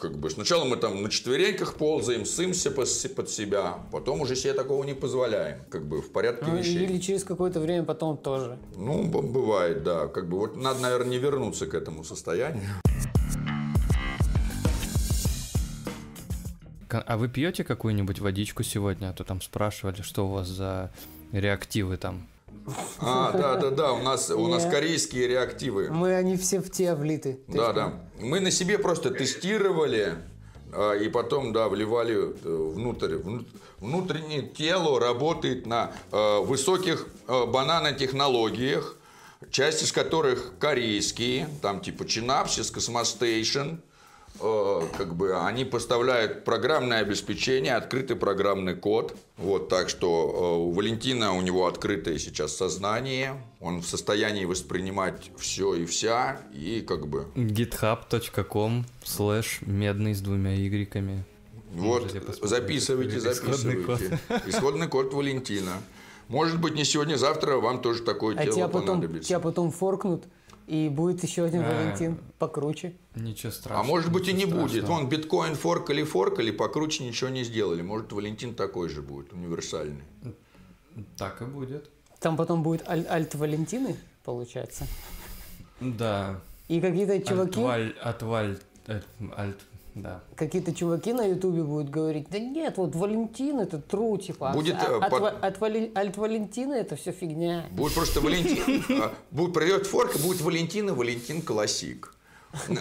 Как 0.00 0.16
бы 0.18 0.28
сначала 0.30 0.64
мы 0.64 0.76
там 0.76 1.02
на 1.02 1.08
четвереньках 1.08 1.74
ползаем, 1.74 2.24
сымся 2.24 2.70
под 2.70 3.30
себя, 3.30 3.78
потом 3.92 4.20
уже 4.22 4.34
себе 4.34 4.52
такого 4.52 4.82
не 4.84 4.94
позволяем. 4.94 5.60
Как 5.70 5.86
бы 5.86 6.02
в 6.02 6.10
порядке 6.10 6.46
Ну, 6.48 6.56
вещей. 6.58 6.84
или 6.84 6.98
через 6.98 7.22
какое-то 7.24 7.60
время 7.60 7.84
потом 7.84 8.16
тоже. 8.16 8.58
Ну, 8.76 9.04
бывает, 9.04 9.84
да. 9.84 10.08
Как 10.08 10.28
бы 10.28 10.38
вот 10.38 10.56
надо, 10.56 10.80
наверное, 10.80 11.10
не 11.10 11.18
вернуться 11.18 11.66
к 11.66 11.74
этому 11.74 12.02
состоянию. 12.04 12.64
А 16.90 17.16
вы 17.18 17.28
пьете 17.28 17.64
какую-нибудь 17.64 18.18
водичку 18.18 18.62
сегодня? 18.62 19.10
А 19.10 19.12
то 19.12 19.22
там 19.22 19.40
спрашивали, 19.42 20.00
что 20.02 20.26
у 20.26 20.32
вас 20.32 20.48
за 20.48 20.90
реактивы 21.32 21.98
там. 21.98 22.26
А, 23.00 23.32
да, 23.32 23.56
да, 23.56 23.70
да, 23.70 23.92
у 23.92 24.02
нас, 24.02 24.30
у 24.30 24.46
нас 24.48 24.64
корейские 24.64 25.28
реактивы. 25.28 25.88
Мы, 25.90 26.14
они 26.14 26.36
все 26.36 26.60
в 26.60 26.70
те 26.70 26.94
влиты. 26.94 27.40
Да, 27.48 27.72
да. 27.72 28.00
Мы 28.20 28.40
на 28.40 28.50
себе 28.50 28.78
просто 28.78 29.10
тестировали 29.10 30.14
а, 30.72 30.94
и 30.94 31.08
потом, 31.08 31.52
да, 31.52 31.68
вливали 31.68 32.14
э, 32.16 32.72
внутрь. 32.74 33.16
Вну- 33.16 33.44
Внутреннее 33.78 34.42
тело 34.42 34.98
работает 34.98 35.64
на 35.66 35.92
э, 36.10 36.40
высоких 36.40 37.06
э, 37.28 37.46
бананотехнологиях, 37.46 38.96
часть 39.50 39.82
из 39.82 39.92
которых 39.92 40.52
корейские, 40.58 41.48
там 41.62 41.80
типа 41.80 42.04
Chainapsis, 42.06 42.70
Cosmostation, 42.70 43.76
как 44.38 45.14
бы 45.14 45.36
они 45.36 45.64
поставляют 45.64 46.44
программное 46.44 47.00
обеспечение, 47.00 47.74
открытый 47.74 48.16
программный 48.16 48.74
код. 48.74 49.16
Вот, 49.36 49.68
так 49.68 49.88
что 49.88 50.06
э, 50.08 50.58
у 50.62 50.70
Валентина 50.70 51.32
у 51.34 51.40
него 51.40 51.66
открытое 51.66 52.18
сейчас 52.18 52.56
сознание, 52.56 53.42
он 53.60 53.80
в 53.80 53.86
состоянии 53.86 54.44
воспринимать 54.44 55.30
все 55.36 55.74
и 55.74 55.86
вся, 55.86 56.40
и 56.52 56.80
как 56.80 57.06
бы 57.08 57.26
github.com 57.34 58.86
слэш 59.04 59.60
медный 59.62 60.14
с 60.14 60.20
двумя 60.20 60.54
игреками. 60.54 61.24
Вот, 61.72 62.04
посмотреть. 62.04 62.44
записывайте, 62.44 63.18
Исходный 63.18 63.82
записывайте. 63.82 64.18
Исходный 64.46 64.88
код 64.88 65.12
Валентина. 65.12 65.72
Может 66.28 66.60
быть, 66.60 66.74
не 66.74 66.84
сегодня, 66.84 67.16
завтра 67.16 67.56
вам 67.56 67.80
тоже 67.80 68.02
такое 68.02 68.36
А 68.36 68.42
тело 68.44 68.54
тебя 68.54 68.68
потом, 68.68 68.86
понадобится. 69.00 69.28
тебя 69.28 69.40
потом 69.40 69.70
форкнут, 69.70 70.24
и 70.68 70.88
будет 70.90 71.22
еще 71.22 71.44
один 71.44 71.62
А. 71.62 71.68
Валентин 71.74 72.18
покруче. 72.38 72.94
Ничего 73.14 73.50
страшного. 73.50 73.80
А 73.80 73.88
может 73.88 74.12
быть 74.12 74.28
и 74.28 74.32
не 74.34 74.44
будет. 74.44 74.84
Вон 74.84 75.08
биткоин 75.08 75.54
форкали, 75.54 76.02
форкали, 76.04 76.50
покруче 76.50 77.04
ничего 77.04 77.30
не 77.30 77.42
сделали. 77.42 77.80
Может, 77.80 78.12
Валентин 78.12 78.54
такой 78.54 78.90
же 78.90 79.00
будет, 79.00 79.32
универсальный. 79.32 80.02
Так 81.16 81.40
и 81.40 81.46
будет. 81.46 81.88
Там 82.20 82.36
потом 82.36 82.62
будет 82.62 82.86
аль- 82.88 83.06
альт-валентины, 83.08 83.96
получается. 84.24 84.86
Да. 85.80 86.40
И 86.68 86.80
какие-то 86.80 87.18
чуваки, 87.22 87.60
Альтваль, 87.60 87.94
отваль, 88.02 88.58
э, 88.88 89.00
альт, 89.36 89.58
да. 90.02 90.22
какие-то 90.36 90.74
чуваки 90.74 91.12
на 91.12 91.24
ютубе 91.26 91.62
будут 91.62 91.90
говорить, 91.90 92.28
да 92.30 92.38
нет, 92.38 92.76
вот 92.76 92.94
Валентин 92.94 93.60
это 93.60 93.78
тру, 93.78 94.16
типа, 94.18 94.50
а 94.50 94.52
Будет, 94.54 94.76
вс- 94.76 94.90
э, 94.90 94.98
а- 95.00 95.04
от, 95.06 95.10
под- 95.10 95.44
от 95.44 95.58
Вали- 95.60 95.92
альт-валентина 95.94 96.74
это 96.74 96.96
все 96.96 97.12
фигня. 97.12 97.66
Будет 97.72 97.94
просто 97.94 98.20
Валентин. 98.20 98.84
а, 99.02 99.12
Будет 99.30 99.54
придет 99.54 99.86
форк, 99.86 100.16
и 100.16 100.18
будет 100.22 100.40
Валентина, 100.40 100.94
Валентин 100.94 101.42
классик. 101.42 102.14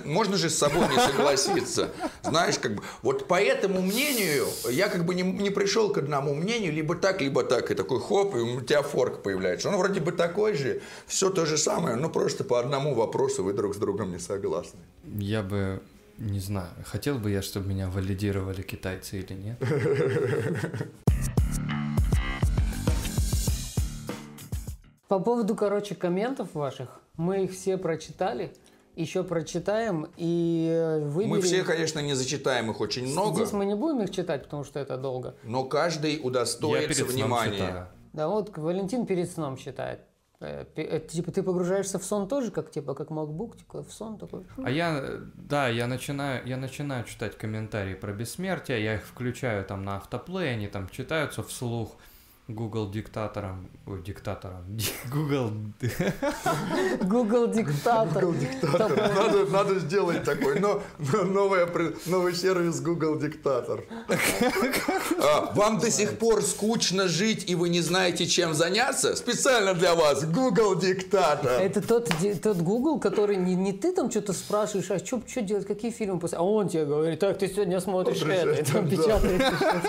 Можно 0.06 0.38
же 0.38 0.50
с 0.50 0.58
собой 0.58 0.88
не 0.88 0.96
согласиться. 0.98 1.90
Знаешь, 2.24 2.58
как 2.58 2.76
бы, 2.76 2.84
вот 3.02 3.28
по 3.28 3.36
этому 3.42 3.82
мнению, 3.82 4.46
я 4.72 4.88
как 4.88 5.06
бы 5.06 5.14
не, 5.14 5.24
не 5.24 5.50
пришел 5.50 5.92
к 5.92 5.98
одному 5.98 6.34
мнению, 6.34 6.72
либо 6.72 6.96
так, 6.96 7.22
либо 7.22 7.44
так. 7.44 7.70
И 7.70 7.76
такой 7.76 8.00
хоп, 8.00 8.34
и 8.36 8.40
у 8.40 8.62
тебя 8.62 8.82
форк 8.82 9.22
появляется. 9.24 9.68
Он 9.68 9.76
вроде 9.76 10.00
бы 10.00 10.14
такой 10.14 10.54
же, 10.54 10.82
все 11.06 11.30
то 11.30 11.46
же 11.46 11.58
самое, 11.58 11.98
но 11.98 12.10
просто 12.10 12.46
по 12.46 12.62
одному 12.62 12.94
вопросу 12.96 13.44
вы 13.44 13.52
друг 13.52 13.76
с 13.76 13.78
другом 13.78 14.12
не 14.12 14.20
согласны. 14.20 14.80
Я 15.04 15.42
бы, 15.44 15.82
не 16.18 16.40
знаю, 16.40 16.70
хотел 16.86 17.18
бы 17.20 17.32
я, 17.32 17.42
чтобы 17.42 17.68
меня 17.68 17.90
валидировали 17.90 18.62
китайцы 18.62 19.20
или 19.20 19.34
нет. 19.34 19.58
По 25.08 25.20
поводу, 25.20 25.56
короче, 25.56 25.96
комментов 25.96 26.54
ваших, 26.54 27.00
мы 27.16 27.46
их 27.46 27.54
все 27.54 27.78
прочитали, 27.78 28.54
еще 28.96 29.24
прочитаем 29.24 30.08
и 30.18 30.68
э, 30.70 31.00
выберем. 31.08 31.30
Мы 31.36 31.42
все, 31.42 31.64
конечно, 31.64 32.00
не 32.00 32.14
зачитаем 32.14 32.72
их 32.72 32.82
очень 32.82 33.08
много, 33.08 33.38
Здесь 33.38 33.54
мы 33.54 33.66
не 33.66 33.76
будем 33.76 34.02
их 34.02 34.12
читать, 34.12 34.44
потому 34.44 34.66
что 34.66 34.80
это 34.80 34.98
долго. 34.98 35.36
но 35.44 35.64
каждый 35.64 36.16
Я 36.16 36.22
удостоится 36.22 36.88
перед 36.90 37.10
сном 37.10 37.16
внимания. 37.26 37.54
читаю. 37.58 37.88
Да, 38.12 38.28
вот 38.28 38.58
Валентин 38.58 39.06
перед 39.06 39.32
сном 39.32 39.56
читает. 39.56 40.02
Э, 40.40 40.66
пе- 40.66 40.84
э, 40.84 41.00
Типа 41.00 41.32
ты 41.32 41.42
погружаешься 41.42 41.98
в 41.98 42.04
сон 42.04 42.28
тоже, 42.28 42.52
как 42.52 42.70
типа 42.70 42.94
как 42.94 43.10
MacBook, 43.10 43.58
типа 43.58 43.84
в 43.84 43.92
сон 43.92 44.18
такой. 44.20 44.46
А 44.64 44.70
я, 44.70 45.00
э, 45.02 45.20
да, 45.36 45.68
я 45.68 45.88
начинаю, 45.88 46.46
я 46.48 46.58
начинаю 46.58 47.06
читать 47.06 47.38
комментарии 47.38 47.96
про 47.96 48.14
бессмертие, 48.14 48.84
я 48.84 48.96
их 48.96 49.06
включаю 49.06 49.66
там 49.66 49.84
на 49.84 49.98
автоплей, 49.98 50.54
они 50.54 50.68
там 50.68 50.90
читаются 50.90 51.42
вслух. 51.42 51.96
Google 52.48 52.90
диктатором, 52.90 53.70
ой, 53.86 54.02
диктатором, 54.02 54.64
Google, 55.12 55.52
Google 57.02 57.48
диктатор. 57.48 58.26
Надо, 58.26 59.46
надо 59.48 59.80
сделать 59.80 60.24
такой, 60.24 60.58
но, 60.62 60.82
но 60.98 61.24
новое, 61.24 61.68
новый 62.06 62.34
сервис 62.34 62.80
Google 62.80 63.20
Диктатор. 63.20 63.84
А, 65.20 65.52
Вам 65.56 65.80
до 65.80 65.90
сих 65.90 66.20
пор 66.20 66.44
скучно 66.44 67.08
жить, 67.08 67.50
и 67.50 67.56
вы 67.56 67.70
не 67.70 67.82
знаете, 67.82 68.28
чем 68.28 68.54
заняться? 68.54 69.16
Специально 69.16 69.74
для 69.74 69.96
вас 69.96 70.24
Google 70.26 70.76
Диктатор. 70.76 71.60
Это 71.60 71.82
тот, 71.82 72.12
тот 72.44 72.58
Google, 72.58 73.00
который 73.00 73.36
не, 73.36 73.56
не 73.56 73.74
ты 73.74 73.94
там 73.94 74.12
что-то 74.12 74.34
спрашиваешь, 74.34 74.92
а 74.92 75.00
что 75.00 75.42
делать, 75.42 75.66
какие 75.66 75.90
фильмы 75.90 76.20
после... 76.20 76.38
А 76.38 76.44
он 76.44 76.70
тебе 76.70 76.86
говорит, 76.86 77.20
так, 77.20 77.40
ты 77.40 77.48
сегодня 77.48 77.80
смотришь 77.82 78.22
это, 78.22 78.52
это, 78.52 78.74
там 78.74 78.88
да. 78.88 78.96
печатает. 78.96 79.42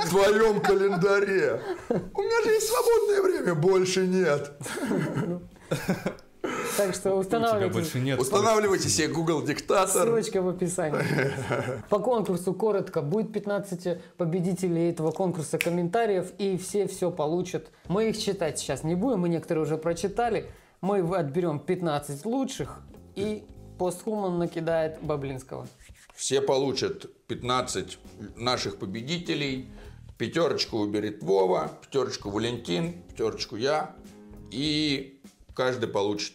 В 0.07 0.09
твоем 0.09 0.61
календаре. 0.61 1.61
У 1.91 2.23
меня 2.23 2.43
же 2.43 2.48
есть 2.51 2.69
свободное 2.69 3.23
время, 3.23 3.55
больше 3.55 4.07
нет. 4.07 4.53
Так 6.77 6.95
что 6.95 7.15
устанавливайте. 7.15 7.73
больше 7.73 8.01
нет. 8.01 8.21
Устанавливайте 8.21 8.89
себе 8.89 9.09
Google 9.09 9.43
Диктатор. 9.43 10.07
Ссылочка 10.07 10.41
в 10.41 10.49
описании. 10.49 11.03
По 11.89 11.99
конкурсу 11.99 12.55
коротко. 12.55 13.03
Будет 13.03 13.33
15 13.33 14.01
победителей 14.17 14.91
этого 14.91 15.11
конкурса 15.11 15.59
комментариев, 15.59 16.33
и 16.39 16.57
все 16.57 16.87
все 16.87 17.11
получат. 17.11 17.71
Мы 17.89 18.11
их 18.11 18.19
читать 18.19 18.59
сейчас 18.59 18.85
не 18.85 18.95
будем, 18.95 19.21
мы 19.21 19.29
некоторые 19.29 19.65
уже 19.65 19.77
прочитали. 19.77 20.51
Мы 20.81 21.01
отберем 21.01 21.59
15 21.59 22.25
лучших, 22.25 22.81
и 23.17 23.45
постхуман 23.79 24.39
накидает 24.39 24.99
Баблинского. 25.03 25.67
Все 26.15 26.41
получат 26.41 27.07
15 27.27 27.99
наших 28.37 28.79
победителей. 28.79 29.69
Пятерочку 30.19 30.79
уберет 30.79 31.23
Вова, 31.23 31.71
пятерочку 31.81 32.31
Валентин, 32.31 32.93
пятерочку 33.09 33.55
я. 33.55 33.95
И 34.51 35.23
каждый 35.55 35.89
получит 35.89 36.35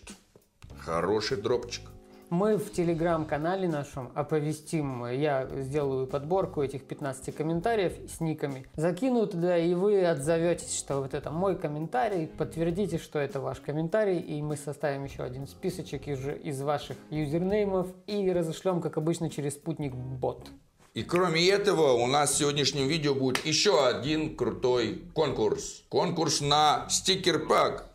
хороший 0.80 1.36
дропчик. 1.36 1.84
Мы 2.30 2.58
в 2.58 2.72
телеграм-канале 2.72 3.68
нашем 3.68 4.10
оповестим, 4.16 5.06
я 5.06 5.48
сделаю 5.52 6.08
подборку 6.08 6.64
этих 6.64 6.86
15 6.86 7.36
комментариев 7.36 7.94
с 8.10 8.22
никами, 8.22 8.66
закину 8.76 9.28
туда, 9.28 9.58
и 9.58 9.76
вы 9.76 10.04
отзоветесь, 10.04 10.76
что 10.76 11.02
вот 11.02 11.14
это 11.14 11.30
мой 11.30 11.56
комментарий, 11.56 12.26
подтвердите, 12.26 12.98
что 12.98 13.20
это 13.20 13.40
ваш 13.40 13.60
комментарий, 13.60 14.20
и 14.20 14.42
мы 14.42 14.56
составим 14.56 15.04
еще 15.04 15.24
один 15.24 15.46
списочек 15.46 16.08
из, 16.08 16.26
из 16.26 16.62
ваших 16.62 16.98
юзернеймов 17.12 17.88
и 18.08 18.32
разошлем, 18.32 18.82
как 18.82 18.98
обычно, 18.98 19.30
через 19.30 19.54
спутник 19.54 19.94
бот. 19.94 20.50
И 20.94 21.02
кроме 21.02 21.48
этого, 21.50 21.94
у 21.94 22.06
нас 22.06 22.34
в 22.34 22.38
сегодняшнем 22.38 22.88
видео 22.88 23.16
будет 23.16 23.44
еще 23.46 23.84
один 23.88 24.36
крутой 24.36 25.02
конкурс. 25.16 25.82
Конкурс 25.90 26.40
на 26.40 26.88
стикер-пак. 26.88 27.90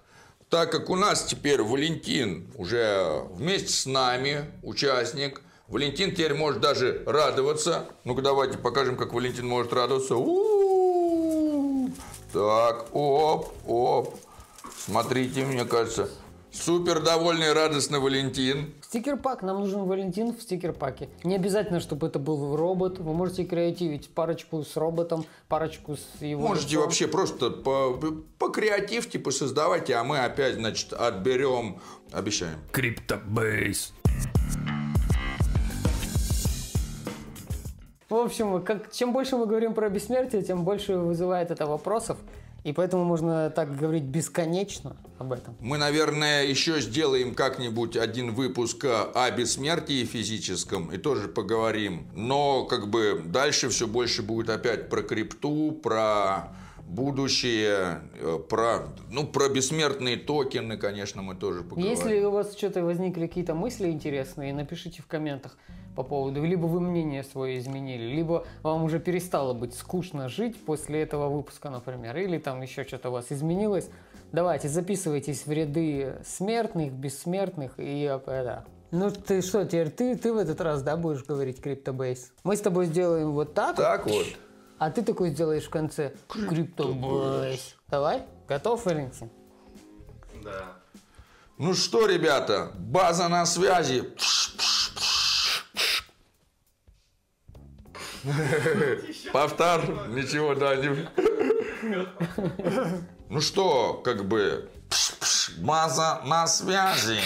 Так 0.50 0.72
как 0.72 0.90
у 0.90 0.96
нас 0.96 1.22
теперь 1.24 1.62
Валентин 1.62 2.50
уже 2.56 3.22
вместе 3.34 3.68
с 3.68 3.86
нами 3.86 4.50
участник, 4.64 5.42
Валентин 5.68 6.10
теперь 6.10 6.34
может 6.34 6.60
даже 6.60 7.04
радоваться. 7.06 7.86
Ну-ка 8.02 8.22
давайте 8.22 8.58
покажем, 8.58 8.96
как 8.96 9.12
Валентин 9.12 9.46
может 9.46 9.72
радоваться. 9.72 10.16
У-у-у. 10.16 11.92
Так, 12.32 12.88
оп, 12.96 13.52
оп. 13.66 14.16
Смотрите, 14.76 15.44
мне 15.44 15.64
кажется, 15.64 16.10
супер 16.50 17.00
довольный, 17.00 17.52
радостный 17.52 18.00
Валентин. 18.00 18.74
Стикер-пак, 18.88 19.42
нам 19.42 19.60
нужен 19.60 19.84
Валентин 19.84 20.34
в 20.34 20.40
стикер-паке. 20.40 21.10
Не 21.22 21.36
обязательно, 21.36 21.78
чтобы 21.78 22.06
это 22.06 22.18
был 22.18 22.56
робот, 22.56 22.98
вы 22.98 23.12
можете 23.12 23.44
креативить 23.44 24.08
парочку 24.08 24.64
с 24.64 24.78
роботом, 24.78 25.26
парочку 25.46 25.96
с 25.96 26.22
его 26.22 26.48
Можете 26.48 26.68
лицом. 26.68 26.84
вообще 26.84 27.06
просто 27.06 27.50
по, 27.50 28.00
по 28.38 28.48
креативьте 28.48 29.18
посоздавайте, 29.18 29.94
а 29.94 30.04
мы 30.04 30.20
опять, 30.20 30.54
значит, 30.54 30.94
отберем, 30.94 31.80
обещаем. 32.12 32.60
Криптобейс. 32.72 33.92
В 38.08 38.14
общем, 38.14 38.62
как, 38.62 38.90
чем 38.90 39.12
больше 39.12 39.36
мы 39.36 39.44
говорим 39.44 39.74
про 39.74 39.90
бессмертие, 39.90 40.42
тем 40.42 40.64
больше 40.64 40.96
вызывает 40.96 41.50
это 41.50 41.66
вопросов. 41.66 42.16
И 42.64 42.72
поэтому 42.72 43.04
можно 43.04 43.50
так 43.50 43.76
говорить 43.76 44.04
бесконечно 44.04 44.96
об 45.18 45.32
этом. 45.32 45.56
Мы, 45.60 45.78
наверное, 45.78 46.44
еще 46.44 46.80
сделаем 46.80 47.34
как-нибудь 47.34 47.96
один 47.96 48.34
выпуск 48.34 48.84
о 48.84 49.30
бессмертии 49.30 50.04
физическом 50.04 50.92
и 50.92 50.98
тоже 50.98 51.28
поговорим. 51.28 52.08
Но 52.14 52.64
как 52.64 52.88
бы 52.88 53.22
дальше 53.24 53.68
все 53.68 53.86
больше 53.86 54.22
будет 54.22 54.50
опять 54.50 54.88
про 54.88 55.02
крипту, 55.02 55.72
про 55.72 56.52
будущее, 56.88 58.00
э, 58.14 58.38
про, 58.48 58.88
ну, 59.10 59.26
про 59.26 59.48
бессмертные 59.48 60.16
токены, 60.16 60.76
конечно, 60.76 61.22
мы 61.22 61.34
тоже 61.34 61.62
поговорим. 61.62 61.90
Если 61.90 62.24
у 62.24 62.30
вас 62.30 62.56
что-то 62.56 62.82
возникли 62.82 63.26
какие-то 63.26 63.54
мысли 63.54 63.90
интересные, 63.90 64.52
напишите 64.54 65.02
в 65.02 65.06
комментах 65.06 65.56
по 65.98 66.04
поводу, 66.04 66.44
либо 66.44 66.66
вы 66.66 66.80
мнение 66.80 67.24
свое 67.24 67.58
изменили, 67.58 68.04
либо 68.04 68.46
вам 68.62 68.84
уже 68.84 69.00
перестало 69.00 69.52
быть 69.52 69.74
скучно 69.74 70.28
жить 70.28 70.56
после 70.64 71.02
этого 71.02 71.28
выпуска, 71.28 71.70
например, 71.70 72.16
или 72.16 72.38
там 72.38 72.62
еще 72.62 72.84
что-то 72.84 73.08
у 73.08 73.12
вас 73.14 73.32
изменилось. 73.32 73.90
Давайте, 74.30 74.68
записывайтесь 74.68 75.44
в 75.44 75.50
ряды 75.50 76.14
смертных, 76.24 76.92
бессмертных 76.92 77.80
и 77.80 78.02
это. 78.02 78.64
Ну 78.92 79.10
ты 79.10 79.42
что, 79.42 79.64
теперь 79.64 79.90
ты, 79.90 80.14
ты 80.14 80.32
в 80.32 80.36
этот 80.36 80.60
раз, 80.60 80.82
да, 80.82 80.96
будешь 80.96 81.24
говорить 81.24 81.60
криптобейс? 81.60 82.32
Мы 82.44 82.56
с 82.56 82.60
тобой 82.60 82.86
сделаем 82.86 83.32
вот 83.32 83.54
так. 83.54 83.74
Так 83.74 84.06
вот. 84.06 84.26
А 84.78 84.92
ты 84.92 85.02
такой 85.02 85.30
сделаешь 85.30 85.64
в 85.64 85.70
конце 85.70 86.12
криптобейс. 86.28 87.74
Давай? 87.88 88.22
Готов, 88.46 88.86
Валентин? 88.86 89.30
Да. 90.44 90.76
Ну 91.58 91.74
что, 91.74 92.06
ребята, 92.06 92.70
база 92.78 93.26
на 93.26 93.44
связи. 93.46 94.04
Повтор, 99.32 100.08
ничего, 100.08 100.54
да, 100.54 100.76
не... 100.76 101.08
Ну 103.30 103.40
что, 103.42 104.00
как 104.04 104.24
бы, 104.26 104.70
база 105.58 106.22
на 106.24 106.46
связи. 106.46 107.20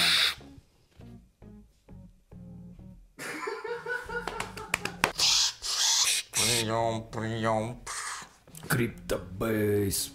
Прием, 6.33 7.05
прием. 7.11 7.81
Криптобейс. 8.69 10.13